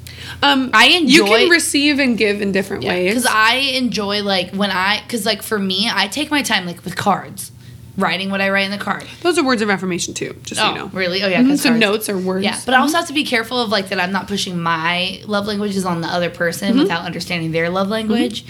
Um, 0.43 0.71
I 0.73 0.89
enjoy. 0.89 1.15
You 1.17 1.25
can 1.25 1.51
receive 1.51 1.99
and 1.99 2.17
give 2.17 2.41
in 2.41 2.53
different 2.53 2.85
ways. 2.85 3.11
Because 3.15 3.27
I 3.29 3.55
enjoy 3.57 4.23
like 4.23 4.53
when 4.53 4.71
I 4.71 5.01
because 5.03 5.27
like 5.27 5.43
for 5.43 5.59
me, 5.59 5.89
I 5.93 6.09
take 6.09 6.31
my 6.31 6.43
time 6.43 6.67
like 6.67 6.85
with 6.85 6.97
cards. 6.97 7.53
Writing 7.99 8.31
what 8.31 8.41
I 8.41 8.49
write 8.51 8.65
in 8.65 8.71
the 8.71 8.79
card. 8.79 9.05
Those 9.23 9.39
are 9.39 9.45
words 9.45 9.61
of 9.61 9.69
affirmation 9.71 10.15
too. 10.15 10.37
Just 10.45 10.61
so 10.61 10.67
Oh, 10.69 10.71
you 10.71 10.75
know. 10.79 10.87
really? 10.95 11.23
Oh, 11.23 11.27
yeah, 11.29 11.43
Mhm, 11.43 11.59
So 11.59 11.69
cards- 11.71 11.81
notes 11.81 12.09
or 12.09 12.17
words. 12.17 12.45
Yeah, 12.45 12.57
but 12.65 12.73
I 12.75 12.79
also 12.79 12.97
have 12.97 13.09
to 13.09 13.13
be 13.13 13.25
careful 13.25 13.61
of 13.61 13.71
like 13.71 13.89
that 13.89 13.99
I'm 14.01 14.13
not 14.13 14.29
pushing 14.29 14.57
my 14.59 15.21
love 15.27 15.47
languages 15.49 15.85
on 15.85 16.01
the 16.01 16.07
other 16.09 16.31
person 16.31 16.71
Mm-hmm. 16.71 16.79
without 16.79 17.05
understanding 17.05 17.51
their 17.53 17.69
love 17.71 17.89
language. 17.89 18.45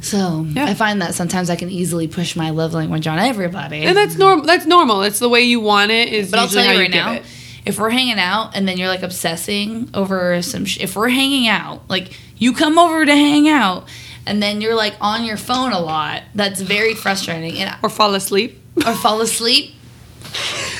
So 0.00 0.46
Yeah. 0.48 0.66
I 0.66 0.74
find 0.74 1.02
that 1.02 1.14
sometimes 1.14 1.50
I 1.50 1.56
can 1.56 1.70
easily 1.70 2.06
push 2.06 2.36
my 2.36 2.50
love 2.50 2.72
language 2.74 3.06
on 3.06 3.18
everybody. 3.18 3.82
and 3.82 3.96
that's 3.96 4.16
normal. 4.16 4.44
That's 4.46 4.66
normal. 4.66 5.02
It's 5.02 5.18
the 5.18 5.28
way 5.28 5.42
you 5.42 5.58
want 5.60 5.90
it. 5.90 6.10
Is 6.12 6.30
but 6.30 6.38
I'll 6.38 6.48
tell 6.48 6.62
you 6.64 6.70
how 6.72 6.78
right 6.78 6.90
now, 6.90 7.12
it. 7.12 7.22
if 7.64 7.78
we're 7.80 7.90
hanging 7.90 8.18
out 8.18 8.52
and 8.54 8.68
then 8.68 8.78
you're 8.78 8.88
like 8.88 9.02
obsessing 9.02 9.88
over 9.94 10.40
some, 10.42 10.64
sh- 10.66 10.78
if 10.80 10.94
we're 10.94 11.08
hanging 11.08 11.48
out, 11.48 11.82
like 11.88 12.10
you 12.38 12.52
come 12.52 12.78
over 12.78 13.04
to 13.04 13.12
hang 13.12 13.48
out 13.48 13.88
and 14.26 14.42
then 14.42 14.60
you're 14.60 14.74
like 14.74 14.94
on 15.00 15.24
your 15.24 15.36
phone 15.36 15.72
a 15.72 15.80
lot, 15.80 16.22
that's 16.34 16.60
very 16.60 16.94
frustrating. 16.94 17.58
And 17.58 17.76
or 17.82 17.88
fall 17.88 18.14
asleep. 18.14 18.60
or 18.86 18.94
fall 18.94 19.20
asleep, 19.20 19.74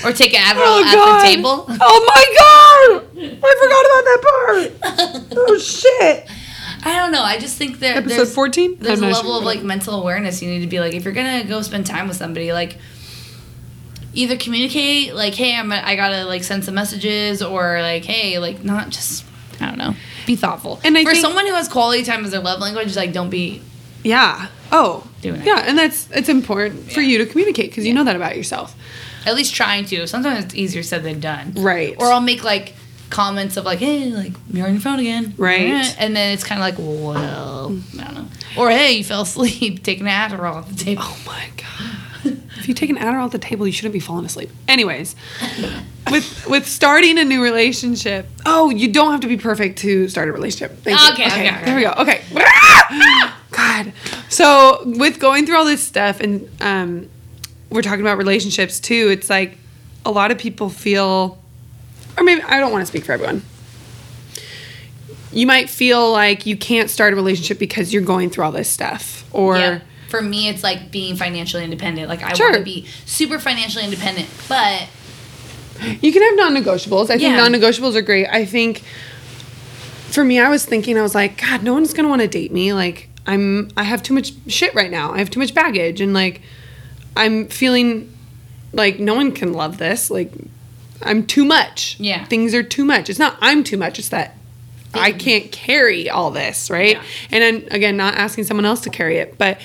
or 0.05 0.13
take 0.13 0.35
an 0.35 0.41
Adderall 0.41 0.83
Oh 0.83 0.85
at 0.85 0.95
god! 0.95 1.21
the 1.21 1.27
table. 1.27 1.67
Oh 1.69 2.05
my 2.07 2.25
god! 2.39 3.07
I 3.19 3.55
forgot 3.63 3.85
about 3.87 4.05
that 4.05 5.21
part. 5.23 5.29
oh 5.37 5.59
shit! 5.59 6.29
I 6.85 6.95
don't 6.99 7.11
know. 7.11 7.23
I 7.23 7.39
just 7.39 7.57
think 7.57 7.81
that 7.81 7.97
Episode 7.97 8.17
there's, 8.17 8.35
14? 8.35 8.77
There's 8.79 9.01
a 9.01 9.07
level 9.07 9.33
sure. 9.33 9.39
of 9.39 9.45
like 9.45 9.63
mental 9.63 10.01
awareness 10.01 10.41
you 10.41 10.49
need 10.49 10.61
to 10.61 10.69
be 10.69 10.79
like 10.79 10.95
if 10.95 11.05
you're 11.05 11.15
gonna 11.15 11.45
go 11.45 11.61
spend 11.63 11.87
time 11.87 12.07
with 12.07 12.17
somebody 12.17 12.53
like 12.53 12.79
either 14.15 14.37
communicate 14.37 15.15
like 15.15 15.35
hey 15.35 15.57
I'm 15.57 15.73
I 15.73 15.97
gotta 15.97 16.25
like 16.25 16.45
send 16.45 16.65
some 16.65 16.75
messages 16.75 17.43
or 17.43 17.81
like 17.83 18.05
hey 18.05 18.39
like 18.39 18.63
not 18.65 18.91
just 18.91 19.25
I 19.61 19.67
don't 19.67 19.79
know 19.79 19.95
be 20.27 20.37
thoughtful 20.37 20.81
And 20.85 20.97
I 20.99 21.05
for 21.05 21.11
think- 21.13 21.23
someone 21.23 21.47
who 21.47 21.55
has 21.55 21.69
quality 21.69 22.03
time 22.05 22.25
as 22.25 22.31
their 22.33 22.41
love 22.41 22.61
language 22.61 22.95
like 22.97 23.13
don't 23.13 23.31
be 23.31 23.63
Yeah. 24.03 24.47
Oh. 24.73 25.05
Doing 25.23 25.41
it. 25.41 25.47
Yeah, 25.47 25.65
and 25.67 25.77
that's 25.79 26.09
it's 26.13 26.29
important 26.29 26.93
for 26.93 27.01
Yeah. 27.01 27.09
you 27.09 27.19
to 27.19 27.27
communicate 27.27 27.71
because 27.71 27.87
you 27.87 27.95
know 27.95 28.05
that 28.05 28.17
about 28.17 28.37
yourself. 28.37 28.75
at 29.25 29.35
least 29.35 29.55
trying 29.55 29.85
to 29.87 30.07
sometimes 30.07 30.45
it's 30.45 30.55
easier 30.55 30.83
said 30.85 31.03
than 31.03 31.19
done 31.19 31.53
Right. 31.57 31.95
or 31.99 32.13
I'll 32.13 32.21
make 32.21 32.45
like 32.45 32.75
comments 33.11 33.57
of 33.57 33.65
like 33.65 33.79
hey 33.81 34.11
like 34.11 34.33
you're 34.53 34.67
on 34.67 34.73
your 34.75 34.81
phone 34.81 34.99
again 35.01 35.35
Right. 35.37 35.95
And 35.99 36.15
then 36.17 36.33
it's 36.33 36.45
kind 36.45 36.61
of 36.61 36.65
like 36.65 36.77
well 36.79 37.77
I 37.99 38.05
don't 38.05 38.15
know 38.15 38.27
or 38.57 38.71
hey 38.71 38.93
you 38.99 39.05
fell 39.05 39.23
asleep 39.23 39.83
taking 39.89 40.07
an 40.07 40.13
Adderall 40.31 40.59
at 40.59 40.69
the 40.69 40.75
table 40.85 41.03
Oh 41.05 41.19
my 41.27 41.45
god. 41.57 41.97
if 42.59 42.69
you 42.69 42.75
take 42.75 42.91
an 42.91 42.97
Adderall 42.97 43.27
at 43.27 43.33
the 43.33 43.39
table, 43.39 43.67
you 43.67 43.73
shouldn't 43.73 43.93
be 43.93 44.01
falling 44.01 44.25
asleep. 44.25 44.51
Anyways, 44.69 45.15
with 46.11 46.47
with 46.49 46.67
starting 46.67 47.19
a 47.19 47.25
new 47.25 47.43
relationship, 47.43 48.27
oh, 48.45 48.71
you 48.71 48.93
don't 48.93 49.13
have 49.13 49.21
to 49.21 49.29
be 49.29 49.37
perfect 49.37 49.79
to 49.81 50.09
start 50.09 50.29
a 50.29 50.33
relationship. 50.33 50.79
Thank 50.79 50.99
you. 51.01 51.13
Okay, 51.15 51.27
okay, 51.27 51.51
okay. 51.51 51.65
There 51.65 51.77
we 51.77 51.83
go. 51.83 51.93
Okay. 51.99 52.23
God. 53.51 53.93
So 54.29 54.83
with 54.85 55.19
going 55.19 55.47
through 55.47 55.57
all 55.57 55.65
this 55.65 55.83
stuff, 55.83 56.21
and 56.21 56.49
um, 56.61 57.09
we're 57.71 57.83
talking 57.83 58.01
about 58.03 58.19
relationships 58.19 58.81
too. 58.81 59.09
It's 59.11 59.31
like 59.31 59.57
a 60.05 60.11
lot 60.11 60.31
of 60.31 60.39
people 60.39 60.69
feel, 60.69 61.43
or 62.17 62.25
maybe 62.25 62.43
I 62.43 62.61
don't 62.61 62.73
want 62.73 62.83
to 62.83 62.87
speak 62.87 63.05
for 63.05 63.13
everyone. 63.13 63.43
You 65.33 65.47
might 65.47 65.69
feel 65.69 66.13
like 66.13 66.47
you 66.47 66.57
can't 66.57 66.89
start 66.89 67.13
a 67.13 67.17
relationship 67.17 67.59
because 67.59 67.93
you're 67.93 68.03
going 68.03 68.31
through 68.31 68.45
all 68.45 68.53
this 68.53 68.69
stuff, 68.69 69.25
or 69.35 69.57
Yeah. 69.59 69.81
For 70.09 70.23
me, 70.23 70.49
it's 70.49 70.63
like 70.63 70.91
being 70.91 71.17
financially 71.17 71.65
independent. 71.65 72.09
Like 72.09 72.23
I 72.23 72.33
Sure. 72.35 72.47
want 72.51 72.59
to 72.59 72.65
be 72.65 72.87
super 73.05 73.39
financially 73.39 73.85
independent, 73.85 74.29
but 74.49 74.89
You 76.01 76.11
can 76.13 76.23
have 76.23 76.37
non-negotiables. 76.37 77.05
I 77.05 77.19
think 77.19 77.23
Yeah. 77.23 77.37
non-negotiables 77.37 77.95
are 77.97 78.03
great. 78.03 78.27
I 78.31 78.47
think 78.47 78.83
for 80.11 80.25
me, 80.25 80.39
I 80.41 80.49
was 80.49 80.65
thinking, 80.65 80.97
I 80.97 81.03
was 81.03 81.15
like, 81.15 81.39
God, 81.41 81.63
no 81.63 81.75
one's 81.75 81.93
gonna 81.93 82.09
want 82.09 82.23
to 82.23 82.29
date 82.29 82.51
me. 82.51 82.73
Like, 82.73 83.09
I'm, 83.27 83.69
I 83.77 83.83
have 83.83 84.03
too 84.03 84.15
much 84.15 84.33
shit 84.47 84.75
right 84.75 84.91
now. 84.91 85.13
I 85.13 85.19
have 85.19 85.29
too 85.31 85.41
much 85.41 85.53
baggage, 85.53 86.01
and 86.01 86.15
like, 86.15 86.41
I'm 87.17 87.49
feeling 87.49 88.11
like 88.73 88.99
no 88.99 89.15
one 89.15 89.33
can 89.33 89.53
love 89.53 89.77
this. 89.79 90.11
Like, 90.11 90.33
I'm 91.03 91.27
too 91.27 91.45
much. 91.45 91.97
Yeah. 91.99 92.25
things 92.25 92.55
are 92.55 92.63
too 92.63 92.85
much. 92.85 93.11
It's 93.11 93.19
not 93.19 93.37
I'm 93.43 93.63
too 93.63 93.77
much. 93.77 93.99
It's 93.99 94.09
that 94.09 94.35
I 94.95 95.13
can't 95.13 95.53
carry 95.53 96.09
all 96.09 96.31
this, 96.31 96.71
right? 96.71 96.93
Yeah. 96.97 97.03
And 97.31 97.43
then 97.43 97.69
again, 97.71 97.99
not 97.99 98.15
asking 98.15 98.45
someone 98.45 98.65
else 98.65 98.81
to 98.83 98.91
carry 98.91 99.19
it, 99.19 99.37
but 99.37 99.59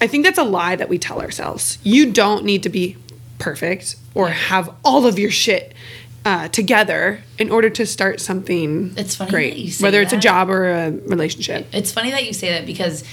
I 0.00 0.06
think 0.06 0.24
that's 0.24 0.38
a 0.38 0.44
lie 0.44 0.76
that 0.76 0.88
we 0.88 0.98
tell 0.98 1.20
ourselves. 1.20 1.78
You 1.82 2.12
don't 2.12 2.44
need 2.44 2.62
to 2.62 2.68
be 2.68 2.96
perfect 3.38 3.96
or 4.14 4.28
have 4.28 4.72
all 4.84 5.06
of 5.06 5.18
your 5.18 5.30
shit 5.30 5.72
uh, 6.24 6.48
together 6.48 7.22
in 7.38 7.50
order 7.50 7.70
to 7.70 7.86
start 7.86 8.20
something 8.20 8.92
It's 8.96 9.14
funny 9.16 9.30
great, 9.30 9.50
that 9.54 9.58
you 9.60 9.70
say 9.70 9.82
whether 9.82 10.00
it's 10.02 10.12
a 10.12 10.18
job 10.18 10.50
or 10.50 10.68
a 10.68 10.90
relationship. 10.90 11.66
it's 11.72 11.92
funny 11.92 12.10
that 12.10 12.26
you 12.26 12.32
say 12.32 12.50
that 12.50 12.66
because 12.66 13.04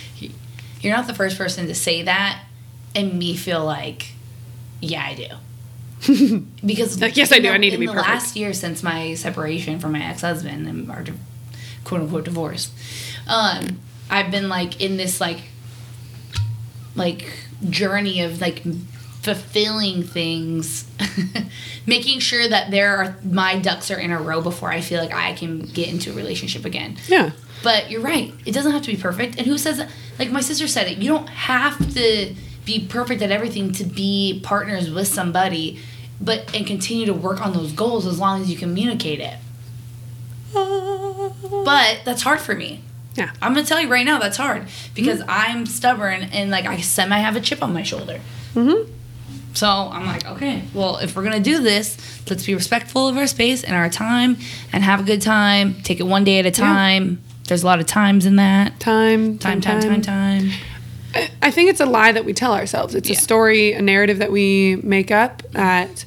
you're 0.82 0.96
not 0.96 1.08
the 1.08 1.14
first 1.14 1.38
person 1.38 1.68
to 1.68 1.76
say 1.76 2.02
that 2.04 2.44
and 2.96 3.18
me 3.18 3.36
feel 3.36 3.64
like, 3.64 4.08
yeah, 4.82 5.06
I 5.06 5.14
do. 5.16 5.28
because 6.66 7.00
Like, 7.00 7.16
yes, 7.18 7.32
I 7.32 7.40
do. 7.40 7.50
I 7.50 7.58
need 7.58 7.70
to 7.72 7.76
in 7.76 7.80
be 7.80 7.86
the 7.88 7.94
perfect. 7.94 8.10
last 8.10 8.36
year 8.36 8.54
since 8.54 8.84
my 8.84 9.14
separation 9.16 9.80
from 9.80 9.94
my 9.94 10.04
ex-husband 10.04 10.68
and 10.68 10.92
our 10.92 11.04
quote 11.84 12.02
unquote 12.02 12.26
divorce, 12.26 12.72
um, 13.28 13.80
I've 14.10 14.30
been 14.30 14.50
like 14.50 14.82
in 14.82 14.98
this 14.98 15.20
like 15.22 15.42
like 16.96 17.32
journey 17.70 18.22
of 18.22 18.42
like 18.42 18.64
fulfilling 19.22 20.04
things 20.04 20.86
making 21.88 22.20
sure 22.20 22.48
that 22.48 22.70
there 22.70 22.96
are 22.98 23.18
my 23.24 23.58
ducks 23.58 23.90
are 23.90 23.98
in 23.98 24.12
a 24.12 24.22
row 24.22 24.40
before 24.40 24.70
i 24.72 24.80
feel 24.82 25.02
like 25.02 25.14
i 25.14 25.34
can 25.34 25.60
get 25.62 25.88
into 25.88 26.12
a 26.12 26.14
relationship 26.14 26.64
again. 26.64 26.96
Yeah. 27.08 27.32
but 27.64 27.90
you're 27.90 28.02
right. 28.02 28.32
It 28.46 28.52
doesn't 28.52 28.72
have 28.72 28.84
to 28.84 28.92
be 28.92 29.02
perfect. 29.02 29.38
And 29.38 29.48
who 29.48 29.58
says 29.58 29.82
like 30.20 30.30
my 30.32 30.42
sister 30.42 30.68
said 30.68 30.88
it 30.88 31.00
you 31.00 31.10
don't 31.10 31.28
have 31.30 31.78
to 31.96 32.36
be 32.66 32.86
perfect 32.88 33.22
at 33.22 33.32
everything 33.32 33.72
to 33.74 33.84
be 33.84 34.40
partners 34.44 34.90
with 34.92 35.08
somebody 35.08 35.80
but 36.22 36.54
and 36.56 36.66
continue 36.66 37.06
to 37.06 37.14
work 37.14 37.44
on 37.46 37.54
those 37.54 37.72
goals 37.72 38.06
as 38.06 38.20
long 38.20 38.42
as 38.42 38.52
you 38.52 38.58
communicate 38.58 39.20
it. 39.20 39.38
Ah. 40.56 41.32
But 41.66 42.02
that's 42.06 42.22
hard 42.22 42.40
for 42.40 42.54
me 42.56 42.82
Yeah. 43.16 43.32
I'm 43.42 43.54
gonna 43.54 43.66
tell 43.66 43.82
you 43.82 43.88
right 43.90 44.06
now 44.06 44.20
that's 44.20 44.38
hard 44.38 44.68
because 44.94 45.22
I'm 45.28 45.66
stubborn 45.66 46.24
and 46.34 46.52
like 46.52 46.66
I 46.66 46.82
semi 46.82 47.18
have 47.18 47.36
a 47.36 47.42
chip 47.42 47.64
on 47.64 47.74
my 47.74 47.84
shoulder. 47.84 48.20
Mm-hmm. 48.54 48.92
So 49.54 49.68
I'm 49.68 50.06
like, 50.06 50.26
okay, 50.26 50.64
well 50.74 50.98
if 50.98 51.16
we're 51.16 51.24
gonna 51.24 51.40
do 51.40 51.62
this, 51.62 51.98
let's 52.30 52.46
be 52.46 52.54
respectful 52.56 53.08
of 53.08 53.16
our 53.18 53.28
space 53.28 53.64
and 53.64 53.74
our 53.76 53.90
time 53.90 54.38
and 54.74 54.84
have 54.84 55.00
a 55.00 55.04
good 55.04 55.22
time. 55.22 55.76
Take 55.84 56.00
it 56.00 56.04
one 56.08 56.24
day 56.26 56.40
at 56.40 56.46
a 56.46 56.52
time. 56.52 57.22
There's 57.48 57.64
a 57.64 57.66
lot 57.66 57.80
of 57.80 57.86
times 57.86 58.26
in 58.26 58.36
that. 58.38 58.80
Time, 58.80 59.38
Time, 59.38 59.62
time, 59.62 59.80
time, 59.82 60.02
time. 60.02 60.50
I- 61.14 61.30
I 61.42 61.52
think 61.52 61.70
it's 61.70 61.80
a 61.80 61.86
lie 61.86 62.12
that 62.12 62.26
we 62.26 62.34
tell 62.34 62.54
ourselves. 62.54 62.94
It's 62.96 63.10
a 63.10 63.16
story, 63.16 63.72
a 63.72 63.82
narrative 63.82 64.18
that 64.18 64.34
we 64.34 64.76
make 64.84 65.12
up 65.12 65.44
that, 65.52 66.04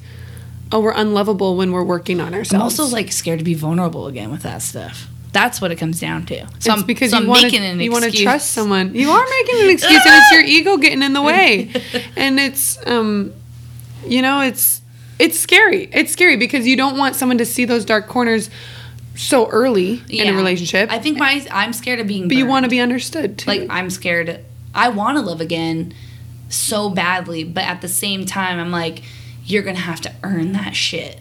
oh, 0.71 0.81
we're 0.81 0.93
unlovable 0.93 1.57
when 1.57 1.73
we're 1.73 1.83
working 1.85 2.21
on 2.21 2.35
ourselves. 2.35 2.53
I'm 2.53 2.61
also 2.61 2.85
like 2.85 3.11
scared 3.11 3.39
to 3.39 3.45
be 3.45 3.55
vulnerable 3.55 4.07
again 4.07 4.31
with 4.31 4.43
that 4.43 4.61
stuff. 4.61 5.09
That's 5.33 5.61
what 5.61 5.71
it 5.71 5.77
comes 5.77 6.01
down 6.01 6.27
to. 6.27 6.41
So 6.41 6.45
it's 6.57 6.69
I'm, 6.69 6.83
because 6.85 7.11
so 7.11 7.21
you 7.21 7.29
want 7.29 7.51
to 7.51 7.85
you 7.85 7.91
want 7.91 8.05
to 8.05 8.11
trust 8.11 8.53
someone. 8.53 8.95
You 8.95 9.11
are 9.11 9.25
making 9.29 9.65
an 9.65 9.71
excuse, 9.71 10.05
and 10.07 10.15
it's 10.15 10.33
your 10.33 10.41
ego 10.45 10.77
getting 10.79 11.03
in 11.03 11.13
the 11.13 11.23
way. 11.23 11.71
And 12.17 12.41
it's 12.41 12.79
um, 12.87 13.33
you 14.07 14.23
know, 14.23 14.41
it's 14.41 14.83
it's 15.19 15.39
scary. 15.39 15.89
It's 15.93 16.13
scary 16.13 16.37
because 16.37 16.67
you 16.67 16.77
don't 16.77 16.97
want 16.97 17.15
someone 17.17 17.39
to 17.39 17.47
see 17.47 17.65
those 17.65 17.85
dark 17.85 18.07
corners 18.07 18.51
so 19.17 19.49
early 19.49 20.03
in 20.09 20.33
a 20.33 20.37
relationship. 20.37 20.91
I 20.93 20.99
think 20.99 21.19
my 21.19 21.47
I'm 21.51 21.73
scared 21.73 22.01
of 22.01 22.07
being. 22.07 22.29
but 22.29 22.37
you 22.37 22.47
want 22.47 22.65
to 22.65 22.71
be 22.71 22.81
understood 22.81 23.39
too. 23.39 23.51
like 23.51 23.67
I'm 23.69 23.91
scared. 23.91 24.45
I 24.75 24.89
want 24.91 25.17
to 25.19 25.23
love 25.23 25.41
again 25.41 25.93
so 26.49 26.89
badly, 26.89 27.45
but 27.45 27.65
at 27.65 27.81
the 27.81 27.89
same 27.89 28.25
time, 28.25 28.59
I'm 28.59 28.71
like, 28.71 29.03
you're 29.45 29.63
gonna 29.63 29.79
have 29.79 30.01
to 30.03 30.15
earn 30.23 30.53
that 30.53 30.75
shit, 30.77 31.21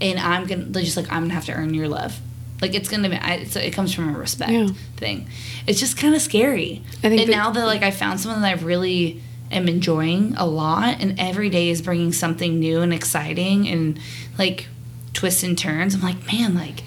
and 0.00 0.18
I'm 0.18 0.46
gonna 0.46 0.64
they're 0.64 0.82
just 0.82 0.96
like 0.96 1.10
I'm 1.10 1.22
gonna 1.24 1.34
have 1.34 1.46
to 1.46 1.52
earn 1.52 1.74
your 1.74 1.88
love. 1.88 2.20
Like 2.62 2.74
it's 2.74 2.88
gonna 2.88 3.08
be, 3.08 3.16
I, 3.16 3.34
it's, 3.36 3.56
it 3.56 3.72
comes 3.72 3.94
from 3.94 4.14
a 4.14 4.18
respect 4.18 4.50
Yeah. 4.52 4.68
thing. 4.96 5.28
It's 5.66 5.80
just 5.80 5.96
kind 5.96 6.14
of 6.14 6.20
scary. 6.20 6.82
I 7.02 7.08
think 7.08 7.22
and 7.22 7.30
that- 7.30 7.36
now 7.36 7.50
that 7.50 7.64
like 7.66 7.82
I 7.82 7.90
found 7.90 8.20
someone 8.20 8.42
that 8.42 8.58
I 8.58 8.60
really 8.62 9.22
am 9.50 9.66
enjoying 9.68 10.34
a 10.36 10.46
lot, 10.46 11.00
and 11.00 11.18
every 11.18 11.48
day 11.50 11.70
is 11.70 11.82
bringing 11.82 12.12
something 12.12 12.60
new 12.60 12.80
and 12.82 12.92
exciting, 12.92 13.66
and 13.68 13.98
like 14.38 14.66
twists 15.14 15.42
and 15.42 15.56
turns. 15.58 15.94
I'm 15.94 16.02
like, 16.02 16.24
man, 16.26 16.54
like 16.54 16.82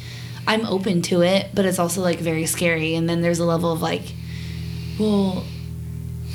I'm 0.48 0.66
open 0.66 1.02
to 1.04 1.22
it, 1.24 1.48
but 1.54 1.66
it's 1.66 1.80
also 1.80 2.02
like 2.02 2.20
very 2.20 2.46
scary. 2.46 2.96
And 2.96 3.10
then 3.10 3.22
there's 3.22 3.40
a 3.40 3.46
level 3.46 3.72
of 3.72 3.82
like, 3.82 4.14
well, 5.00 5.44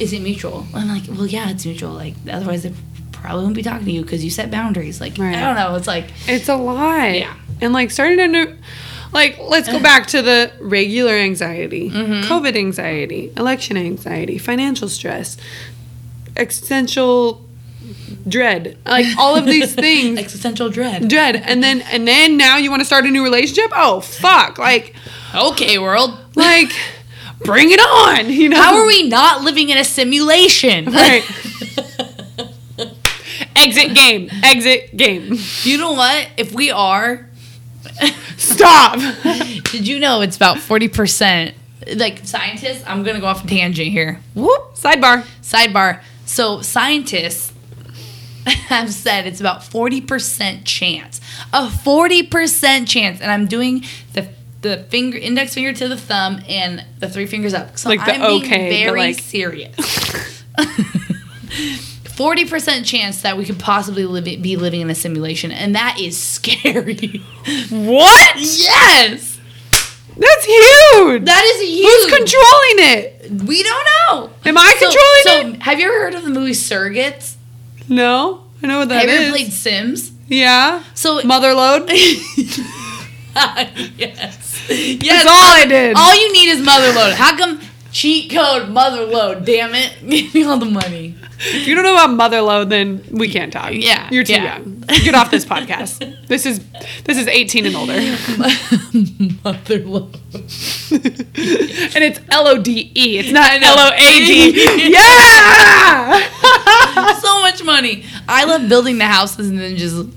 is 0.00 0.12
it 0.12 0.20
mutual? 0.22 0.66
I'm 0.74 0.88
like, 0.88 1.04
well, 1.08 1.26
yeah, 1.26 1.50
it's 1.50 1.64
mutual. 1.66 1.92
Like, 1.92 2.14
otherwise, 2.30 2.62
they 2.62 2.72
probably 3.12 3.38
wouldn't 3.40 3.56
be 3.56 3.62
talking 3.62 3.84
to 3.86 3.92
you 3.92 4.02
because 4.02 4.24
you 4.24 4.30
set 4.30 4.50
boundaries. 4.50 5.00
Like, 5.00 5.18
Right. 5.18 5.34
I 5.34 5.40
don't 5.40 5.54
know. 5.56 5.74
It's 5.76 5.86
like, 5.86 6.06
It's 6.26 6.48
a 6.48 6.56
lot. 6.56 7.14
Yeah. 7.14 7.34
And 7.60 7.72
like 7.72 7.90
starting 7.90 8.18
to 8.18 8.28
know, 8.28 8.56
like, 9.12 9.38
let's 9.40 9.68
go 9.68 9.80
back 9.80 10.06
to 10.08 10.22
the 10.22 10.52
regular 10.60 11.12
anxiety, 11.14 11.90
Mm-hmm. 11.90 12.30
COVID 12.32 12.56
anxiety, 12.56 13.32
election 13.36 13.76
anxiety, 13.76 14.38
financial 14.38 14.88
stress, 14.88 15.36
existential 16.36 17.44
dread, 18.28 18.76
like 18.84 19.06
all 19.18 19.36
of 19.36 19.46
these 19.46 19.74
things. 19.86 20.18
existential 20.18 20.68
dread. 20.68 21.08
dread 21.08 21.36
and 21.36 21.62
then 21.62 21.80
and 21.82 22.06
then 22.06 22.36
now 22.36 22.56
you 22.56 22.70
want 22.70 22.80
to 22.80 22.84
start 22.84 23.04
a 23.06 23.08
new 23.08 23.22
relationship 23.24 23.70
oh 23.74 24.00
fuck 24.00 24.58
like 24.58 24.94
Okay, 25.34 25.78
world. 25.78 26.18
like 26.34 26.70
bring 27.44 27.70
it 27.70 27.80
on 27.80 28.30
you 28.30 28.48
know 28.48 28.60
How 28.60 28.76
are 28.76 28.86
we 28.86 29.08
not 29.08 29.42
living 29.42 29.70
in 29.70 29.78
a 29.78 29.84
simulation? 29.84 30.86
right 30.86 31.24
exit 33.56 33.94
game 33.94 34.28
exit 34.42 34.96
game 34.96 35.36
you 35.62 35.78
know 35.78 35.92
what? 35.92 36.28
If 36.36 36.52
we 36.52 36.70
are, 36.70 37.27
stop 38.36 38.98
did 39.72 39.86
you 39.86 39.98
know 39.98 40.20
it's 40.20 40.36
about 40.36 40.56
40%? 40.58 41.54
Like, 41.96 42.26
scientists, 42.26 42.84
I'm 42.86 43.02
going 43.02 43.14
to 43.14 43.20
go 43.20 43.26
off 43.26 43.44
a 43.44 43.46
tangent 43.46 43.88
here. 43.88 44.20
Whoop. 44.34 44.74
sidebar 44.74 45.24
Sidebar. 45.42 46.02
So 46.26 46.60
scientists 46.60 47.52
have 48.46 48.92
said 48.92 49.26
it's 49.26 49.40
about 49.40 49.60
40% 49.60 50.62
chance. 50.64 51.20
A 51.52 51.66
40% 51.68 52.86
chance. 52.88 53.20
And 53.20 53.30
I'm 53.30 53.46
doing 53.46 53.84
the 54.12 54.28
the 54.60 54.78
finger 54.90 55.16
index 55.16 55.54
finger 55.54 55.72
to 55.72 55.86
the 55.86 55.96
thumb 55.96 56.40
and 56.48 56.84
the 56.98 57.08
three 57.08 57.26
fingers 57.26 57.54
up. 57.54 57.78
So 57.78 57.88
Like 57.88 58.04
the 58.04 58.14
I'm 58.16 58.20
being 58.22 58.42
okay, 58.42 58.68
but 58.70 58.90
very 58.90 59.00
like- 59.00 59.20
serious. 59.20 59.76
40% 62.18 62.84
chance 62.84 63.22
that 63.22 63.36
we 63.38 63.44
could 63.44 63.60
possibly 63.60 64.04
live, 64.04 64.24
be 64.24 64.56
living 64.56 64.80
in 64.80 64.90
a 64.90 64.94
simulation 64.94 65.52
and 65.52 65.74
that 65.76 65.98
is 66.00 66.16
scary. 66.18 67.22
what 67.70 68.34
yes. 68.36 69.38
that's 70.16 70.44
huge 70.44 71.24
That 71.24 71.44
is 71.44 71.62
huge. 71.62 71.86
who's 71.86 72.06
controlling 72.06 72.78
it 72.98 73.44
we 73.46 73.62
don't 73.62 73.86
know. 74.10 74.30
am 74.44 74.58
i 74.58 74.74
So, 74.80 74.90
controlling 74.90 75.54
so 75.54 75.60
have 75.60 75.78
you 75.78 75.86
ever 75.86 75.98
heard 76.00 76.14
of 76.14 76.24
the 76.24 76.30
movie 76.30 76.50
Surrogates? 76.52 77.36
no 77.88 78.42
i 78.62 78.66
know 78.66 78.80
what 78.80 78.88
that 78.88 79.00
have 79.02 79.08
you 79.08 79.14
is 79.14 79.20
ever 79.22 79.30
played 79.30 79.52
Sims? 79.52 80.10
yeah 80.26 80.82
So 80.94 81.20
motherlode 81.22 81.88
yes. 83.96 84.68
Yes. 84.68 85.24
that's 85.24 85.30
all 85.30 85.54
i 85.54 85.64
did 85.66 85.96
All 85.96 86.14
you 86.14 86.32
need 86.32 86.48
is 86.50 86.66
motherlode. 86.66 87.12
How 87.14 87.36
come 87.36 87.60
cheat 87.92 88.30
code 88.30 88.68
motherlode? 88.68 89.44
Damn 89.46 89.74
it. 89.74 89.94
Give 90.08 90.34
me 90.34 90.42
all 90.44 90.58
the 90.58 90.66
money. 90.66 91.14
If 91.40 91.66
you 91.68 91.74
don't 91.74 91.84
know 91.84 91.94
about 91.94 92.10
motherlode 92.32 92.68
then 92.68 93.04
we 93.10 93.28
can't 93.28 93.52
talk 93.52 93.72
Yeah, 93.72 94.08
you're 94.10 94.24
too 94.24 94.32
yeah. 94.34 94.58
young 94.58 94.80
get 94.88 95.14
off 95.14 95.30
this 95.30 95.44
podcast 95.44 96.26
this 96.26 96.44
is 96.46 96.60
this 97.04 97.16
is 97.18 97.26
18 97.28 97.66
and 97.66 97.76
older 97.76 97.92
motherlode. 99.44 100.14
and 101.94 102.04
it's 102.04 102.20
L 102.30 102.46
O 102.48 102.58
D 102.60 102.90
E. 102.94 103.18
It's 103.18 103.30
not. 103.30 103.50
L 103.62 103.78
O 103.78 103.90
A 103.94 103.98
D. 103.98 104.90
Yeah. 104.92 106.20
so 107.20 107.40
much 107.40 107.62
money. 107.64 108.04
I 108.28 108.44
love 108.44 108.68
building 108.68 108.98
the 108.98 109.06
houses 109.06 109.48
and 109.48 109.58
then 109.58 109.76
just 109.76 109.96
oh, 109.96 110.08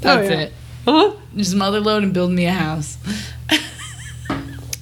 that's 0.00 0.28
Oh, 0.28 0.32
yeah. 0.32 0.40
it. 0.40 0.52
Huh? 0.84 1.12
Just 1.36 1.54
motherlode 1.54 2.02
and 2.02 2.12
build 2.14 2.30
me 2.32 2.46
a 2.46 2.52
house. 2.52 2.98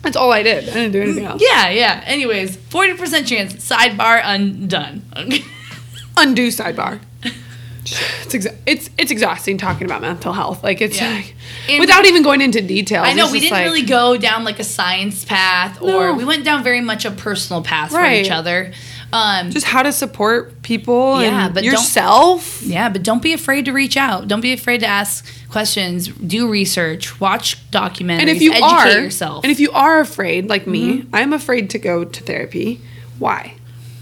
That's 0.02 0.16
all 0.16 0.32
I 0.32 0.42
did. 0.42 0.68
I 0.68 0.72
didn't 0.72 0.92
do 0.92 1.02
anything 1.02 1.24
mm, 1.24 1.30
else. 1.30 1.42
Yeah, 1.44 1.68
yeah. 1.70 2.02
Anyways, 2.06 2.56
40% 2.56 3.26
chance. 3.26 3.54
Sidebar 3.56 4.20
undone. 4.24 5.02
Undo 6.18 6.48
sidebar. 6.48 7.00
It's 7.90 8.34
exa- 8.34 8.54
it's 8.66 8.90
it's 8.98 9.10
exhausting 9.10 9.56
talking 9.56 9.86
about 9.86 10.02
mental 10.02 10.34
health. 10.34 10.62
Like 10.62 10.82
it's 10.82 11.00
Yeah. 11.00 11.10
like, 11.14 11.34
without 11.80 12.04
even 12.04 12.22
going 12.22 12.42
into 12.42 12.60
details. 12.60 13.06
I 13.08 13.14
know 13.14 13.30
we 13.30 13.40
didn't 13.40 13.52
like- 13.52 13.64
really 13.64 13.82
go 13.82 14.18
down 14.18 14.44
like 14.44 14.58
a 14.58 14.64
science 14.64 15.24
path, 15.24 15.80
or 15.80 16.08
No. 16.08 16.12
we 16.14 16.24
went 16.26 16.44
down 16.44 16.62
very 16.62 16.82
much 16.82 17.06
a 17.06 17.10
personal 17.10 17.62
path 17.62 17.90
for 17.92 18.04
each 18.04 18.30
other. 18.30 18.72
Um, 19.10 19.50
just 19.50 19.64
how 19.64 19.82
to 19.82 19.90
support 19.90 20.60
people 20.60 21.22
Yeah, 21.22 21.46
and 21.46 21.54
but 21.54 21.64
yourself. 21.64 22.60
yeah, 22.62 22.90
but 22.90 23.02
don't 23.02 23.22
be 23.22 23.32
afraid 23.32 23.64
to 23.64 23.72
reach 23.72 23.96
out. 23.96 24.28
Don't 24.28 24.42
be 24.42 24.52
afraid 24.52 24.80
to 24.80 24.86
ask 24.86 25.24
questions. 25.48 26.08
Do 26.08 26.46
research. 26.46 27.18
Watch 27.18 27.56
documentaries. 27.70 28.20
And 28.20 28.28
if 28.28 28.42
you 28.42 28.50
educate 28.52 28.66
are 28.70 29.00
yourself. 29.00 29.44
and 29.44 29.50
if 29.50 29.60
you 29.60 29.70
are 29.72 30.00
afraid, 30.00 30.50
like 30.50 30.66
me, 30.66 30.88
Mm-hmm. 30.98 31.14
I'm 31.16 31.32
afraid 31.32 31.70
to 31.70 31.78
go 31.78 32.04
to 32.04 32.22
therapy. 32.22 32.82
Why? 33.18 33.54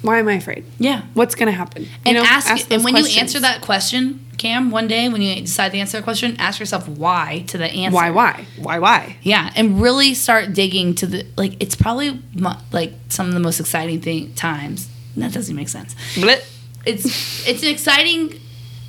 Why 0.06 0.18
am 0.20 0.28
I 0.28 0.34
afraid? 0.34 0.64
yeah, 0.78 1.02
What's 1.14 1.34
gonna 1.34 1.50
happen? 1.52 1.82
You 1.82 1.88
and 2.06 2.16
know, 2.16 2.22
ask, 2.24 2.48
those 2.48 2.66
and 2.70 2.84
when 2.84 2.96
you 2.96 3.06
answer 3.18 3.40
that 3.40 3.60
question, 3.60 4.24
Cam, 4.38 4.70
one 4.70 4.86
day 4.86 5.08
when 5.08 5.20
you 5.20 5.34
decide 5.40 5.72
to 5.72 5.78
answer 5.78 5.98
a 5.98 6.02
question, 6.02 6.36
ask 6.38 6.60
yourself 6.60 6.86
why 6.88 7.44
to 7.48 7.58
the 7.58 7.66
answer. 7.66 7.94
why, 7.94 8.10
why, 8.10 8.46
why, 8.58 8.78
why? 8.78 9.16
Yeah, 9.22 9.50
and 9.56 9.80
really 9.82 10.14
start 10.14 10.52
digging 10.52 10.94
to 10.96 11.06
the 11.06 11.26
like. 11.36 11.60
It's 11.60 11.74
probably 11.74 12.22
mo- 12.34 12.58
like 12.70 12.92
some 13.08 13.26
of 13.26 13.34
the 13.34 13.40
most 13.40 13.58
exciting 13.60 14.00
thing 14.00 14.32
times. 14.34 14.88
That 15.16 15.32
doesn't 15.32 15.56
make 15.56 15.68
sense. 15.68 15.94
Blit. 16.14 16.44
It's 16.84 17.48
it's 17.48 17.62
an 17.62 17.68
exciting. 17.70 18.38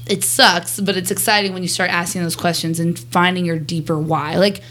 It 0.07 0.24
sucks, 0.24 0.80
but 0.80 0.95
it's 0.95 1.09
exciting 1.11 1.53
when 1.53 1.63
you 1.63 1.68
start 1.68 1.89
asking 1.91 2.22
those 2.24 2.36
questions 2.36 2.80
and 2.80 2.97
finding 2.97 3.43
your 3.43 3.57
deeper 3.57 3.97
why. 3.97 4.36
Like, 4.38 4.61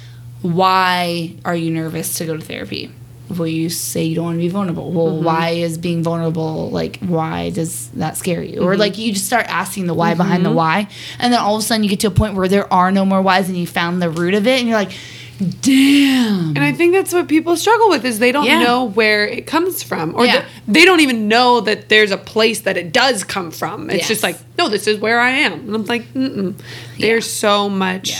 why 0.43 1.35
are 1.45 1.57
you 1.57 1.71
nervous 1.71 2.15
to 2.19 2.25
go 2.27 2.37
to 2.37 2.43
therapy? 2.43 2.93
Well, 3.29 3.49
you 3.49 3.71
say 3.71 4.05
you 4.05 4.15
don't 4.15 4.25
want 4.25 4.37
to 4.37 4.41
be 4.41 4.49
vulnerable. 4.49 4.93
Well, 4.93 5.15
mm-hmm. 5.15 5.25
why 5.25 5.51
is 5.51 5.79
being 5.79 6.03
vulnerable 6.03 6.71
like? 6.71 6.99
Why 7.01 7.51
does 7.51 7.89
that 7.91 8.17
scare 8.17 8.43
you? 8.43 8.61
Or 8.61 8.73
mm-hmm. 8.73 8.81
like 8.81 8.99
you 8.99 9.13
just 9.13 9.27
start 9.27 9.47
asking 9.49 9.87
the 9.87 9.95
why 9.95 10.15
behind 10.15 10.45
the 10.45 10.51
mm-hmm. 10.51 10.57
why, 10.57 10.89
and 11.19 11.33
then 11.33 11.41
all 11.41 11.57
of 11.57 11.61
a 11.61 11.65
sudden 11.65 11.83
you 11.83 11.91
get 11.91 12.01
to 12.01 12.07
a 12.07 12.13
point 12.13 12.35
where 12.35 12.49
there 12.49 12.73
are 12.73 12.93
no 12.93 13.05
more 13.05 13.21
whys, 13.21 13.49
and 13.49 13.59
you 13.59 13.67
found 13.67 14.01
the 14.01 14.11
root 14.11 14.35
of 14.35 14.47
it, 14.47 14.61
and 14.61 14.69
you're 14.69 14.79
like, 14.79 14.93
damn. 15.61 16.51
And 16.51 16.61
I 16.61 16.73
think 16.73 16.95
that's 16.95 17.13
what 17.13 17.29
people 17.29 17.57
struggle 17.57 17.89
with 17.89 18.05
is 18.05 18.19
they 18.19 18.33
don't 18.33 18.47
Yeah. 18.47 18.63
know 18.63 18.85
where 18.85 19.27
it 19.27 19.47
comes 19.47 19.83
from, 19.83 20.15
or 20.15 20.25
Yeah. 20.25 20.33
th- 20.33 20.45
they 20.69 20.85
don't 20.85 21.01
even 21.01 21.29
know 21.29 21.61
that 21.61 21.89
there's 21.89 22.11
a 22.11 22.17
place 22.17 22.61
that 22.61 22.77
it 22.77 22.93
does 22.93 23.25
come 23.25 23.51
from. 23.51 23.91
It's 23.91 24.03
Yes. 24.03 24.09
just 24.09 24.23
like, 24.23 24.39
no, 24.57 24.69
this 24.69 24.87
is 24.87 24.99
where 24.99 25.21
I 25.21 25.31
am, 25.31 25.53
and 25.53 25.75
I'm 25.75 25.85
like, 25.85 26.13
Mm-mm. 26.15 26.55
there's 26.99 27.29
so 27.29 27.69
much 27.69 28.11
Yeah. 28.11 28.19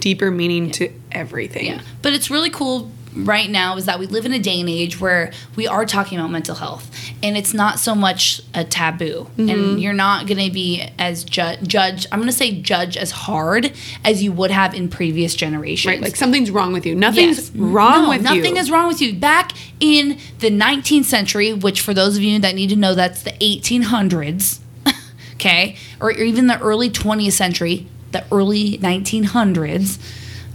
deeper 0.00 0.30
meaning 0.30 0.70
to 0.72 0.90
everything. 1.12 1.66
Yeah. 1.66 1.80
But 2.02 2.14
it's 2.14 2.30
really 2.30 2.50
cool 2.50 2.90
right 3.14 3.50
now 3.50 3.76
is 3.76 3.86
that 3.86 3.98
we 3.98 4.06
live 4.06 4.26
in 4.26 4.32
a 4.32 4.38
day 4.38 4.60
and 4.60 4.68
age 4.68 5.00
where 5.00 5.32
we 5.56 5.66
are 5.66 5.84
talking 5.86 6.18
about 6.18 6.30
mental 6.30 6.54
health 6.54 6.90
and 7.22 7.36
it's 7.36 7.52
not 7.54 7.78
so 7.78 7.94
much 7.94 8.40
a 8.54 8.62
taboo 8.64 9.26
Mm-hmm. 9.38 9.48
and 9.48 9.80
you're 9.80 9.92
not 9.94 10.26
going 10.26 10.44
to 10.46 10.52
be 10.52 10.88
as 10.98 11.24
ju- 11.24 11.56
judge 11.62 12.06
I'm 12.12 12.18
going 12.18 12.30
to 12.30 12.36
say 12.36 12.60
judge 12.60 12.96
as 12.96 13.10
hard 13.10 13.72
as 14.04 14.22
you 14.22 14.30
would 14.32 14.50
have 14.50 14.74
in 14.74 14.88
previous 14.88 15.34
generations. 15.34 15.90
Right, 15.94 16.00
like 16.02 16.16
something's 16.16 16.50
wrong 16.50 16.72
with 16.72 16.84
you. 16.86 16.94
Nothing's 16.94 17.38
Yes. 17.50 17.56
wrong 17.56 18.02
No, 18.04 18.08
with 18.10 18.18
you. 18.18 18.24
nothing 18.24 18.56
is 18.56 18.70
wrong 18.70 18.88
with 18.88 19.00
you. 19.00 19.14
Back 19.14 19.52
in 19.80 20.18
the 20.40 20.50
19th 20.50 21.04
century, 21.04 21.52
which 21.52 21.80
for 21.80 21.94
those 21.94 22.16
of 22.16 22.22
you 22.22 22.38
that 22.40 22.54
need 22.54 22.70
to 22.70 22.76
know, 22.76 22.94
that's 22.94 23.22
the 23.22 23.32
1800s, 23.32 24.58
okay, 25.34 25.76
or 26.00 26.10
even 26.10 26.46
the 26.46 26.58
early 26.60 26.90
20th 26.90 27.32
century, 27.32 27.86
the 28.12 28.24
early 28.32 28.78
1900s. 28.78 29.98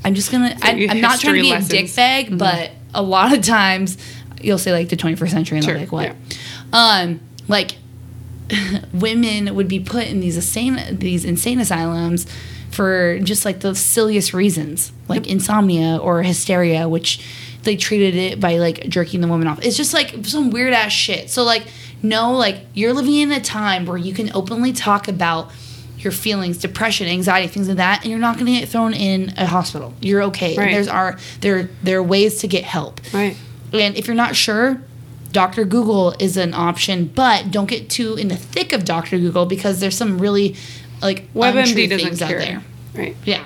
I'm 0.03 0.15
just 0.15 0.31
gonna. 0.31 0.55
I, 0.61 0.87
I'm 0.89 1.01
not 1.01 1.19
trying 1.19 1.35
to 1.35 1.41
be 1.41 1.51
a 1.51 1.61
dick 1.61 1.95
bag, 1.95 2.37
but 2.37 2.71
a 2.93 3.01
lot 3.01 3.33
of 3.35 3.43
times 3.43 3.97
you'll 4.41 4.57
say 4.57 4.71
like 4.71 4.89
the 4.89 4.97
21st 4.97 5.29
century, 5.29 5.57
and 5.57 5.65
Sure, 5.65 5.77
like, 5.77 5.91
what? 5.91 6.15
Um, 6.71 7.21
like 7.47 7.75
women 8.93 9.55
would 9.55 9.67
be 9.67 9.79
put 9.79 10.07
in 10.07 10.19
these 10.19 10.35
insane 10.35 10.79
these 10.99 11.25
insane 11.25 11.59
asylums 11.59 12.25
for 12.71 13.19
just 13.19 13.45
like 13.45 13.59
the 13.61 13.75
silliest 13.75 14.33
reasons, 14.33 14.91
like 15.07 15.27
insomnia 15.27 15.97
or 15.97 16.23
hysteria, 16.23 16.89
which 16.89 17.23
they 17.63 17.77
treated 17.77 18.15
it 18.15 18.39
by 18.39 18.57
like 18.57 18.87
jerking 18.89 19.21
the 19.21 19.27
woman 19.27 19.47
off. 19.47 19.63
It's 19.63 19.77
just 19.77 19.93
like 19.93 20.25
some 20.25 20.49
weird 20.49 20.73
ass 20.73 20.91
shit. 20.91 21.29
So 21.29 21.43
like 21.43 21.65
no, 22.01 22.33
like 22.33 22.57
you're 22.73 22.93
living 22.93 23.15
in 23.15 23.31
a 23.31 23.39
time 23.39 23.85
where 23.85 23.97
you 23.97 24.13
can 24.13 24.29
openly 24.35 24.73
talk 24.73 25.07
about 25.07 25.51
your 26.03 26.11
feelings, 26.11 26.57
depression, 26.57 27.07
anxiety, 27.07 27.47
things 27.47 27.67
like 27.67 27.77
that, 27.77 28.01
and 28.01 28.11
you're 28.11 28.19
not 28.19 28.35
going 28.35 28.45
to 28.47 28.59
get 28.59 28.69
thrown 28.69 28.93
in 28.93 29.33
a 29.37 29.45
hospital. 29.45 29.93
You're 30.01 30.23
okay. 30.23 30.55
Right. 30.55 30.65
And 30.65 30.75
there's 30.75 30.87
are 30.87 31.17
there 31.41 31.69
there 31.81 31.99
are 31.99 32.03
ways 32.03 32.39
to 32.39 32.47
get 32.47 32.63
help. 32.63 33.01
Right. 33.13 33.37
And 33.71 33.95
if 33.95 34.07
you're 34.07 34.15
not 34.15 34.35
sure, 34.35 34.81
Dr. 35.31 35.65
Google 35.65 36.15
is 36.19 36.37
an 36.37 36.53
option, 36.53 37.05
but 37.05 37.51
don't 37.51 37.65
get 37.65 37.89
too 37.89 38.15
in 38.15 38.27
the 38.27 38.37
thick 38.37 38.71
of 38.71 38.85
Dr. 38.85 39.17
Google 39.17 39.45
because 39.45 39.79
there's 39.79 39.97
some 39.97 40.19
really 40.19 40.55
like 41.01 41.31
WebMD 41.33 41.89
doesn't 41.89 42.07
things 42.07 42.21
out 42.21 42.29
there. 42.29 42.61
Right. 42.93 43.15
Yeah. 43.25 43.43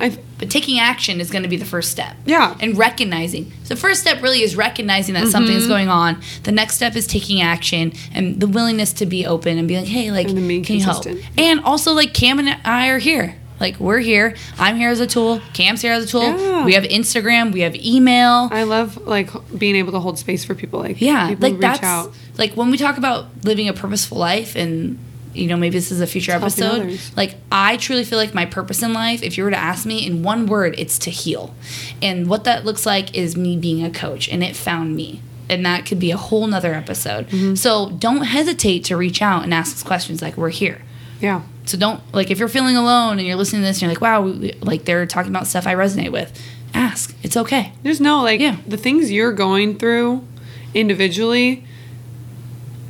I 0.00 0.10
But 0.38 0.50
taking 0.50 0.78
action 0.80 1.20
is 1.20 1.30
going 1.30 1.42
to 1.44 1.48
be 1.48 1.56
the 1.56 1.64
first 1.64 1.90
step. 1.90 2.16
Yeah. 2.26 2.56
And 2.60 2.76
recognizing. 2.76 3.52
So 3.64 3.74
the 3.74 3.80
first 3.80 4.00
step 4.00 4.22
really 4.22 4.42
is 4.42 4.56
recognizing 4.56 5.14
that 5.14 5.28
something 5.28 5.52
Mm-hmm. 5.54 5.62
is 5.62 5.68
going 5.68 5.88
on. 5.88 6.20
The 6.42 6.52
next 6.52 6.74
step 6.76 6.96
is 6.96 7.06
taking 7.06 7.40
action 7.40 7.92
and 8.12 8.40
the 8.40 8.46
willingness 8.48 8.92
to 8.94 9.06
be 9.06 9.26
open 9.26 9.58
and 9.58 9.68
be 9.68 9.76
like, 9.78 9.86
hey, 9.86 10.10
like, 10.10 10.28
And 10.28 10.36
then 10.36 10.48
being 10.48 10.64
can 10.64 10.76
you 10.76 10.82
help? 10.84 11.02
consistent. 11.04 11.38
And 11.38 11.60
also, 11.60 11.92
like, 11.92 12.12
Cam 12.14 12.38
and 12.38 12.48
I 12.64 12.88
are 12.88 12.98
here. 12.98 13.36
Like, 13.60 13.78
we're 13.78 14.00
here. 14.00 14.34
I'm 14.58 14.76
here 14.76 14.90
as 14.90 14.98
a 14.98 15.06
tool. 15.06 15.40
Cam's 15.52 15.80
here 15.80 15.92
as 15.92 16.04
a 16.04 16.08
tool. 16.08 16.22
Yeah. 16.24 16.64
We 16.64 16.74
have 16.74 16.82
Instagram. 16.82 17.52
We 17.52 17.60
have 17.60 17.76
email. 17.76 18.48
I 18.50 18.64
love 18.64 18.96
like 19.06 19.30
being 19.56 19.76
able 19.76 19.92
to 19.92 20.00
hold 20.00 20.18
space 20.18 20.44
for 20.44 20.56
people 20.56 20.80
like 20.80 21.00
yeah. 21.00 21.28
people 21.28 21.42
Like, 21.50 21.52
reach 21.52 21.60
that's 21.60 21.82
out. 21.84 22.12
like 22.36 22.54
when 22.54 22.70
we 22.72 22.76
talk 22.76 22.98
about 22.98 23.26
living 23.44 23.68
a 23.68 23.72
purposeful 23.72 24.18
life 24.18 24.56
and 24.56 24.98
you 25.34 25.46
know, 25.48 25.56
maybe 25.56 25.76
this 25.76 25.90
is 25.90 26.00
a 26.00 26.06
future 26.06 26.32
episode. 26.32 26.98
Like, 27.16 27.34
I 27.50 27.76
truly 27.76 28.04
feel 28.04 28.18
like 28.18 28.34
my 28.34 28.46
purpose 28.46 28.82
in 28.82 28.92
life, 28.92 29.22
if 29.22 29.36
you 29.36 29.44
were 29.44 29.50
to 29.50 29.56
ask 29.56 29.84
me 29.84 30.06
in 30.06 30.22
one 30.22 30.46
word, 30.46 30.74
it's 30.78 30.98
to 31.00 31.10
heal. 31.10 31.54
And 32.00 32.28
what 32.28 32.44
that 32.44 32.64
looks 32.64 32.86
like 32.86 33.14
is 33.14 33.36
me 33.36 33.56
being 33.56 33.84
a 33.84 33.90
coach, 33.90 34.28
and 34.28 34.42
it 34.42 34.56
found 34.56 34.94
me. 34.96 35.20
And 35.48 35.66
that 35.66 35.84
could 35.84 35.98
be 35.98 36.10
a 36.10 36.16
whole 36.16 36.46
nother 36.46 36.72
episode. 36.72 37.28
Mm-hmm. 37.28 37.54
So 37.56 37.90
don't 37.90 38.22
hesitate 38.22 38.84
to 38.84 38.96
reach 38.96 39.20
out 39.20 39.44
and 39.44 39.52
ask 39.52 39.76
us 39.76 39.82
questions 39.82 40.22
like, 40.22 40.36
we're 40.38 40.48
here. 40.48 40.80
Yeah. 41.20 41.42
So 41.66 41.76
don't, 41.76 42.00
like, 42.14 42.30
if 42.30 42.38
you're 42.38 42.48
feeling 42.48 42.76
alone 42.76 43.18
and 43.18 43.26
you're 43.26 43.36
listening 43.36 43.62
to 43.62 43.66
this 43.66 43.76
and 43.76 43.82
you're 43.82 43.90
like, 43.90 44.00
wow, 44.00 44.22
we- 44.22 44.52
like 44.62 44.84
they're 44.86 45.04
talking 45.06 45.30
about 45.30 45.46
stuff 45.46 45.66
I 45.66 45.74
resonate 45.74 46.12
with, 46.12 46.32
ask. 46.72 47.14
It's 47.22 47.36
okay. 47.36 47.72
There's 47.82 48.00
no, 48.00 48.22
like, 48.22 48.40
Yeah. 48.40 48.56
the 48.66 48.76
things 48.76 49.10
you're 49.12 49.32
going 49.32 49.78
through 49.78 50.26
individually, 50.72 51.64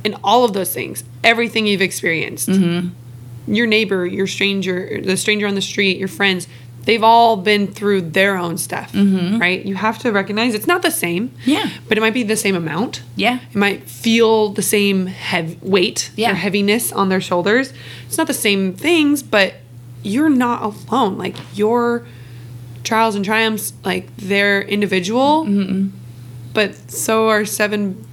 and 0.05 0.15
all 0.23 0.45
of 0.45 0.53
those 0.53 0.71
things, 0.73 1.03
everything 1.23 1.67
you've 1.67 1.81
experienced, 1.81 2.47
Mm-hmm. 2.49 3.53
your 3.53 3.67
neighbor, 3.67 4.05
your 4.05 4.27
stranger, 4.27 5.01
the 5.03 5.17
stranger 5.17 5.45
on 5.47 5.55
the 5.55 5.61
street, 5.61 5.97
your 5.97 6.07
friends, 6.07 6.47
they've 6.83 7.03
all 7.03 7.35
been 7.37 7.65
through 7.67 7.99
their 8.01 8.37
own 8.37 8.57
stuff, 8.57 8.91
right? 8.93 9.65
You 9.65 9.75
have 9.75 9.97
to 9.99 10.11
recognize 10.11 10.53
it's 10.53 10.67
not 10.67 10.81
the 10.83 10.91
same. 10.91 11.29
Mm-hmm. 11.29 11.49
Yeah. 11.49 11.69
But 11.87 11.97
it 11.97 12.01
might 12.01 12.13
be 12.13 12.23
the 12.23 12.37
same 12.37 12.55
amount. 12.55 13.01
Yeah. 13.15 13.39
It 13.49 13.55
might 13.55 13.83
feel 13.89 14.49
the 14.49 14.61
same 14.61 15.07
heavy 15.07 15.57
weight 15.61 16.11
Yeah. 16.15 16.31
or 16.31 16.35
heaviness 16.35 16.91
on 16.91 17.09
their 17.09 17.21
shoulders. 17.21 17.73
It's 18.07 18.17
not 18.17 18.27
the 18.27 18.33
same 18.35 18.73
things, 18.73 19.23
but 19.23 19.55
you're 20.03 20.29
not 20.29 20.61
alone. 20.61 21.17
Like 21.17 21.35
your 21.57 22.05
trials 22.83 23.15
and 23.15 23.25
triumphs, 23.25 23.73
like 23.83 24.15
they're 24.17 24.61
individual, 24.61 25.45
Mm-hmm. 25.45 25.87
but 26.53 26.75
so 26.91 27.29
are 27.29 27.45
seven 27.45 28.05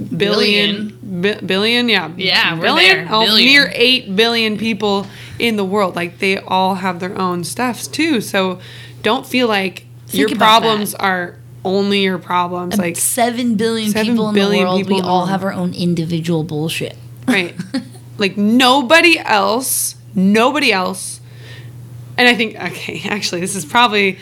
billion, 0.00 0.98
bi- 1.02 1.40
billion, 1.40 1.88
yeah, 1.88 2.10
Yeah, 2.16 2.54
we're 2.54 2.62
billion, 2.62 3.08
oh, 3.10 3.24
Billion. 3.24 3.46
near 3.46 3.72
eight 3.74 4.14
billion 4.16 4.58
people 4.58 5.06
in 5.38 5.56
the 5.56 5.64
world. 5.64 5.96
Like 5.96 6.18
they 6.18 6.38
all 6.38 6.76
have 6.76 7.00
their 7.00 7.18
own 7.18 7.44
stuffs 7.44 7.86
too. 7.86 8.20
So 8.20 8.60
don't 9.02 9.26
feel 9.26 9.48
like 9.48 9.84
your 10.10 10.28
problems 10.36 10.92
that. 10.92 11.02
are 11.02 11.36
only 11.64 12.02
your 12.02 12.18
problems. 12.18 12.74
Um, 12.74 12.80
like 12.80 12.96
seven 12.96 13.56
billion 13.56 13.92
people 13.92 14.28
in 14.28 14.34
billion 14.34 14.64
the 14.64 14.70
world, 14.70 14.80
people 14.82 14.96
we 14.96 15.02
all 15.02 15.26
have 15.26 15.42
our 15.44 15.52
own 15.52 15.74
individual 15.74 16.44
bullshit. 16.44 16.96
Right. 17.26 17.54
like 18.18 18.36
nobody 18.36 19.18
else, 19.18 19.96
nobody 20.14 20.72
else. 20.72 21.20
And 22.16 22.28
I 22.28 22.34
think, 22.34 22.56
okay, 22.56 23.02
actually, 23.08 23.40
this 23.40 23.56
is 23.56 23.64
probably 23.64 24.18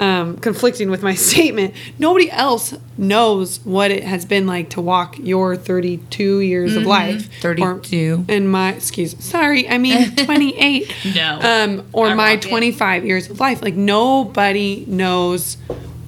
um, 0.00 0.38
conflicting 0.38 0.90
with 0.90 1.02
my 1.02 1.14
statement. 1.30 1.74
Nobody 1.98 2.30
else 2.30 2.74
knows 2.96 3.60
what 3.64 3.90
it 3.90 4.02
has 4.02 4.24
been 4.24 4.46
like 4.46 4.70
to 4.70 4.80
walk 4.80 5.18
your 5.18 5.56
32 5.56 6.40
years 6.40 6.74
of 6.74 6.84
life. 6.84 7.28
or- 7.44 7.54
32. 7.54 8.24
And 8.28 8.50
my, 8.50 8.72
excuse, 8.72 9.14
sorry, 9.22 9.68
I 9.68 9.78
mean 9.78 10.16
28. 10.16 10.92
No. 11.14 11.38
Um, 11.42 11.86
or 11.92 12.14
my 12.14 12.34
rock 12.34 12.44
it. 12.44 12.48
25 12.48 13.04
years 13.04 13.28
of 13.30 13.38
life. 13.40 13.62
Like 13.62 13.74
nobody 13.74 14.84
knows 14.88 15.56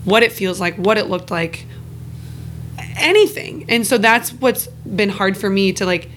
what 0.04 0.22
it 0.22 0.32
feels 0.32 0.58
like, 0.58 0.76
what 0.76 0.96
it 0.98 1.08
looked 1.08 1.30
like, 1.30 1.66
anything. 2.96 3.66
And 3.68 3.86
so 3.86 3.98
that's 3.98 4.32
what's 4.32 4.66
been 4.68 5.08
hard 5.10 5.36
for 5.36 5.48
me 5.50 5.72
to 5.74 5.86
like 5.86 6.08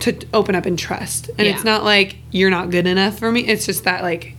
to 0.00 0.16
open 0.32 0.54
up 0.54 0.66
and 0.66 0.78
trust. 0.78 1.28
And 1.30 1.40
Yeah. 1.40 1.54
it's 1.54 1.64
not 1.64 1.84
like 1.84 2.16
you're 2.30 2.50
not 2.50 2.70
good 2.70 2.86
enough 2.86 3.18
for 3.18 3.30
me. 3.30 3.40
It's 3.46 3.66
just 3.66 3.84
that 3.84 4.02
like 4.02 4.34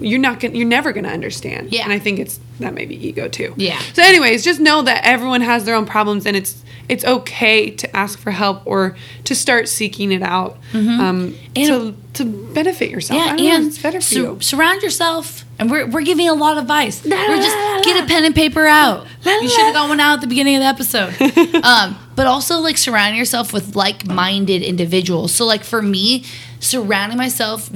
you're 0.00 0.18
not 0.20 0.40
gonna 0.40 0.54
you're 0.54 0.68
never 0.68 0.92
gonna 0.92 1.08
understand. 1.08 1.72
Yeah. 1.72 1.84
And 1.84 1.92
I 1.92 1.98
think 1.98 2.18
it's 2.18 2.38
that 2.60 2.74
may 2.74 2.86
be 2.86 2.94
ego 3.08 3.28
too. 3.28 3.54
Yeah. 3.56 3.78
So 3.94 4.02
anyways, 4.02 4.44
just 4.44 4.60
know 4.60 4.82
that 4.82 5.04
everyone 5.04 5.40
has 5.40 5.64
their 5.64 5.74
own 5.74 5.86
problems 5.86 6.26
and 6.26 6.36
it's 6.36 6.62
it's 6.86 7.02
okay 7.04 7.70
to 7.70 7.96
ask 7.96 8.18
for 8.18 8.30
help 8.30 8.60
or 8.66 8.94
to 9.24 9.34
start 9.34 9.68
seeking 9.70 10.12
it 10.12 10.22
out 10.22 10.58
um, 10.74 11.32
Mm-hmm. 11.34 11.36
And- 11.56 11.66
to, 12.14 12.24
to 12.24 12.24
benefit 12.52 12.90
yourself. 12.90 13.20
I 13.20 13.24
Yeah, 13.24 13.36
don't 13.36 13.44
know, 13.46 13.54
and 13.56 13.66
it's 13.68 13.78
better 13.78 14.00
for 14.00 14.06
sur- 14.06 14.20
you. 14.20 14.38
surround 14.40 14.82
yourself. 14.82 15.44
And 15.58 15.70
we're, 15.70 15.86
we're 15.86 16.02
giving 16.02 16.28
a 16.28 16.34
lot 16.34 16.58
of 16.58 16.64
advice. 16.64 17.04
La, 17.06 17.16
we're 17.28 17.36
just 17.36 17.56
la, 17.56 17.76
la, 17.76 17.82
get 17.82 18.04
a 18.04 18.06
pen 18.06 18.24
and 18.24 18.34
paper 18.34 18.66
out. 18.66 19.06
You 19.24 19.48
should 19.48 19.60
have 19.64 19.72
got 19.74 19.88
one 19.88 19.98
out 19.98 20.14
at 20.16 20.20
the 20.20 20.26
beginning 20.26 20.56
of 20.56 20.60
the 20.60 20.66
episode. 20.66 21.14
um, 21.64 21.96
but 22.16 22.26
also 22.26 22.58
like 22.58 22.76
surround 22.76 23.16
yourself 23.16 23.52
with 23.52 23.74
like-minded 23.76 24.62
individuals. 24.62 25.32
So 25.32 25.46
like 25.46 25.64
for 25.64 25.80
me, 25.80 26.24
surrounding 26.60 27.16
myself 27.16 27.70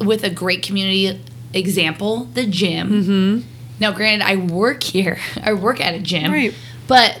with 0.00 0.22
a 0.22 0.30
great 0.30 0.62
community 0.62 1.18
example, 1.52 2.24
the 2.34 2.46
gym. 2.46 2.90
Mm-hmm. 2.90 3.48
Now, 3.80 3.92
granted, 3.92 4.26
I 4.26 4.36
work 4.36 4.82
here. 4.82 5.18
I 5.42 5.52
work 5.54 5.80
at 5.80 5.94
a 5.94 6.00
gym. 6.00 6.32
Right. 6.32 6.54
But 6.86 7.20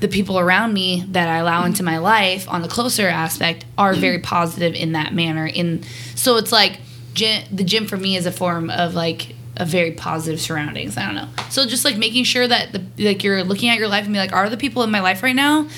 the 0.00 0.08
people 0.08 0.38
around 0.38 0.72
me 0.72 1.04
that 1.08 1.28
I 1.28 1.38
allow 1.38 1.64
into 1.64 1.82
my 1.82 1.98
life 1.98 2.48
on 2.48 2.62
the 2.62 2.68
closer 2.68 3.06
aspect 3.08 3.64
are 3.76 3.94
very 3.94 4.18
positive 4.20 4.74
in 4.74 4.92
that 4.92 5.12
manner. 5.12 5.46
In 5.46 5.82
so 6.14 6.36
it's 6.36 6.52
like 6.52 6.80
gym, 7.14 7.44
the 7.52 7.64
gym 7.64 7.86
for 7.86 7.96
me 7.96 8.16
is 8.16 8.26
a 8.26 8.32
form 8.32 8.70
of 8.70 8.94
like 8.94 9.34
a 9.56 9.64
very 9.64 9.90
positive 9.90 10.40
surroundings. 10.40 10.96
I 10.96 11.04
don't 11.04 11.16
know. 11.16 11.28
So 11.50 11.66
just 11.66 11.84
like 11.84 11.96
making 11.96 12.24
sure 12.24 12.46
that 12.46 12.72
the 12.72 13.04
like 13.04 13.24
you're 13.24 13.44
looking 13.44 13.68
at 13.68 13.78
your 13.78 13.88
life 13.88 14.04
and 14.04 14.12
be 14.12 14.18
like, 14.18 14.32
are 14.32 14.48
the 14.48 14.56
people 14.56 14.82
in 14.82 14.90
my 14.90 15.00
life 15.00 15.22
right 15.22 15.36
now 15.36 15.68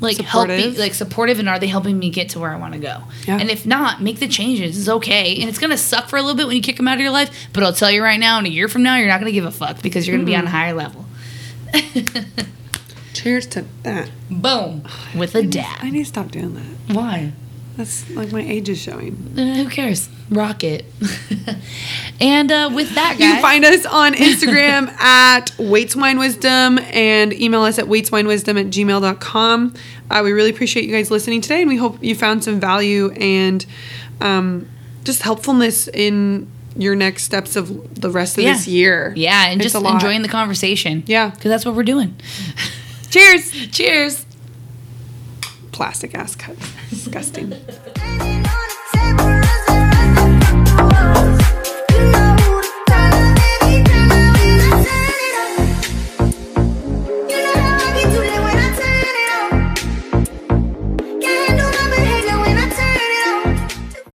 like 0.00 0.18
helping 0.18 0.56
Supportive. 0.58 0.78
like 0.78 0.94
supportive 0.94 1.38
and 1.38 1.48
are 1.48 1.58
they 1.58 1.66
helping 1.66 1.98
me 1.98 2.10
get 2.10 2.30
to 2.30 2.40
where 2.40 2.50
I 2.50 2.56
want 2.56 2.74
to 2.74 2.78
go? 2.78 3.02
Yeah. 3.26 3.38
And 3.38 3.50
if 3.50 3.64
not, 3.64 4.02
make 4.02 4.18
the 4.18 4.28
changes. 4.28 4.78
It's 4.78 4.88
okay. 4.88 5.40
And 5.40 5.48
it's 5.48 5.58
gonna 5.58 5.78
suck 5.78 6.08
for 6.08 6.16
a 6.16 6.22
little 6.22 6.36
bit 6.36 6.46
when 6.46 6.56
you 6.56 6.62
kick 6.62 6.76
them 6.76 6.88
out 6.88 6.94
of 6.94 7.00
your 7.00 7.10
life. 7.10 7.48
But 7.52 7.62
I'll 7.62 7.72
tell 7.72 7.90
you 7.90 8.02
right 8.02 8.20
now, 8.20 8.38
in 8.38 8.46
a 8.46 8.50
year 8.50 8.68
from 8.68 8.82
now, 8.82 8.96
you're 8.96 9.08
not 9.08 9.20
gonna 9.20 9.32
give 9.32 9.44
a 9.44 9.50
fuck 9.50 9.82
because 9.82 10.06
you're 10.06 10.16
gonna 10.16 10.26
be 10.26 10.36
on 10.36 10.44
a 10.44 10.46
mm-hmm. 10.46 10.56
higher 10.56 10.72
level. 10.74 11.06
Cheers 13.14 13.46
to 13.48 13.64
that. 13.82 14.10
Boom. 14.30 14.86
With 15.16 15.34
a 15.34 15.42
dab. 15.42 15.78
I 15.80 15.90
need 15.90 16.00
to 16.00 16.04
stop 16.04 16.30
doing 16.30 16.54
that. 16.54 16.94
Why? 16.94 17.32
That's 17.76 18.08
like 18.10 18.32
my 18.32 18.40
age 18.40 18.68
is 18.68 18.78
showing. 18.78 19.34
Uh, 19.36 19.54
who 19.54 19.68
cares? 19.68 20.08
Rock 20.30 20.64
it. 20.64 20.86
and 22.20 22.50
uh, 22.50 22.70
with 22.74 22.94
that, 22.94 23.14
You 23.14 23.26
guys. 23.26 23.32
can 23.34 23.42
find 23.42 23.64
us 23.64 23.84
on 23.86 24.14
Instagram 24.14 24.88
at 24.98 25.46
Weightswine 25.58 26.18
Wisdom 26.18 26.78
and 26.78 27.32
email 27.34 27.62
us 27.62 27.78
at 27.78 27.84
weightswinewisdom 27.86 28.58
at 28.60 28.66
gmail.com. 28.66 29.74
Uh, 30.10 30.20
we 30.24 30.32
really 30.32 30.50
appreciate 30.50 30.86
you 30.86 30.92
guys 30.92 31.10
listening 31.10 31.40
today, 31.40 31.60
and 31.62 31.68
we 31.68 31.76
hope 31.76 32.02
you 32.02 32.14
found 32.14 32.42
some 32.44 32.58
value 32.60 33.10
and 33.12 33.66
um, 34.20 34.68
just 35.04 35.22
helpfulness 35.22 35.88
in 35.88 36.50
your 36.76 36.94
next 36.94 37.22
steps 37.24 37.56
of 37.56 38.00
the 38.00 38.10
rest 38.10 38.36
of 38.38 38.44
Yeah. 38.44 38.52
this 38.54 38.66
year. 38.68 39.12
yeah, 39.16 39.46
and 39.48 39.60
It's 39.62 39.72
just 39.72 39.84
enjoying 39.84 40.22
the 40.22 40.28
conversation. 40.28 41.02
Yeah. 41.06 41.30
Because 41.30 41.48
that's 41.50 41.64
what 41.64 41.74
we're 41.74 41.82
doing. 41.84 42.14
Cheers! 43.10 43.50
Cheers 43.70 44.25
plastic 45.76 46.14
ass 46.14 46.34
cut. 46.34 46.56
Disgusting. 46.88 47.52